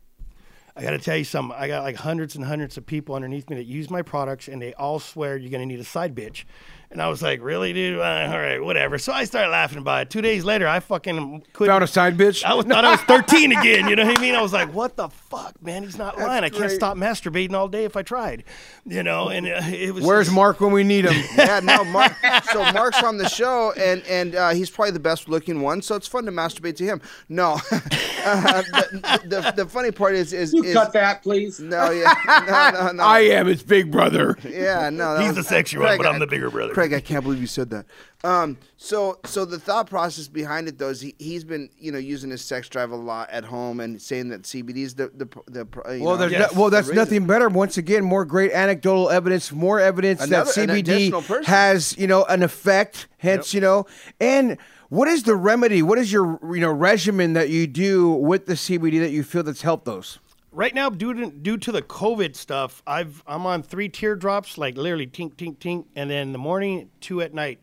I 0.77 0.83
got 0.83 0.91
to 0.91 0.99
tell 0.99 1.17
you 1.17 1.25
something. 1.25 1.55
I 1.59 1.69
got 1.69 1.83
like 1.83 1.97
hundreds 1.97 2.37
and 2.37 2.45
hundreds 2.45 2.79
of 2.79 2.87
people 2.87 3.15
underneath 3.15 3.51
me 3.51 3.57
that 3.57 3.67
use 3.67 3.91
my 3.91 4.01
products, 4.01 4.49
and 4.49 4.63
they 4.63 4.73
all 4.75 4.99
swear 4.99 5.37
you're 5.37 5.51
going 5.51 5.61
to 5.61 5.67
need 5.67 5.81
a 5.81 5.85
side 5.85 6.15
bitch. 6.15 6.45
And 6.93 7.01
I 7.01 7.09
was 7.09 7.23
like, 7.23 7.41
really, 7.41 7.73
dude? 7.73 8.01
Uh, 8.01 8.03
all 8.03 8.39
right, 8.39 8.59
whatever. 8.61 8.99
So 8.99 9.13
I 9.13 9.23
started 9.23 9.51
laughing 9.51 9.79
about 9.79 10.03
it. 10.03 10.11
Two 10.11 10.23
days 10.23 10.45
later, 10.45 10.67
I 10.67 10.81
fucking 10.81 11.45
couldn't. 11.53 11.71
Found 11.71 11.85
a 11.85 11.87
side 11.87 12.19
bitch. 12.19 12.43
I 12.43 12.55
was 12.55 12.67
thought 12.67 12.85
I 12.85 12.91
was 12.91 13.01
13 13.03 13.53
again. 13.53 13.89
You 13.89 13.95
know 13.95 14.05
what 14.05 14.19
I 14.19 14.21
mean? 14.21 14.35
I 14.35 14.43
was 14.43 14.53
like, 14.53 14.75
what 14.75 14.97
the 14.97 15.09
fuck, 15.09 15.55
man? 15.63 15.85
He's 15.85 15.97
not 15.97 16.19
lying. 16.19 16.43
I 16.43 16.49
can't 16.49 16.63
great. 16.63 16.71
stop 16.73 16.97
masturbating 16.97 17.53
all 17.53 17.69
day 17.69 17.85
if 17.85 17.97
I 17.97 18.03
tried. 18.03 18.43
You 18.85 19.05
know, 19.05 19.29
and 19.29 19.47
uh, 19.47 19.61
it 19.67 19.95
was. 19.95 20.05
Where's 20.05 20.27
just- 20.27 20.35
Mark 20.35 20.61
when 20.61 20.73
we 20.73 20.83
need 20.83 21.05
him? 21.05 21.15
Yeah, 21.37 21.61
no, 21.61 21.85
Mark. 21.85 22.13
So 22.53 22.61
Mark's 22.73 23.03
on 23.05 23.19
the 23.19 23.29
show, 23.29 23.73
and 23.79 24.03
and 24.09 24.35
uh, 24.35 24.51
he's 24.51 24.69
probably 24.69 24.91
the 24.91 24.99
best 24.99 25.29
looking 25.29 25.61
one. 25.61 25.83
So 25.83 25.95
it's 25.95 26.09
fun 26.09 26.25
to 26.27 26.33
masturbate 26.33 26.75
to 26.79 26.85
him. 26.85 27.01
No, 27.29 27.53
uh, 27.73 28.63
the, 28.63 29.21
the, 29.25 29.53
the 29.63 29.67
funny 29.67 29.93
part 29.93 30.15
is 30.15 30.33
is, 30.33 30.53
You 30.53 30.65
is 30.65 30.75
cut 30.75 30.93
that, 30.95 31.23
please. 31.23 31.61
no, 31.61 31.91
yeah, 31.91 32.13
no, 32.27 32.81
no, 32.87 32.93
no. 32.93 33.03
I 33.05 33.21
am 33.21 33.47
his 33.47 33.63
big 33.63 33.91
brother. 33.93 34.37
Yeah, 34.45 34.91
no. 34.91 35.19
He's 35.19 35.29
was- 35.29 35.37
the 35.37 35.45
sexy 35.45 35.79
one, 35.79 35.97
but 35.97 36.07
I'm 36.07 36.19
the 36.19 36.27
bigger 36.27 36.51
brother. 36.51 36.75
Craig, 36.81 36.95
I 36.95 37.01
can't 37.01 37.23
believe 37.23 37.41
you 37.41 37.47
said 37.47 37.71
that. 37.71 37.87
Um, 38.25 38.57
so, 38.77 39.19
so 39.25 39.45
the 39.45 39.59
thought 39.59 39.89
process 39.89 40.29
behind 40.29 40.69
it, 40.69 40.79
though, 40.79 40.89
is 40.89 41.01
he, 41.01 41.15
he's 41.19 41.45
been, 41.45 41.69
you 41.79 41.93
know, 41.93 41.99
using 41.99 42.31
his 42.31 42.43
sex 42.43 42.69
drive 42.69 42.91
a 42.91 42.97
lot 42.97 43.29
at 43.31 43.45
home 43.45 43.81
and 43.81 44.01
saying 44.01 44.29
that 44.31 44.43
CBD 44.43 44.79
is 44.79 44.95
the 44.95 45.09
the 45.15 45.27
the. 45.47 45.67
You 45.97 46.03
Well, 46.05 46.15
know, 46.15 46.17
there's 46.17 46.33
Yes. 46.33 46.55
no- 46.55 46.61
well, 46.61 46.71
that's 46.71 46.89
the 46.89 46.95
nothing 46.95 47.27
better. 47.27 47.49
Once 47.49 47.77
again, 47.77 48.05
more 48.05 48.25
great 48.25 48.53
anecdotal 48.53 49.11
evidence, 49.11 49.53
more 49.53 49.79
evidence 49.81 50.23
Another- 50.23 50.51
that 50.53 50.69
CBD 50.69 51.45
has, 51.45 51.97
you 51.99 52.07
know, 52.07 52.25
an 52.25 52.43
effect. 52.43 53.09
Hence, 53.19 53.53
you 53.53 53.61
know, 53.61 53.85
and 54.21 54.57
what 54.89 55.07
is 55.09 55.25
the 55.25 55.37
remedy? 55.37 55.83
What 55.83 55.99
is 55.99 56.11
your, 56.11 56.39
you 56.55 56.61
know, 56.61 56.71
regimen 56.73 57.35
that 57.35 57.51
you 57.51 57.67
do 57.67 58.09
with 58.11 58.47
the 58.47 58.55
CBD 58.57 58.99
that 59.01 59.11
you 59.11 59.23
feel 59.23 59.43
that's 59.43 59.63
helped 59.63 59.85
those? 59.85 60.19
Right 60.53 60.75
now, 60.75 60.91
due 60.91 61.15
to 61.15 61.31
due 61.31 61.57
to 61.59 61.71
the 61.71 61.83
COVID 61.83 62.35
stuff, 62.35 62.83
I've 62.87 63.23
I'm 63.27 63.47
on 63.47 63.63
three 63.63 63.89
teardrops, 63.89 64.59
like 64.59 64.77
literally 64.77 65.07
tink 65.07 65.35
tink 65.37 65.59
tink, 65.59 65.85
and 65.95 66.11
then 66.11 66.29
in 66.29 66.33
the 66.33 66.39
morning, 66.39 66.91
two 67.01 67.21
at 67.23 67.33
night, 67.33 67.61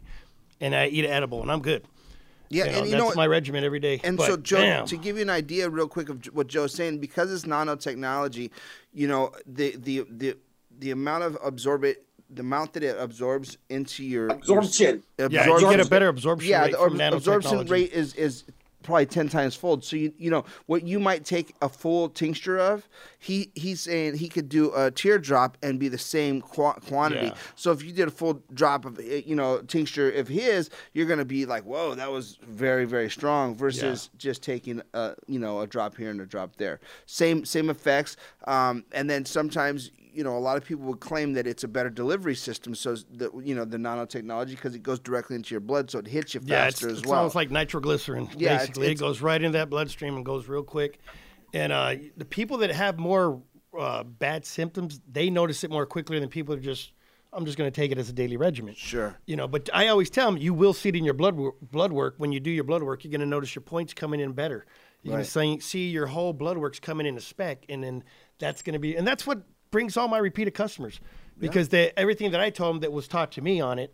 and 0.61 0.73
I 0.73 0.87
eat 0.87 1.03
an 1.03 1.11
edible, 1.11 1.41
and 1.41 1.51
I'm 1.51 1.61
good. 1.61 1.83
Yeah, 2.49 2.63
You 2.63 2.71
know, 2.71 2.77
and 2.77 2.85
you 2.85 2.91
that's 2.91 2.99
know, 3.01 3.05
what- 3.07 3.17
my 3.17 3.27
regimen 3.27 3.65
every 3.65 3.81
day. 3.81 3.99
And 4.05 4.15
But, 4.15 4.27
so, 4.27 4.37
Joe, 4.37 4.61
damn. 4.61 4.85
to 4.85 4.95
give 4.95 5.17
you 5.17 5.21
an 5.21 5.29
idea, 5.29 5.69
real 5.69 5.89
quick, 5.89 6.07
of 6.07 6.25
what 6.27 6.47
Joe's 6.47 6.73
saying, 6.73 6.99
because 6.99 7.29
it's 7.29 7.43
nanotechnology, 7.43 8.51
you 8.93 9.07
know, 9.09 9.33
the 9.45 9.75
the 9.75 10.05
the 10.09 10.37
the 10.79 10.91
amount 10.91 11.23
of 11.25 11.37
absorbent, 11.43 11.97
the 12.29 12.39
amount 12.41 12.71
that 12.71 12.83
it 12.83 12.95
absorbs 12.97 13.57
into 13.69 14.05
your 14.05 14.29
Absorption. 14.29 15.03
yeah, 15.17 15.45
you 15.45 15.59
get 15.69 15.81
a 15.81 15.89
better 15.89 16.07
absorption 16.07 16.49
Yeah, 16.49 16.61
rate 16.63 16.71
the 16.71 16.77
from 16.77 17.01
absorption 17.01 17.65
rate 17.65 17.91
is 17.91 18.13
is 18.13 18.45
probably 18.87 19.05
ten 19.05 19.27
times 19.27 19.53
fold. 19.53 19.83
So 19.83 19.97
you 19.97 20.13
you 20.17 20.31
know 20.31 20.45
what 20.65 20.87
you 20.87 20.99
might 20.99 21.25
take 21.25 21.53
a 21.61 21.67
full 21.67 22.07
tincture 22.09 22.57
of, 22.57 22.87
he 23.19 23.51
he's 23.53 23.81
saying 23.81 24.15
he 24.15 24.29
could 24.29 24.47
do 24.47 24.73
a 24.73 24.89
teardrop 24.89 25.57
and 25.61 25.77
be 25.77 25.89
the 25.89 25.97
same 25.97 26.41
qu- 26.41 26.79
quantity. 26.87 27.27
Yeah. 27.27 27.35
So 27.55 27.71
if 27.71 27.83
you 27.83 27.91
did 27.91 28.07
a 28.07 28.11
full 28.11 28.41
drop 28.53 28.85
of 28.85 28.97
eh, 28.99 29.21
you 29.25 29.35
know 29.35 29.59
tincture 29.59 30.09
of 30.11 30.29
his, 30.29 30.69
you're 30.93 31.05
gonna 31.05 31.25
be 31.25 31.45
like, 31.45 31.65
whoa, 31.65 31.95
that 31.95 32.09
was 32.09 32.39
very 32.41 32.85
very 32.85 33.09
strong. 33.09 33.55
Versus 33.55 34.09
just 34.17 34.41
taking 34.41 34.81
a 34.93 35.15
you 35.27 35.37
know 35.37 35.59
a 35.59 35.67
drop 35.67 35.97
here 35.97 36.09
and 36.09 36.21
a 36.21 36.25
drop 36.25 36.55
there. 36.55 36.79
Same 37.05 37.43
same 37.43 37.69
effects. 37.69 38.15
Um, 38.45 38.85
and 38.93 39.09
then 39.09 39.25
sometimes 39.25 39.91
you 40.17 40.23
know 40.23 40.35
a 40.35 40.39
lot 40.39 40.57
of 40.57 40.65
people 40.65 40.83
would 40.85 40.99
claim 40.99 41.33
that 41.33 41.45
it's 41.45 41.63
a 41.63 41.67
better 41.67 41.89
delivery 41.89 42.35
system. 42.35 42.73
So 42.75 42.95
the 42.95 43.29
you 43.43 43.53
know 43.55 43.65
the 43.65 43.77
nanotechnology 43.77 44.49
because 44.51 44.73
it 44.75 44.83
goes 44.83 44.99
directly 44.99 45.35
into 45.35 45.53
your 45.53 45.61
blood, 45.61 45.91
so 45.91 45.99
it 45.99 46.07
hits 46.07 46.33
you 46.33 46.41
Yeah, 46.43 46.65
it's, 46.65 46.75
faster 46.79 46.89
as 46.89 46.99
it's 46.99 47.07
well. 47.07 47.19
almost 47.19 47.35
like 47.35 47.51
nitroglycerin. 47.51 48.29
Yeah, 48.35 48.53
it's- 48.55 48.61
basically, 48.67 48.87
it's- 48.87 48.99
it 48.99 49.03
goes 49.03 49.21
right 49.21 49.41
into 49.41 49.57
that 49.59 49.69
bloodstream 49.69 50.15
and 50.15 50.25
goes 50.25 50.47
real 50.47 50.63
quick. 50.63 50.99
And 51.53 51.71
uh, 51.71 51.95
the 52.17 52.25
people 52.25 52.57
that 52.57 52.71
have 52.71 52.97
more 52.99 53.41
uh, 53.77 54.03
bad 54.03 54.45
symptoms, 54.45 54.99
they 55.09 55.29
notice 55.29 55.63
it 55.63 55.69
more 55.71 55.85
quickly 55.85 56.19
than 56.19 56.29
people 56.29 56.55
that 56.55 56.61
just. 56.61 56.91
I'm 57.33 57.45
just 57.45 57.57
going 57.57 57.69
to 57.69 57.75
take 57.75 57.91
it 57.91 57.97
as 57.97 58.09
a 58.09 58.13
daily 58.13 58.37
regimen. 58.37 58.73
Sure. 58.75 59.15
You 59.25 59.35
know, 59.35 59.47
but 59.49 59.69
I 59.73 59.89
always 59.89 60.09
tell 60.09 60.31
them 60.31 60.37
you 60.41 60.53
will 60.53 60.73
see 60.73 60.89
it 60.89 60.95
in 60.95 61.03
your 61.03 61.13
blood 61.13 61.35
wor- 61.35 61.55
blood 61.61 61.91
work. 61.91 62.15
When 62.17 62.31
you 62.31 62.39
do 62.39 62.49
your 62.49 62.63
blood 62.63 62.81
work, 62.83 63.03
you're 63.03 63.11
going 63.11 63.19
to 63.21 63.27
notice 63.27 63.53
your 63.53 63.61
points 63.63 63.93
coming 63.93 64.21
in 64.21 64.31
better. 64.31 64.65
You're 65.03 65.17
Right. 65.17 65.29
going 65.33 65.57
to 65.59 65.63
see 65.63 65.89
your 65.89 66.07
whole 66.07 66.31
blood 66.31 66.57
works 66.57 66.79
coming 66.79 67.05
in 67.05 67.17
a 67.17 67.21
spec, 67.21 67.65
and 67.69 67.83
then 67.83 68.03
that's 68.39 68.61
going 68.63 68.73
to 68.73 68.79
be, 68.79 68.95
and 68.95 69.05
that's 69.05 69.27
what 69.27 69.41
brings 69.71 69.97
all 69.97 70.07
my 70.07 70.17
repeated 70.17 70.53
customers, 70.53 70.99
because 71.39 71.69
they, 71.69 71.91
everything 71.95 72.31
that 72.31 72.41
I 72.41 72.49
told 72.49 72.75
them 72.75 72.81
that 72.81 72.91
was 72.91 73.07
taught 73.07 73.31
to 73.33 73.41
me 73.41 73.61
on 73.61 73.79
it, 73.79 73.93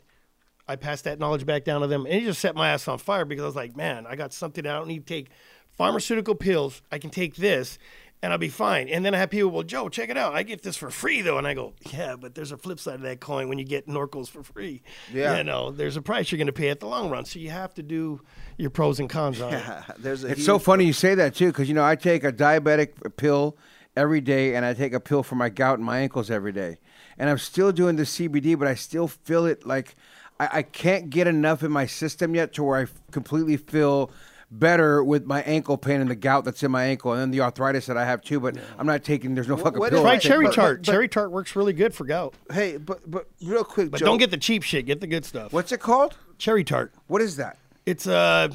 I 0.68 0.76
passed 0.78 1.04
that 1.04 1.20
knowledge 1.20 1.46
back 1.46 1.66
down 1.66 1.82
to 1.82 1.88
them, 1.88 2.06
and 2.06 2.16
it 2.16 2.22
just 2.22 2.40
set 2.40 2.56
my 2.56 2.70
ass 2.70 2.88
on 2.88 2.98
fire 2.98 3.26
because 3.26 3.44
I 3.44 3.48
was 3.48 3.56
like, 3.56 3.76
man, 3.76 4.06
I 4.08 4.16
got 4.16 4.34
something 4.34 4.66
I 4.66 4.74
don't 4.74 4.88
need 4.88 5.06
to 5.06 5.14
take 5.14 5.30
pharmaceutical 5.72 6.36
pills. 6.36 6.82
I 6.92 7.00
can 7.00 7.10
take 7.10 7.36
this, 7.36 7.78
and 8.22 8.32
I'll 8.32 8.40
be 8.40 8.48
fine. 8.48 8.88
And 8.88 9.06
then 9.06 9.14
I 9.14 9.18
have 9.18 9.30
people, 9.30 9.52
well, 9.52 9.64
Joe, 9.64 9.90
check 9.90 10.10
it 10.10 10.16
out. 10.16 10.34
I 10.34 10.44
get 10.44 10.64
this 10.64 10.78
for 10.78 10.90
free 10.90 11.22
though, 11.22 11.38
and 11.38 11.46
I 11.46 11.54
go, 11.54 11.74
yeah, 11.92 12.16
but 12.16 12.36
there's 12.36 12.54
a 12.54 12.58
flip 12.58 12.80
side 12.80 12.96
of 12.96 13.02
that 13.02 13.20
coin 13.20 13.50
when 13.50 13.60
you 13.60 13.66
get 13.66 13.88
Norcos 13.88 14.30
for 14.30 14.42
free. 14.44 14.82
Yeah. 15.12 15.38
you 15.38 15.44
know, 15.44 15.72
there's 15.72 15.98
a 15.98 16.02
price 16.02 16.32
you're 16.32 16.38
going 16.38 16.48
to 16.48 16.54
pay 16.54 16.70
at 16.70 16.80
the 16.80 16.88
long 16.88 17.10
run, 17.10 17.26
so 17.26 17.40
you 17.40 17.50
have 17.50 17.74
to 17.74 17.84
do 17.84 18.22
your 18.58 18.70
pros 18.70 19.02
and 19.02 19.10
cons 19.10 19.42
on 19.42 19.54
it. 19.54 19.64
There's 19.98 20.24
a 20.24 20.28
It's 20.30 20.46
so 20.46 20.60
funny 20.60 20.86
you 20.86 20.94
say 20.94 21.16
that 21.16 21.36
too, 21.36 21.48
because 21.48 21.68
you 21.68 21.76
know 21.76 21.84
I 21.84 21.98
take 21.98 22.24
a 22.24 22.32
diabetic 22.32 23.18
pill 23.18 23.58
every 23.96 24.22
day, 24.22 24.56
and 24.56 24.66
I 24.66 24.74
take 24.74 24.94
a 24.94 25.00
pill 25.00 25.24
for 25.24 25.36
my 25.36 25.50
gout 25.50 25.78
and 25.78 25.86
my 25.86 26.00
ankles 26.00 26.32
every 26.32 26.52
day, 26.52 26.78
and 27.18 27.30
I'm 27.30 27.38
still 27.38 27.72
doing 27.72 27.96
the 27.96 28.04
CBD, 28.04 28.58
but 28.58 28.68
I 28.68 28.76
still 28.76 29.08
feel 29.08 29.46
it 29.46 29.66
like 29.66 29.96
I, 30.40 30.50
I 30.54 30.62
can't 30.64 31.10
get 31.10 31.28
enough 31.28 31.64
in 31.64 31.72
my 31.72 31.86
system 31.86 32.36
yet 32.36 32.54
to 32.54 32.64
where 32.64 32.78
I 32.80 32.82
f- 32.84 32.94
completely 33.12 33.58
feel 33.58 34.12
better 34.52 35.04
with 35.04 35.26
my 35.26 35.42
ankle 35.44 35.78
pain 35.78 36.00
and 36.00 36.10
the 36.12 36.16
gout 36.16 36.46
that's 36.46 36.62
in 36.64 36.72
my 36.72 36.84
ankle, 36.86 37.12
and 37.12 37.22
then 37.22 37.32
the 37.32 37.42
arthritis 37.42 37.86
that 37.88 37.98
I 37.98 38.06
have 38.06 38.22
too. 38.22 38.40
But 38.40 38.58
I'm 38.78 38.86
not 38.88 39.04
taking. 39.04 39.36
There's 39.36 39.48
no 39.48 39.58
fucking 39.58 39.80
what 39.80 39.92
pill. 39.92 40.02
Try 40.02 40.14
take, 40.14 40.22
cherry 40.22 40.46
but- 40.46 40.54
tart. 40.56 40.82
but- 40.86 40.92
cherry 40.92 41.08
tart 41.08 41.32
works 41.32 41.56
really 41.56 41.74
good 41.74 41.94
for 41.94 42.06
gout, 42.06 42.34
Hey, 42.52 42.78
but 42.78 43.10
but 43.10 43.28
real 43.44 43.64
quick, 43.64 43.92
but 43.92 44.00
Joe, 44.00 44.06
don't 44.06 44.18
get 44.18 44.32
the 44.32 44.38
cheap 44.38 44.64
shit. 44.64 44.86
Get 44.86 45.02
the 45.02 45.08
good 45.08 45.26
stuff. 45.26 45.54
What's 45.54 45.72
it 45.72 45.80
called? 45.80 46.18
cherry 46.40 46.64
tart? 46.64 46.94
What 47.08 47.22
is 47.22 47.38
that? 47.38 47.58
It's 47.86 48.06
uh, 48.08 48.50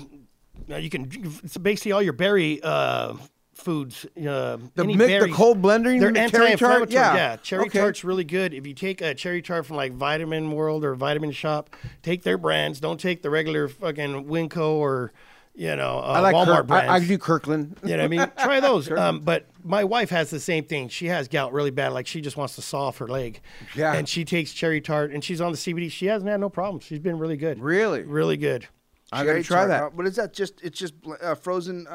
now 0.66 0.76
you 0.76 0.90
can. 0.90 1.10
It's 1.44 1.56
basically 1.56 1.92
all 1.92 2.02
your 2.02 2.12
berry 2.12 2.60
uh 2.62 3.14
foods. 3.58 4.06
Uh, 4.16 4.56
The 4.74 4.84
any 4.84 4.96
mi- 4.96 5.06
the 5.18 5.30
cold 5.32 5.60
blending 5.60 6.00
They're 6.00 6.10
the 6.10 6.14
cherry 6.28 6.30
tart? 6.30 6.42
anti-inflammatory. 6.42 6.92
Yeah. 6.94 7.36
cherry 7.42 7.66
Okay. 7.66 7.78
tart's 7.80 8.04
really 8.04 8.24
good. 8.24 8.54
If 8.54 8.66
you 8.66 8.74
take 8.74 9.00
a 9.00 9.14
cherry 9.14 9.42
tart 9.42 9.66
from 9.66 9.76
like 9.76 9.92
Vitamin 9.92 10.52
World 10.52 10.84
or 10.84 10.94
Vitamin 10.94 11.32
Shoppe, 11.32 11.68
take 12.02 12.22
their 12.22 12.38
brands. 12.38 12.80
Don't 12.80 13.00
take 13.00 13.22
the 13.22 13.30
regular 13.30 13.68
fucking 13.68 14.24
Winco 14.26 14.70
or 14.74 15.12
you 15.54 15.74
know 15.74 15.98
uh, 15.98 16.02
I 16.02 16.20
like 16.20 16.36
Walmart 16.36 16.56
Kirk, 16.58 16.66
brands. 16.68 16.88
I, 16.90 16.94
I 16.94 17.00
do 17.00 17.18
Kirkland. 17.18 17.76
You 17.82 17.96
know 17.96 18.04
what 18.04 18.04
I 18.04 18.08
mean? 18.08 18.30
Try 18.40 18.60
those. 18.68 18.90
Um, 18.92 19.20
but 19.20 19.46
my 19.64 19.82
wife 19.82 20.10
has 20.10 20.30
the 20.30 20.38
same 20.40 20.64
thing. 20.64 20.88
She 20.88 21.06
has 21.06 21.26
gout 21.26 21.52
really 21.52 21.72
bad. 21.72 21.92
Like 21.92 22.06
she 22.06 22.20
just 22.20 22.36
wants 22.36 22.54
to 22.54 22.62
saw 22.62 22.86
off 22.86 22.98
her 22.98 23.08
leg. 23.08 23.40
Yeah. 23.74 23.92
And 23.94 24.08
she 24.08 24.24
takes 24.24 24.52
cherry 24.52 24.80
tart 24.80 25.10
and 25.10 25.22
she's 25.24 25.40
on 25.40 25.50
the 25.50 25.58
CBD. 25.58 25.90
She 25.90 26.06
hasn't 26.06 26.30
had 26.30 26.38
no 26.40 26.48
problems. 26.48 26.84
She's 26.84 27.00
been 27.00 27.18
really 27.18 27.36
good. 27.36 27.58
Really? 27.60 28.02
Really 28.02 28.36
good. 28.36 28.68
I 29.10 29.24
gotta 29.24 29.42
try 29.42 29.58
tart, 29.66 29.68
that. 29.70 29.82
uh, 29.82 29.88
What 29.90 30.06
is 30.06 30.16
that? 30.16 30.32
Just 30.32 30.62
it's 30.62 30.78
just 30.78 31.00
bl- 31.00 31.14
uh, 31.20 31.34
frozen. 31.34 31.86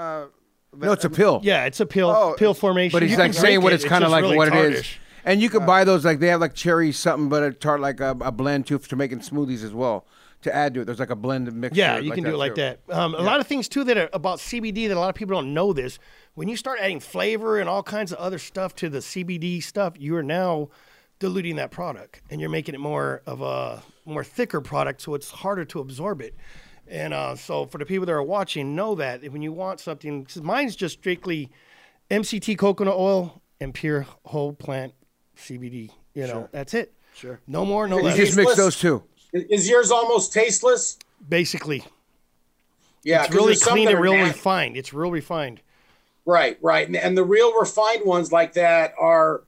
No, 0.76 0.92
it's 0.92 1.06
a 1.06 1.10
pill. 1.10 1.40
Yeah, 1.44 1.66
it's 1.66 1.80
a 1.80 1.86
pill 1.86 2.10
Oh, 2.10 2.36
pill 2.38 2.54
formation. 2.54 2.96
But 2.98 3.04
he's 3.08 3.18
like 3.18 3.34
saying 3.34 3.60
drink 3.60 3.64
what 3.64 3.74
it. 3.74 3.76
it's 3.76 3.86
kind 3.86 4.04
of 4.04 4.12
like 4.12 4.24
really 4.24 4.38
what 4.38 4.48
it 4.50 4.74
is. 4.74 4.86
And 5.26 5.42
you 5.42 5.50
could 5.50 5.66
buy 5.66 5.84
those 5.86 6.04
like 6.04 6.20
they 6.20 6.28
have 6.28 6.42
like 6.42 6.54
cherry 6.54 6.92
something, 6.92 7.30
but 7.30 7.44
a 7.44 7.52
tart 7.54 7.80
like 7.80 8.00
a, 8.02 8.12
a 8.22 8.32
blend 8.32 8.68
too 8.68 8.78
for 8.80 8.96
making 8.98 9.20
smoothies 9.20 9.64
as 9.64 9.74
well 9.74 10.06
to 10.42 10.54
add 10.54 10.74
to 10.74 10.82
it. 10.82 10.86
There's 10.86 11.00
like 11.00 11.10
a 11.12 11.16
blended 11.16 11.54
mixture. 11.54 11.80
Yeah, 11.80 11.98
you 12.00 12.12
can 12.12 12.26
do 12.26 12.32
it 12.34 12.38
like 12.38 12.56
too. 12.56 12.62
that. 12.62 12.80
Um, 12.90 13.16
A 13.16 13.22
lot 13.22 13.40
of 13.40 13.48
things 13.48 13.70
too 13.70 13.86
that 13.86 13.98
are 13.98 14.10
about 14.12 14.40
CBD 14.40 14.90
that 14.90 14.98
a 14.98 15.00
lot 15.00 15.08
of 15.10 15.16
people 15.16 15.36
don't 15.36 15.54
know 15.54 15.72
this. 15.72 15.98
When 16.34 16.50
you 16.50 16.58
start 16.58 16.80
adding 16.82 17.00
flavor 17.00 17.60
and 17.60 17.70
all 17.70 17.84
kinds 17.84 18.12
of 18.12 18.18
other 18.18 18.38
stuff 18.40 18.76
to 18.78 18.90
the 18.90 19.00
CBD 19.00 19.64
stuff, 19.64 19.94
you 19.98 20.16
are 20.18 20.24
now 20.24 20.68
diluting 21.20 21.56
that 21.56 21.72
product 21.72 22.22
and 22.30 22.42
you're 22.42 22.50
making 22.50 22.76
it 22.76 22.80
more 22.82 23.22
of 23.26 23.42
a 23.42 23.82
more 24.06 24.26
thicker 24.26 24.60
product, 24.60 25.02
so 25.02 25.14
it's 25.16 25.32
harder 25.32 25.64
to 25.64 25.80
absorb 25.80 26.22
it. 26.22 26.36
And 26.88 27.14
uh, 27.14 27.36
so 27.36 27.66
for 27.66 27.78
the 27.78 27.86
people 27.86 28.06
that 28.06 28.12
are 28.12 28.24
watching, 28.24 28.76
know 28.76 28.96
that 28.96 29.24
when 29.32 29.42
you 29.42 29.52
want 29.52 29.80
something, 29.80 30.24
because 30.24 30.42
mine's 30.42 30.76
just 30.76 31.00
strictly 31.00 31.50
MCT 32.12 32.58
coconut 32.58 32.96
oil 32.96 33.42
and 33.60 33.74
pure 33.74 34.06
whole 34.26 34.54
plant 34.54 34.94
CBD. 35.38 35.92
You 36.14 36.28
know, 36.28 36.50
that's 36.52 36.74
it. 36.74 36.94
Sure. 37.16 37.40
No 37.48 37.66
more, 37.66 37.88
no 37.88 38.00
You 38.00 38.14
just 38.16 38.36
mix 38.36 38.56
those 38.56 38.80
two. 38.80 39.04
Is 39.32 39.44
is 39.44 39.70
yours 39.70 39.92
almost 39.92 40.34
tasteless? 40.34 40.98
Basically, 41.28 41.84
Yeah, 43.04 43.24
it's 43.24 43.34
really 43.34 43.56
clean 43.56 43.88
and 43.88 43.98
are 43.98 44.02
real 44.02 44.18
na- 44.18 44.26
refined. 44.26 44.78
It's 44.78 44.94
real 44.94 45.10
refined. 45.12 45.62
Right, 46.26 46.58
right, 46.62 46.88
and, 46.88 46.96
and 46.96 47.18
the 47.18 47.24
real 47.24 47.58
refined 47.58 48.06
ones 48.06 48.32
like 48.32 48.54
that 48.54 48.94
are 49.00 49.44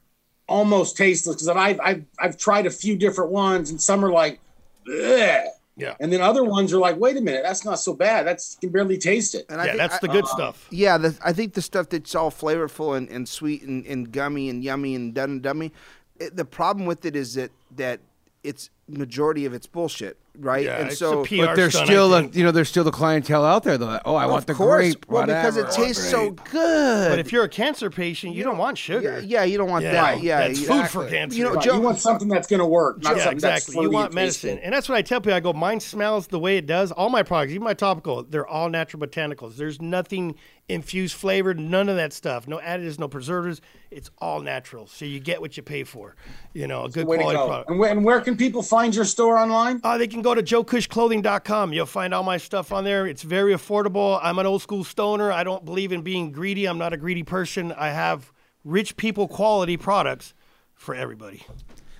almost 0.48 0.98
tasteless 0.98 1.36
because 1.36 1.48
I've, 1.50 1.80
I've 1.80 2.06
I've 2.20 2.38
tried 2.38 2.66
a 2.66 2.72
few 2.72 2.96
different 2.98 3.32
ones 3.32 3.70
and 3.70 3.82
some 3.82 4.04
are 4.04 4.12
like, 4.12 4.40
Bleh. 4.88 5.48
Yeah. 5.78 5.96
and 6.00 6.12
then 6.12 6.22
other 6.22 6.44
ones 6.44 6.72
are 6.74 6.78
like, 6.78 6.98
wait 6.98 7.18
a 7.18 7.22
minute, 7.22 7.44
that's 7.44 7.66
not 7.66 7.80
so 7.80 7.94
bad. 7.94 8.26
That's 8.26 8.58
you 8.62 8.70
can 8.70 8.74
barely 8.74 8.98
taste 8.98 9.36
it. 9.36 9.46
and 9.50 9.60
I 9.60 9.66
yeah, 9.66 9.72
think 9.72 9.80
that's 9.80 9.96
I- 9.96 10.00
the 10.00 10.08
good 10.08 10.24
uh, 10.24 10.28
stuff. 10.28 10.68
Yeah, 10.72 10.98
the, 10.98 11.18
I 11.24 11.34
think 11.34 11.54
the 11.54 11.62
stuff 11.62 11.90
that's 11.90 12.16
all 12.16 12.32
flavorful 12.32 12.96
and, 12.96 13.10
and 13.10 13.28
sweet 13.28 13.62
and, 13.64 13.86
and 13.86 14.12
gummy 14.12 14.50
and 14.50 14.64
yummy 14.64 14.96
and 14.96 15.14
done 15.14 15.32
and 15.32 15.42
dummy, 15.42 15.74
it, 16.20 16.36
the 16.36 16.46
problem 16.46 16.86
with 16.86 17.06
it 17.06 17.16
is 17.16 17.34
that 17.34 17.52
that 17.76 18.00
it's 18.44 18.70
majority 18.88 19.46
of 19.46 19.54
it's 19.54 19.68
bullshit, 19.68 20.18
right? 20.40 20.66
Yeah, 20.66 20.78
and 20.80 20.90
it's 20.90 21.00
so 21.00 21.22
a 21.24 21.26
PR 21.26 21.36
But 21.46 21.56
there's 21.56 21.74
stunt, 21.74 21.88
still, 21.88 22.14
a, 22.14 22.24
you 22.28 22.44
know, 22.44 22.52
there's 22.52 22.70
still 22.70 22.84
the 22.84 22.92
clientele 22.92 23.44
out 23.46 23.64
there 23.64 23.78
though. 23.78 24.00
Oh, 24.06 24.16
I 24.16 24.26
want 24.26 24.48
the 24.48 24.54
course, 24.54 24.82
grape. 24.96 25.06
well, 25.08 25.26
because 25.26 25.58
it 25.58 25.70
tastes 25.72 26.10
so 26.10 26.32
good. 26.32 27.10
But 27.10 27.20
if 27.20 27.32
you're 27.32 27.44
a 27.44 27.50
cancer 27.50 27.90
patient, 27.90 28.36
you 28.36 28.44
don't 28.44 28.58
want 28.58 28.78
sugar. 28.78 29.22
yeah, 29.26 29.44
you 29.44 29.58
don't 29.58 29.70
want 29.70 29.84
Yeah, 29.84 29.92
that. 29.94 30.22
Yeah, 30.24 30.48
that's 30.48 30.62
you- 30.62 30.68
food 30.68 30.88
for 30.88 31.08
cancer. 31.10 31.38
You 31.38 31.44
know, 31.46 31.54
Right, 31.54 31.64
Joe, 31.64 31.76
you 31.76 31.82
want 31.82 32.00
something 32.00 32.28
that's 32.28 32.48
going 32.48 32.60
to 32.60 32.66
work, 32.66 33.02
not 33.04 33.18
yeah, 33.18 33.24
something 33.24 33.40
that's 33.40 33.64
exactly. 33.68 33.84
You 33.86 33.92
want 33.92 34.14
medicine, 34.14 34.60
and 34.60 34.74
that's 34.74 34.90
what 34.90 34.98
I 34.98 35.02
tell 35.02 35.22
people. 35.22 35.34
I 35.36 35.40
go, 35.40 35.54
mine 35.54 35.80
smells 35.80 36.28
the 36.28 36.40
way 36.40 36.58
it 36.58 36.66
does. 36.66 36.92
All 36.92 37.10
my 37.10 37.24
products, 37.24 37.52
even 37.54 37.64
my 37.64 37.74
topical, 37.74 38.24
they're 38.24 38.48
all 38.48 38.70
natural 38.70 39.06
botanicals. 39.06 39.56
There's 39.58 39.82
nothing 39.82 40.36
infused 40.68 41.14
flavored, 41.16 41.60
none 41.60 41.90
of 41.90 41.96
that 41.96 42.12
stuff. 42.12 42.48
No 42.48 42.58
additives, 42.58 42.98
no 42.98 43.08
preservatives. 43.08 43.62
It's 43.92 44.10
all 44.18 44.42
natural, 44.42 44.88
so 44.88 45.06
you 45.06 45.20
get 45.20 45.40
what 45.40 45.56
you 45.56 45.64
pay 45.64 45.84
for. 45.84 46.16
You 46.54 46.68
know, 46.68 46.86
a 46.86 46.90
good 46.90 47.06
quality 47.06 47.36
go. 47.38 47.46
product. 47.48 47.70
And 47.70 47.80
where, 47.80 47.92
and 47.92 48.04
where 48.04 48.20
can 48.20 48.36
people 48.36 48.62
find 48.64 48.94
your 48.96 49.06
store 49.06 49.38
online? 49.38 49.80
Uh, 49.84 49.98
they 49.98 50.08
can 50.08 50.22
go 50.26 50.34
to 50.36 50.42
joecushclothing.com. 50.44 51.72
You'll 51.72 51.86
find 51.86 52.14
all 52.14 52.24
my 52.24 52.38
stuff 52.38 52.72
on 52.72 52.84
there. 52.84 53.06
It's 53.06 53.22
very 53.22 53.54
affordable. 53.54 54.20
I'm 54.24 54.40
an 54.40 54.46
old 54.48 54.62
school 54.64 54.84
stoner. 54.84 55.32
I 55.32 55.44
don't 55.44 55.64
believe 55.64 55.92
in 55.92 56.02
being 56.02 56.32
greedy. 56.32 56.66
I'm 56.66 56.78
not 56.80 56.94
a 56.94 56.98
greedy 56.98 57.22
person. 57.24 57.72
I 57.72 57.90
have 57.90 58.32
rich 58.64 58.98
people 58.98 59.28
quality 59.28 59.78
products 59.78 60.34
for 60.74 60.96
everybody. 60.96 61.44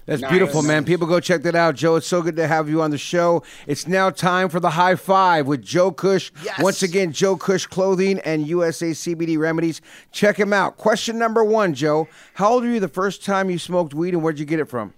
That's 0.08 0.22
Nice. 0.22 0.30
beautiful, 0.32 0.62
man. 0.64 0.86
People 0.86 1.08
go 1.08 1.20
check 1.20 1.44
that 1.44 1.56
out. 1.56 1.76
Joe, 1.76 1.96
it's 1.96 2.08
so 2.08 2.22
good 2.24 2.36
to 2.36 2.48
have 2.48 2.68
you 2.70 2.82
on 2.82 2.92
the 2.92 2.98
show. 2.98 3.44
It's 3.68 3.88
now 3.88 4.10
time 4.12 4.50
for 4.50 4.60
the 4.60 4.72
high 4.72 4.96
five 4.96 5.46
with 5.48 5.64
Joe 5.64 5.92
Cush. 5.92 6.32
Yes. 6.44 6.60
Once 6.60 6.82
again, 6.84 7.12
Joe 7.12 7.38
Cush 7.38 7.66
Clothing 7.68 8.20
and 8.20 8.46
USA 8.48 8.92
CBD 8.92 9.38
Remedies. 9.38 9.82
Check 10.12 10.40
him 10.40 10.52
out. 10.54 10.78
Question 10.78 11.18
number 11.20 11.44
one, 11.44 11.74
Joe. 11.76 12.08
How 12.36 12.54
old 12.54 12.64
were 12.64 12.70
you 12.72 12.80
the 12.80 12.88
first 12.88 13.24
time 13.26 13.50
you 13.50 13.58
smoked 13.58 13.94
weed 13.96 14.14
and 14.14 14.22
where'd 14.24 14.38
you 14.40 14.46
get 14.46 14.60
it 14.60 14.66
from? 14.70 14.94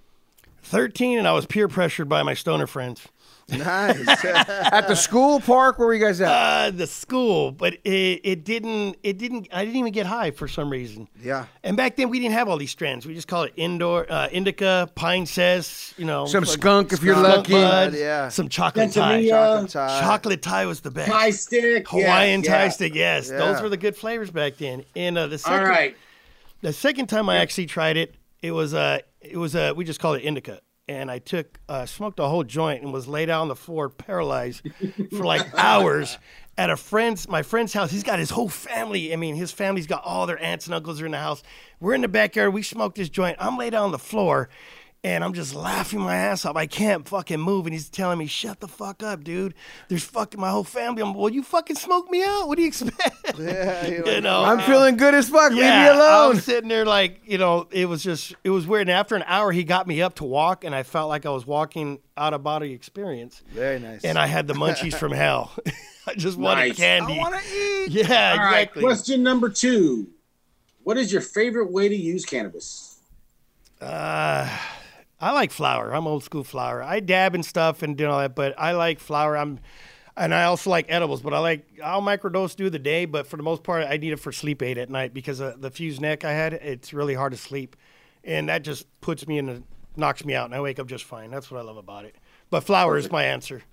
13, 0.63 1.17
and 1.17 1.25
I 1.27 1.31
was 1.31 1.45
peer 1.45 1.69
pressured 1.69 2.09
by 2.09 2.23
my 2.23 2.33
stoner 2.33 2.67
friends. 2.67 3.07
Nice. 3.49 4.25
At 4.25 4.87
the 4.89 4.95
school 4.95 5.39
park? 5.39 5.79
Where 5.79 5.87
were 5.87 5.93
you 5.93 6.03
guys 6.05 6.19
at? 6.19 6.27
Uh, 6.29 6.71
the 6.71 6.85
school, 6.85 7.51
but 7.53 7.75
it, 7.85 8.19
it 8.23 8.43
didn't. 8.43 8.97
It 9.03 9.17
didn't. 9.17 9.47
I 9.53 9.63
didn't 9.63 9.77
even 9.77 9.93
get 9.93 10.05
high 10.05 10.31
for 10.31 10.49
some 10.49 10.69
reason. 10.69 11.07
Yeah. 11.23 11.45
And 11.63 11.77
back 11.77 11.95
then 11.95 12.09
we 12.09 12.19
didn't 12.19 12.33
have 12.33 12.49
all 12.49 12.57
these 12.57 12.71
strands. 12.71 13.05
We 13.05 13.13
just 13.13 13.29
called 13.29 13.47
it 13.47 13.53
indoor 13.55 14.05
uh, 14.11 14.27
indica, 14.33 14.89
pine 14.95 15.25
cess. 15.25 15.93
You 15.97 16.03
know, 16.03 16.25
Some 16.25 16.43
like 16.43 16.51
skunk 16.53 16.91
if 16.93 17.01
you're 17.01 17.15
skunk 17.15 17.37
lucky. 17.37 17.53
bud, 17.53 17.93
Yeah. 17.93 18.27
Some 18.27 18.49
chocolate 18.49 18.91
Thai. 18.91 19.25
Chocolate 19.29 19.69
Thai. 19.71 19.99
Chocolate 20.01 20.41
Thai 20.41 20.65
was 20.65 20.81
the 20.81 20.91
best. 20.91 21.09
Pie 21.09 21.29
stick, 21.31 21.87
Hawaiian 21.87 22.41
yes, 22.43 22.49
Thai 22.51 22.63
yeah. 22.63 22.69
stick. 22.69 22.95
Yes, 22.95 23.29
Yeah. 23.31 23.37
those 23.37 23.61
were 23.61 23.69
the 23.69 23.77
good 23.77 23.95
flavors 23.95 24.29
back 24.29 24.57
then. 24.57 24.83
And 24.95 25.17
uh, 25.17 25.27
the 25.27 25.37
second, 25.37 25.59
All 25.59 25.65
right. 25.65 25.95
the 26.61 26.73
second 26.73 27.07
time 27.07 27.29
I 27.29 27.37
actually 27.37 27.67
tried 27.67 27.95
it, 27.95 28.13
it 28.41 28.51
was 28.51 28.73
uh, 28.73 28.99
it 29.21 29.37
was 29.37 29.55
uh, 29.55 29.71
we 29.73 29.85
just 29.85 30.01
called 30.01 30.17
it 30.17 30.23
indica. 30.23 30.59
And 30.87 31.11
I 31.11 31.19
took 31.19 31.59
uh, 31.67 31.85
smoked 31.85 32.19
a 32.19 32.27
whole 32.27 32.43
joint 32.43 32.83
and 32.83 32.93
was 32.93 33.07
laid 33.07 33.29
out 33.29 33.41
on 33.41 33.47
the 33.47 33.55
floor 33.55 33.89
paralyzed 33.89 34.61
for 35.11 35.25
like 35.25 35.45
hours 35.57 36.17
at 36.57 36.69
a 36.69 36.77
friend's 36.77 37.27
my 37.27 37.43
friend's 37.43 37.73
house. 37.73 37.91
He's 37.91 38.03
got 38.03 38.19
his 38.19 38.29
whole 38.29 38.49
family. 38.49 39.13
I 39.13 39.15
mean, 39.15 39.35
his 39.35 39.51
family's 39.51 39.87
got 39.87 40.03
all 40.03 40.25
their 40.25 40.41
aunts 40.41 40.65
and 40.65 40.73
uncles 40.73 41.01
are 41.01 41.05
in 41.05 41.11
the 41.11 41.19
house. 41.19 41.43
We're 41.79 41.93
in 41.93 42.01
the 42.01 42.07
backyard. 42.07 42.53
We 42.53 42.63
smoked 42.63 42.97
this 42.97 43.09
joint. 43.09 43.37
I'm 43.39 43.57
laid 43.57 43.73
out 43.73 43.83
on 43.83 43.91
the 43.91 43.99
floor. 43.99 44.49
And 45.03 45.23
I'm 45.23 45.33
just 45.33 45.53
laughing 45.55 45.99
my 46.01 46.15
ass 46.15 46.43
off. 46.43 46.55
I 46.57 46.65
can't 46.65 47.07
fucking 47.07 47.39
move. 47.39 47.65
And 47.65 47.73
he's 47.73 47.87
telling 47.89 48.17
me, 48.17 48.25
shut 48.25 48.59
the 48.59 48.67
fuck 48.67 49.03
up, 49.03 49.23
dude. 49.23 49.53
There's 49.87 50.03
fucking 50.03 50.39
my 50.41 50.49
whole 50.49 50.63
family. 50.65 51.01
I'm, 51.01 51.13
well, 51.13 51.29
you 51.29 51.43
fucking 51.43 51.75
smoke 51.77 52.09
me 52.09 52.23
out. 52.23 52.47
What 52.47 52.55
do 52.57 52.63
you 52.63 52.67
expect? 52.67 52.99
Yeah, 53.39 53.85
you're 53.85 54.05
you 54.07 54.13
like, 54.15 54.23
know, 54.23 54.43
I'm 54.43 54.59
feeling 54.61 54.97
good 54.97 55.13
as 55.13 55.29
fuck. 55.29 55.51
Leave 55.51 55.61
me 55.61 55.87
alone. 55.87 56.35
I'm 56.35 56.39
sitting 56.41 56.67
there 56.69 56.85
like, 56.85 57.21
you 57.25 57.37
know, 57.37 57.67
it 57.71 57.87
was 57.87 58.01
just, 58.03 58.33
it 58.43 58.49
was 58.49 58.65
weird. 58.65 58.87
And 58.89 58.91
after 58.97 59.15
an 59.15 59.23
hour, 59.27 59.51
he 59.51 59.63
got 59.63 59.85
me 59.87 60.01
up 60.01 60.15
to 60.15 60.23
walk, 60.25 60.63
and 60.63 60.73
I 60.73 60.81
felt 60.83 61.07
like 61.09 61.25
I 61.25 61.29
was 61.29 61.45
walking 61.45 61.99
out 62.17 62.33
of 62.33 62.41
body 62.43 62.73
experience. 62.73 63.43
Very 63.51 63.79
nice. 63.79 64.03
And 64.03 64.17
I 64.17 64.25
had 64.25 64.47
the 64.47 64.55
munchies 64.55 64.95
from 64.95 65.11
hell. 65.13 65.51
I 66.07 66.15
just 66.15 66.37
wanted 66.37 66.69
Nice. 66.69 66.77
candy. 66.77 67.13
I 67.13 67.17
want 67.17 67.35
to 67.35 67.53
eat. 67.53 67.91
yeah, 67.91 68.31
All 68.31 68.37
right. 68.45 68.61
exactly. 68.61 68.81
Question 68.83 69.21
number 69.23 69.49
two. 69.49 70.07
What 70.83 70.97
is 70.97 71.11
your 71.13 71.21
favorite 71.21 71.71
way 71.71 71.87
to 71.89 71.95
use 71.95 72.25
cannabis? 72.25 72.97
Uh, 73.79 74.49
I 75.19 75.31
like 75.31 75.51
flour. 75.51 75.93
I'm 75.93 76.05
old 76.05 76.23
school 76.23 76.43
flour. 76.43 76.83
I 76.83 76.99
dab 76.99 77.33
and 77.33 77.45
stuff 77.45 77.81
and 77.81 77.97
do 77.97 78.07
all 78.07 78.19
that, 78.19 78.35
but 78.35 78.53
I 78.57 78.73
like 78.73 78.99
flour. 78.99 79.35
I'm, 79.35 79.59
and 80.15 80.33
I 80.33 80.43
also 80.43 80.69
like 80.69 80.85
edibles. 80.89 81.21
But 81.21 81.33
I 81.33 81.39
like 81.39 81.65
I'll 81.83 82.01
microdose 82.01 82.55
through 82.55 82.69
the 82.69 82.79
day, 82.79 83.05
but 83.05 83.25
for 83.25 83.37
the 83.37 83.43
most 83.43 83.63
part, 83.63 83.85
I 83.87 83.97
need 83.97 84.13
it 84.13 84.19
for 84.19 84.31
sleep 84.31 84.61
aid 84.61 84.77
at 84.77 84.89
night 84.89 85.13
because 85.13 85.39
of 85.39 85.61
the 85.61 85.71
fused 85.71 86.01
neck 86.01 86.23
I 86.23 86.33
had. 86.33 86.53
It's 86.53 86.93
really 86.93 87.15
hard 87.15 87.31
to 87.31 87.37
sleep, 87.37 87.75
and 88.23 88.49
that 88.49 88.63
just 88.63 88.85
puts 89.01 89.27
me 89.27 89.39
in 89.39 89.49
a 89.49 89.61
knocks 89.97 90.23
me 90.23 90.35
out, 90.35 90.45
and 90.45 90.53
I 90.53 90.61
wake 90.61 90.79
up 90.79 90.87
just 90.87 91.03
fine. 91.03 91.31
That's 91.31 91.49
what 91.49 91.59
I 91.59 91.63
love 91.63 91.77
about 91.77 92.05
it. 92.05 92.15
But 92.49 92.61
flour 92.61 92.97
is 92.97 93.11
my 93.11 93.23
answer. 93.23 93.63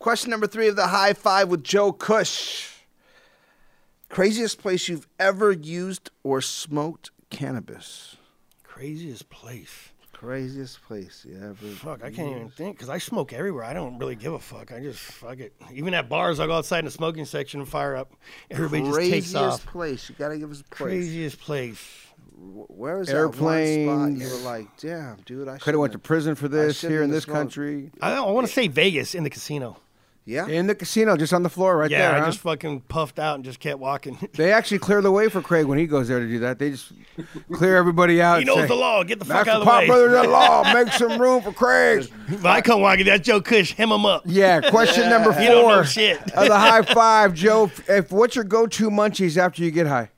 Question 0.00 0.30
number 0.30 0.46
three 0.46 0.68
of 0.68 0.76
the 0.76 0.88
high 0.88 1.12
five 1.12 1.48
with 1.48 1.62
Joe 1.62 1.92
Cush. 1.92 2.68
Craziest 4.08 4.58
place 4.58 4.88
you've 4.88 5.06
ever 5.20 5.52
used 5.52 6.10
or 6.24 6.40
smoked 6.40 7.10
cannabis? 7.30 8.16
Craziest 8.64 9.30
place. 9.30 9.89
Craziest 10.20 10.82
place 10.82 11.24
you 11.26 11.34
ever. 11.38 11.54
Fuck, 11.54 12.04
I 12.04 12.10
can't 12.10 12.30
even 12.36 12.50
think 12.50 12.76
because 12.76 12.90
I 12.90 12.98
smoke 12.98 13.32
everywhere. 13.32 13.64
I 13.64 13.72
don't 13.72 13.96
really 13.98 14.16
give 14.16 14.34
a 14.34 14.38
fuck. 14.38 14.70
I 14.70 14.78
just 14.78 14.98
fuck 15.00 15.38
it. 15.38 15.54
Even 15.72 15.94
at 15.94 16.10
bars, 16.10 16.38
I 16.40 16.46
go 16.46 16.52
outside 16.52 16.80
in 16.80 16.84
the 16.84 16.90
smoking 16.90 17.24
section 17.24 17.60
and 17.60 17.66
fire 17.66 17.96
up. 17.96 18.12
Everybody 18.50 18.82
just 18.84 18.98
takes 18.98 19.32
Craziest 19.32 19.64
place. 19.66 20.08
You 20.10 20.14
gotta 20.18 20.36
give 20.36 20.50
us 20.50 20.60
a 20.60 20.64
place. 20.64 20.76
Craziest 20.78 21.40
place. 21.40 21.78
Wh- 22.34 22.70
Where 22.70 22.98
was 22.98 23.08
that 23.08 23.14
one 23.16 23.32
spot 23.34 24.12
you 24.28 24.28
were 24.30 24.42
like, 24.44 24.66
damn, 24.76 25.16
dude, 25.24 25.48
I 25.48 25.56
Could 25.56 25.72
have 25.72 25.80
went 25.80 25.94
to 25.94 25.98
prison 25.98 26.34
for 26.34 26.48
this 26.48 26.82
here 26.82 27.02
in 27.02 27.10
this 27.10 27.24
smoked. 27.24 27.38
country. 27.38 27.90
I, 28.02 28.12
I 28.16 28.30
want 28.30 28.46
to 28.46 28.52
say 28.52 28.68
Vegas 28.68 29.14
in 29.14 29.24
the 29.24 29.30
casino. 29.30 29.78
Yeah. 30.30 30.46
In 30.46 30.68
the 30.68 30.76
casino, 30.76 31.16
just 31.16 31.32
on 31.32 31.42
the 31.42 31.48
floor 31.48 31.76
right 31.76 31.90
yeah, 31.90 31.98
there. 31.98 32.12
I 32.12 32.20
huh? 32.20 32.26
just 32.26 32.38
fucking 32.38 32.82
puffed 32.82 33.18
out 33.18 33.34
and 33.34 33.44
just 33.44 33.58
kept 33.58 33.80
walking. 33.80 34.16
They 34.40 34.52
actually 34.52 34.78
clear 34.78 35.02
the 35.02 35.10
way 35.10 35.28
for 35.28 35.42
Craig 35.42 35.66
when 35.66 35.76
he 35.76 35.86
goes 35.86 36.08
there 36.08 36.20
to 36.20 36.26
do 36.26 36.38
that. 36.38 36.58
They 36.58 36.70
just 36.70 36.92
clear 37.52 37.76
everybody 37.76 38.22
out. 38.22 38.38
he 38.38 38.44
knows 38.44 38.58
say, 38.58 38.66
the 38.68 38.74
law. 38.74 39.02
Get 39.02 39.18
the 39.18 39.24
fuck 39.24 39.48
out 39.48 39.60
of 39.60 39.64
the 39.64 39.66
way. 39.66 39.72
Pop 39.72 39.80
way. 39.80 39.86
Brothers 39.88 40.14
at 40.14 40.30
law. 40.30 40.72
Make 40.72 40.92
some 40.92 41.20
room 41.20 41.42
for 41.42 41.52
Craig. 41.52 42.10
I 42.44 42.60
come 42.60 42.80
walking. 42.80 43.06
That's 43.06 43.26
Joe 43.26 43.40
Cush. 43.40 43.74
Hem 43.74 43.90
him 43.90 44.06
up. 44.06 44.22
Yeah. 44.24 44.70
Question 44.70 45.10
number 45.10 45.32
four 45.32 45.42
You 45.42 45.48
don't 45.48 45.68
know 45.68 45.82
shit. 45.82 46.20
of 46.32 46.46
the 46.46 46.58
high 46.58 46.82
five, 46.82 47.34
Joe. 47.34 47.70
If 47.88 48.12
what's 48.12 48.36
your 48.36 48.44
go-to 48.44 48.88
munchies 48.88 49.36
after 49.36 49.62
you 49.62 49.72
get 49.72 49.88
high? 49.88 50.10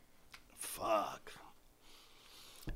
Fuck. 0.58 1.32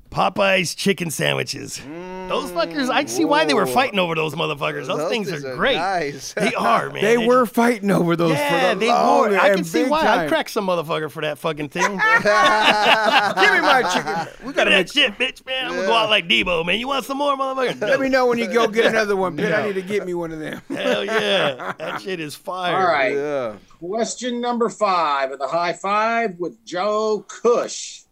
Popeye's 0.09 0.73
chicken 0.73 1.11
sandwiches. 1.11 1.79
Mm. 1.79 2.16
Those 2.27 2.51
fuckers, 2.51 2.89
I 2.89 3.05
see 3.05 3.25
why 3.25 3.45
they 3.45 3.53
were 3.53 3.65
fighting 3.67 3.99
over 3.99 4.15
those 4.15 4.35
motherfuckers. 4.35 4.87
Those, 4.87 4.97
Those 4.99 5.09
things 5.09 5.29
things 5.29 5.43
are 5.45 5.53
are 5.53 5.55
great. 5.55 5.77
nice. 5.77 6.33
They 6.33 6.53
are, 6.53 6.89
man. 6.89 7.01
They 7.07 7.15
just- 7.15 7.27
were 7.27 7.45
fighting 7.45 7.89
over 7.91 8.15
those 8.15 8.31
Yeah, 8.31 8.69
for 8.71 8.75
the 8.75 8.79
they 8.79 8.87
were. 8.87 9.37
I 9.39 9.55
can 9.55 9.63
see 9.63 9.83
why. 9.85 10.01
time. 10.03 10.19
I'd 10.21 10.29
crack 10.29 10.49
some 10.49 10.67
motherfucker 10.67 11.09
for 11.09 11.21
that 11.21 11.37
fucking 11.37 11.69
thing. 11.69 11.83
Give 11.91 13.51
me 13.53 13.61
my 13.61 13.83
chicken. 13.93 14.27
We 14.47 14.53
gotta 14.53 14.69
that 14.71 14.89
shit, 14.89 15.17
bitch, 15.17 15.45
man. 15.45 15.65
I'm 15.65 15.75
gonna 15.75 15.87
go 15.87 15.93
out 15.93 16.09
like 16.09 16.27
Debo, 16.27 16.65
man. 16.65 16.79
You 16.79 16.87
want 16.87 17.05
some 17.05 17.17
more, 17.17 17.35
motherfucker? 17.35 17.81
Let 17.81 17.99
me 17.99 18.09
know 18.09 18.27
when 18.27 18.37
you 18.37 18.47
go 18.51 18.67
get 18.67 18.85
another 18.85 19.15
one, 19.15 19.35
Pitt. 19.37 19.51
I 19.53 19.67
need 19.67 19.73
to 19.73 19.81
get 19.81 20.05
me 20.05 20.13
one 20.13 20.31
of 20.31 20.39
them. 20.39 20.61
Hell 20.69 21.03
yeah, 21.05 21.73
that 21.77 22.01
shit 22.01 22.19
is 22.19 22.35
fire. 22.35 22.75
All 22.75 22.87
right. 22.87 23.13
Yeah. 23.15 23.55
Question 23.79 24.41
number 24.41 24.69
five 24.69 25.31
of 25.31 25.39
the 25.39 25.47
high 25.47 25.73
five 25.73 26.39
with 26.39 26.63
Joe 26.65 27.25
Cush. 27.27 28.03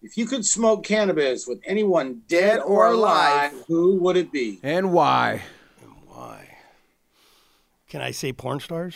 If 0.00 0.16
you 0.16 0.26
could 0.26 0.44
smoke 0.46 0.84
cannabis 0.84 1.46
with 1.46 1.60
anyone 1.66 2.22
dead 2.28 2.60
or 2.60 2.86
alive, 2.86 3.52
who 3.66 3.96
would 3.96 4.16
it 4.16 4.30
be? 4.30 4.60
And 4.62 4.92
why? 4.92 5.42
And 5.82 5.90
why? 6.06 6.48
Can 7.88 8.00
I 8.00 8.12
say 8.12 8.32
porn 8.32 8.60
stars? 8.60 8.94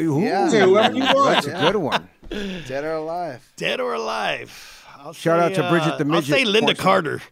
Ooh, 0.00 0.20
Yeah. 0.24 0.48
Say 0.48 0.60
whoever 0.60 0.94
you 0.96 1.02
want. 1.04 1.44
That's 1.44 1.46
a 1.46 1.50
good 1.72 1.76
one. 1.76 2.08
Dead 2.66 2.84
or 2.84 2.92
alive? 2.94 3.52
Dead 3.56 3.80
or 3.80 3.94
alive? 3.94 4.84
I'll 4.98 5.12
Shout 5.12 5.38
say, 5.40 5.46
out 5.46 5.54
to 5.64 5.70
Bridget 5.70 5.94
uh, 5.94 5.96
the 6.02 6.14
I'll 6.14 6.22
say 6.22 6.44
Lynda 6.44 6.60
porn 6.62 6.74
star. 6.76 6.84
Carter, 6.84 7.22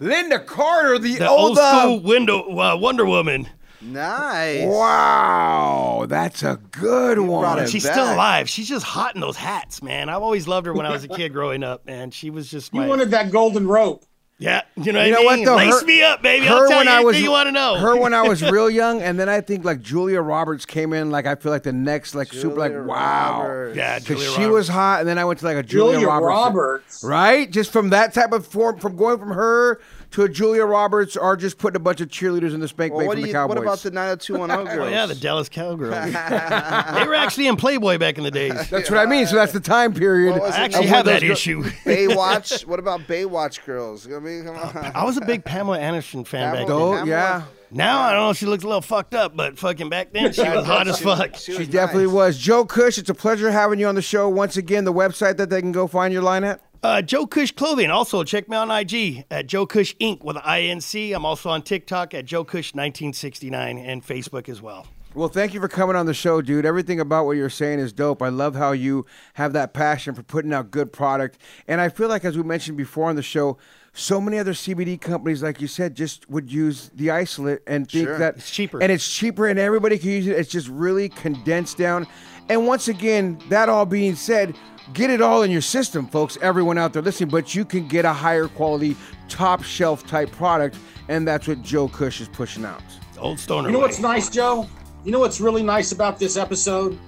Lynda 0.00 0.46
Carter, 0.46 0.98
the, 0.98 1.14
the 1.16 1.28
old, 1.28 1.56
old 1.56 1.58
school 1.58 2.00
window 2.00 2.58
uh, 2.58 2.76
Wonder 2.76 3.06
Woman. 3.06 3.48
Nice. 3.84 4.66
Wow, 4.66 6.06
that's 6.08 6.42
a 6.42 6.58
good 6.70 7.16
brought 7.16 7.58
one. 7.58 7.66
She's 7.68 7.84
back. 7.84 7.92
still 7.92 8.12
alive. 8.14 8.48
She's 8.48 8.68
just 8.68 8.84
hot 8.84 9.14
in 9.14 9.20
those 9.20 9.36
hats, 9.36 9.82
man. 9.82 10.08
I've 10.08 10.22
always 10.22 10.48
loved 10.48 10.66
her 10.66 10.72
when 10.72 10.86
I 10.86 10.90
was 10.90 11.04
a 11.04 11.08
kid 11.08 11.32
growing 11.32 11.62
up, 11.62 11.86
man. 11.86 12.10
She 12.10 12.30
was 12.30 12.50
just 12.50 12.72
You 12.74 12.80
my 12.80 12.88
wanted 12.88 13.10
that 13.10 13.30
golden 13.30 13.66
rope. 13.68 14.04
yeah. 14.38 14.62
You 14.76 14.92
know, 14.92 15.02
You 15.04 15.12
know 15.12 15.22
what 15.22 15.34
I 15.34 15.36
what 15.38 15.44
though? 15.46 15.56
Lace 15.56 15.80
Her- 15.80 15.86
me 15.86 16.02
up, 16.02 16.22
baby. 16.22 16.46
her 16.46 16.54
I'll 16.54 16.68
tell 16.68 16.78
when 16.78 16.86
you 16.86 16.92
I 16.92 17.00
was 17.00 17.20
you 17.20 17.30
want 17.30 17.46
to 17.46 17.52
know. 17.52 17.76
her 17.76 17.96
when 17.96 18.14
I 18.14 18.22
was 18.22 18.42
real 18.50 18.68
young, 18.70 19.00
and 19.02 19.18
then 19.18 19.28
I 19.28 19.40
think 19.40 19.64
like 19.64 19.80
Julia 19.80 20.20
Roberts 20.20 20.64
came 20.66 20.92
in 20.92 21.10
like 21.10 21.26
I 21.26 21.34
feel 21.34 21.52
like 21.52 21.62
the 21.62 21.72
next 21.72 22.14
like 22.14 22.32
super 22.32 22.56
like 22.56 22.72
wow, 22.72 23.40
Roberts. 23.42 23.76
yeah, 23.76 23.98
because 23.98 24.22
she 24.34 24.46
was 24.46 24.66
hot, 24.68 25.00
and 25.00 25.08
then 25.08 25.18
I 25.18 25.24
went 25.24 25.38
to 25.40 25.44
like 25.44 25.56
a 25.56 25.62
Julia, 25.62 25.92
Julia 26.00 26.08
Roberts, 26.08 26.26
Roberts. 26.28 27.04
right? 27.04 27.50
Just 27.50 27.70
from 27.72 27.90
that 27.90 28.12
type 28.14 28.32
of 28.32 28.46
form, 28.46 28.78
from 28.78 28.96
going 28.96 29.18
from 29.18 29.30
her 29.30 29.80
to 30.14 30.22
a 30.22 30.28
Julia 30.28 30.64
Roberts, 30.64 31.16
or 31.16 31.36
just 31.36 31.58
putting 31.58 31.74
a 31.74 31.80
bunch 31.80 32.00
of 32.00 32.06
cheerleaders 32.08 32.54
in 32.54 32.60
the 32.60 32.68
spank 32.68 32.92
Well, 32.92 33.00
bank 33.00 33.08
what, 33.08 33.14
from 33.16 33.22
the 33.22 33.28
you, 33.28 33.34
Cowboys. 33.34 33.56
what 33.56 33.62
about 33.64 33.78
the 33.80 33.90
90210 33.90 34.76
girls? 34.76 34.88
Oh 34.88 34.88
yeah, 34.88 35.06
the 35.06 35.14
Dallas 35.16 35.48
Cowgirls. 35.48 35.90
they 36.12 37.06
were 37.08 37.14
actually 37.16 37.48
in 37.48 37.56
Playboy 37.56 37.98
back 37.98 38.16
in 38.16 38.22
the 38.22 38.30
days. 38.30 38.70
That's 38.70 38.88
what 38.88 38.98
I 39.00 39.06
mean. 39.06 39.26
So 39.26 39.34
that's 39.34 39.52
the 39.52 39.58
time 39.58 39.92
period. 39.92 40.34
What 40.34 40.42
was 40.42 40.54
I 40.54 40.62
it? 40.62 40.64
actually 40.66 40.84
of 40.84 40.90
have 40.90 41.06
when 41.06 41.14
that 41.16 41.20
those 41.22 41.30
issue. 41.30 41.62
Baywatch? 41.84 42.64
what 42.64 42.78
about 42.78 43.00
Baywatch 43.00 43.64
girls? 43.64 44.06
I 44.06 44.20
mean, 44.20 44.44
come 44.44 44.56
on. 44.56 44.92
I 44.94 45.02
was 45.04 45.16
a 45.16 45.20
big 45.20 45.44
Pamela 45.44 45.80
Anderson 45.80 46.24
fan 46.24 46.52
back 46.54 46.68
then. 46.68 46.76
Oh 46.76 46.92
Pamela- 46.92 47.06
yeah, 47.08 47.42
Now 47.72 48.00
I 48.02 48.12
don't 48.12 48.20
know. 48.20 48.32
She 48.34 48.46
looks 48.46 48.62
a 48.62 48.68
little 48.68 48.82
fucked 48.82 49.14
up, 49.14 49.34
but 49.36 49.58
fucking 49.58 49.88
back 49.88 50.12
then 50.12 50.32
she 50.32 50.42
was 50.42 50.64
hot 50.64 50.86
as 50.86 51.00
fuck. 51.00 51.34
She, 51.34 51.52
she 51.52 51.58
was 51.58 51.68
definitely 51.68 52.06
nice. 52.06 52.14
was. 52.14 52.38
Joe 52.38 52.64
Cush, 52.64 52.98
it's 52.98 53.10
a 53.10 53.14
pleasure 53.14 53.50
having 53.50 53.80
you 53.80 53.88
on 53.88 53.96
the 53.96 54.02
show 54.02 54.28
once 54.28 54.56
again. 54.56 54.84
The 54.84 54.92
website 54.92 55.38
that 55.38 55.50
they 55.50 55.60
can 55.60 55.72
go 55.72 55.88
find 55.88 56.12
your 56.12 56.22
line 56.22 56.44
at. 56.44 56.60
Uh, 56.84 57.00
Joe 57.00 57.26
Cush 57.26 57.50
Clothing. 57.52 57.90
Also, 57.90 58.22
check 58.24 58.46
me 58.46 58.58
on 58.58 58.70
IG 58.70 59.24
at 59.30 59.46
Joe 59.46 59.64
Cush 59.64 59.94
Inc. 60.02 60.22
with 60.22 60.36
INC. 60.36 61.14
I'm 61.16 61.24
also 61.24 61.48
on 61.48 61.62
TikTok 61.62 62.12
at 62.12 62.26
Joe 62.26 62.44
Cush 62.44 62.74
1969 62.74 63.78
and 63.78 64.04
Facebook 64.06 64.50
as 64.50 64.60
well. 64.60 64.86
Well, 65.14 65.28
thank 65.28 65.54
you 65.54 65.60
for 65.60 65.68
coming 65.68 65.96
on 65.96 66.04
the 66.04 66.12
show, 66.12 66.42
dude. 66.42 66.66
Everything 66.66 67.00
about 67.00 67.24
what 67.24 67.38
you're 67.38 67.48
saying 67.48 67.78
is 67.78 67.90
dope. 67.94 68.20
I 68.20 68.28
love 68.28 68.54
how 68.54 68.72
you 68.72 69.06
have 69.34 69.54
that 69.54 69.72
passion 69.72 70.14
for 70.14 70.22
putting 70.22 70.52
out 70.52 70.70
good 70.70 70.92
product. 70.92 71.38
And 71.66 71.80
I 71.80 71.88
feel 71.88 72.08
like, 72.08 72.22
as 72.22 72.36
we 72.36 72.42
mentioned 72.42 72.76
before 72.76 73.08
on 73.08 73.16
the 73.16 73.22
show, 73.22 73.56
so 73.94 74.20
many 74.20 74.38
other 74.38 74.52
CBD 74.52 75.00
companies, 75.00 75.42
like 75.42 75.62
you 75.62 75.68
said, 75.68 75.94
just 75.94 76.28
would 76.28 76.52
use 76.52 76.90
the 76.94 77.10
isolate 77.12 77.60
and 77.66 77.90
think 77.90 78.08
Sure. 78.08 78.18
that 78.18 78.36
It's 78.36 78.50
cheaper. 78.50 78.82
and 78.82 78.92
it's 78.92 79.08
cheaper, 79.10 79.46
and 79.46 79.58
everybody 79.58 79.96
can 79.98 80.10
use 80.10 80.26
it. 80.26 80.36
It's 80.36 80.50
just 80.50 80.68
really 80.68 81.08
condensed 81.08 81.78
down. 81.78 82.06
And 82.50 82.66
once 82.66 82.88
again, 82.88 83.40
that 83.48 83.70
all 83.70 83.86
being 83.86 84.16
said, 84.16 84.54
get 84.92 85.10
it 85.10 85.20
all 85.20 85.42
in 85.42 85.50
your 85.50 85.60
system, 85.60 86.06
folks. 86.06 86.36
Everyone 86.40 86.78
out 86.78 86.92
there 86.92 87.02
listening, 87.02 87.30
but 87.30 87.54
you 87.54 87.64
can 87.64 87.88
get 87.88 88.04
a 88.04 88.12
higher 88.12 88.48
quality, 88.48 88.96
top 89.28 89.62
shelf 89.62 90.06
type 90.06 90.30
product, 90.32 90.76
and 91.08 91.26
that's 91.26 91.48
what 91.48 91.62
Joe 91.62 91.88
Cush 91.88 92.20
is 92.20 92.28
pushing 92.28 92.64
out. 92.64 92.82
Old 93.18 93.38
Stoner. 93.38 93.68
You 93.68 93.72
know 93.72 93.78
way. 93.78 93.86
what's 93.86 94.00
nice, 94.00 94.28
Joe? 94.28 94.68
You 95.04 95.12
know 95.12 95.20
what's 95.20 95.40
really 95.40 95.62
nice 95.62 95.92
about 95.92 96.18
this 96.18 96.36
episode 96.36 96.98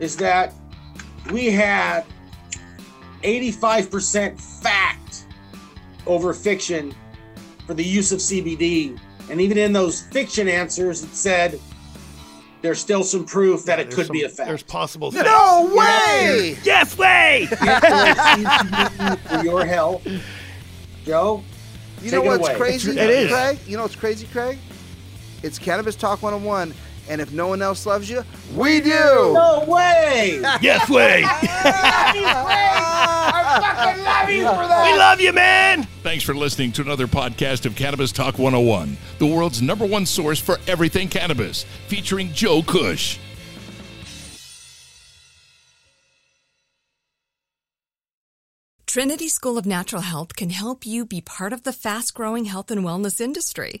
is 0.00 0.16
that 0.16 0.52
we 1.30 1.46
had 1.46 2.04
85% 3.22 4.40
fact 4.40 5.26
over 6.06 6.34
fiction 6.34 6.94
for 7.66 7.74
the 7.74 7.84
use 7.84 8.12
of 8.12 8.18
CBD. 8.18 8.98
And 9.30 9.40
even 9.40 9.56
in 9.58 9.72
those 9.72 10.00
fiction 10.00 10.48
answers, 10.48 11.04
it 11.04 11.14
said 11.14 11.60
there's 12.62 12.78
still 12.80 13.04
some 13.04 13.24
proof 13.24 13.64
that 13.66 13.78
it 13.80 13.90
could 13.90 14.06
some- 14.06 14.14
be 14.14 14.22
a 14.22 14.28
fact. 14.28 14.48
There's 14.48 14.62
possible. 14.62 15.10
No 15.12 15.72
way! 15.76 16.56
Yes 16.64 16.96
way. 16.96 17.46
for 19.28 19.44
your 19.44 19.64
health. 19.66 20.06
Joe, 21.04 21.42
You 22.02 22.12
know 22.12 22.22
what's 22.22 22.48
away. 22.48 22.56
crazy, 22.56 22.92
It 22.92 23.10
is. 23.10 23.30
Craig? 23.30 23.58
You 23.66 23.76
know 23.76 23.82
what's 23.82 23.96
crazy, 23.96 24.26
Craig? 24.32 24.58
It's 25.42 25.58
Cannabis 25.58 25.96
Talk 25.96 26.22
101, 26.22 26.72
and 27.08 27.20
if 27.20 27.32
no 27.32 27.48
one 27.48 27.60
else 27.62 27.84
loves 27.84 28.08
you, 28.08 28.24
We 28.54 28.80
do. 28.80 28.90
no 28.90 29.64
way! 29.66 30.40
yes 30.60 30.88
way. 30.88 31.24
I 33.52 33.74
fucking 33.74 34.04
love 34.04 34.30
you 34.30 34.44
for 34.46 34.66
that. 34.68 34.90
we 34.90 34.98
love 34.98 35.20
you, 35.20 35.32
man. 35.32 35.84
Thanks 36.02 36.24
for 36.24 36.34
listening 36.34 36.72
to 36.72 36.82
another 36.82 37.06
podcast 37.06 37.66
of 37.66 37.76
Cannabis 37.76 38.12
Talk 38.12 38.38
101, 38.38 38.96
the 39.18 39.26
world's 39.26 39.60
number 39.62 39.86
one 39.86 40.06
source 40.06 40.40
for 40.40 40.58
everything 40.66 41.08
cannabis, 41.08 41.64
featuring 41.88 42.32
Joe 42.32 42.62
Cush. 42.62 43.18
Trinity 48.86 49.28
School 49.28 49.56
of 49.56 49.64
Natural 49.64 50.02
Health 50.02 50.36
can 50.36 50.50
help 50.50 50.84
you 50.84 51.06
be 51.06 51.22
part 51.22 51.52
of 51.54 51.62
the 51.62 51.72
fast 51.72 52.12
growing 52.12 52.44
health 52.44 52.70
and 52.70 52.84
wellness 52.84 53.20
industry. 53.22 53.80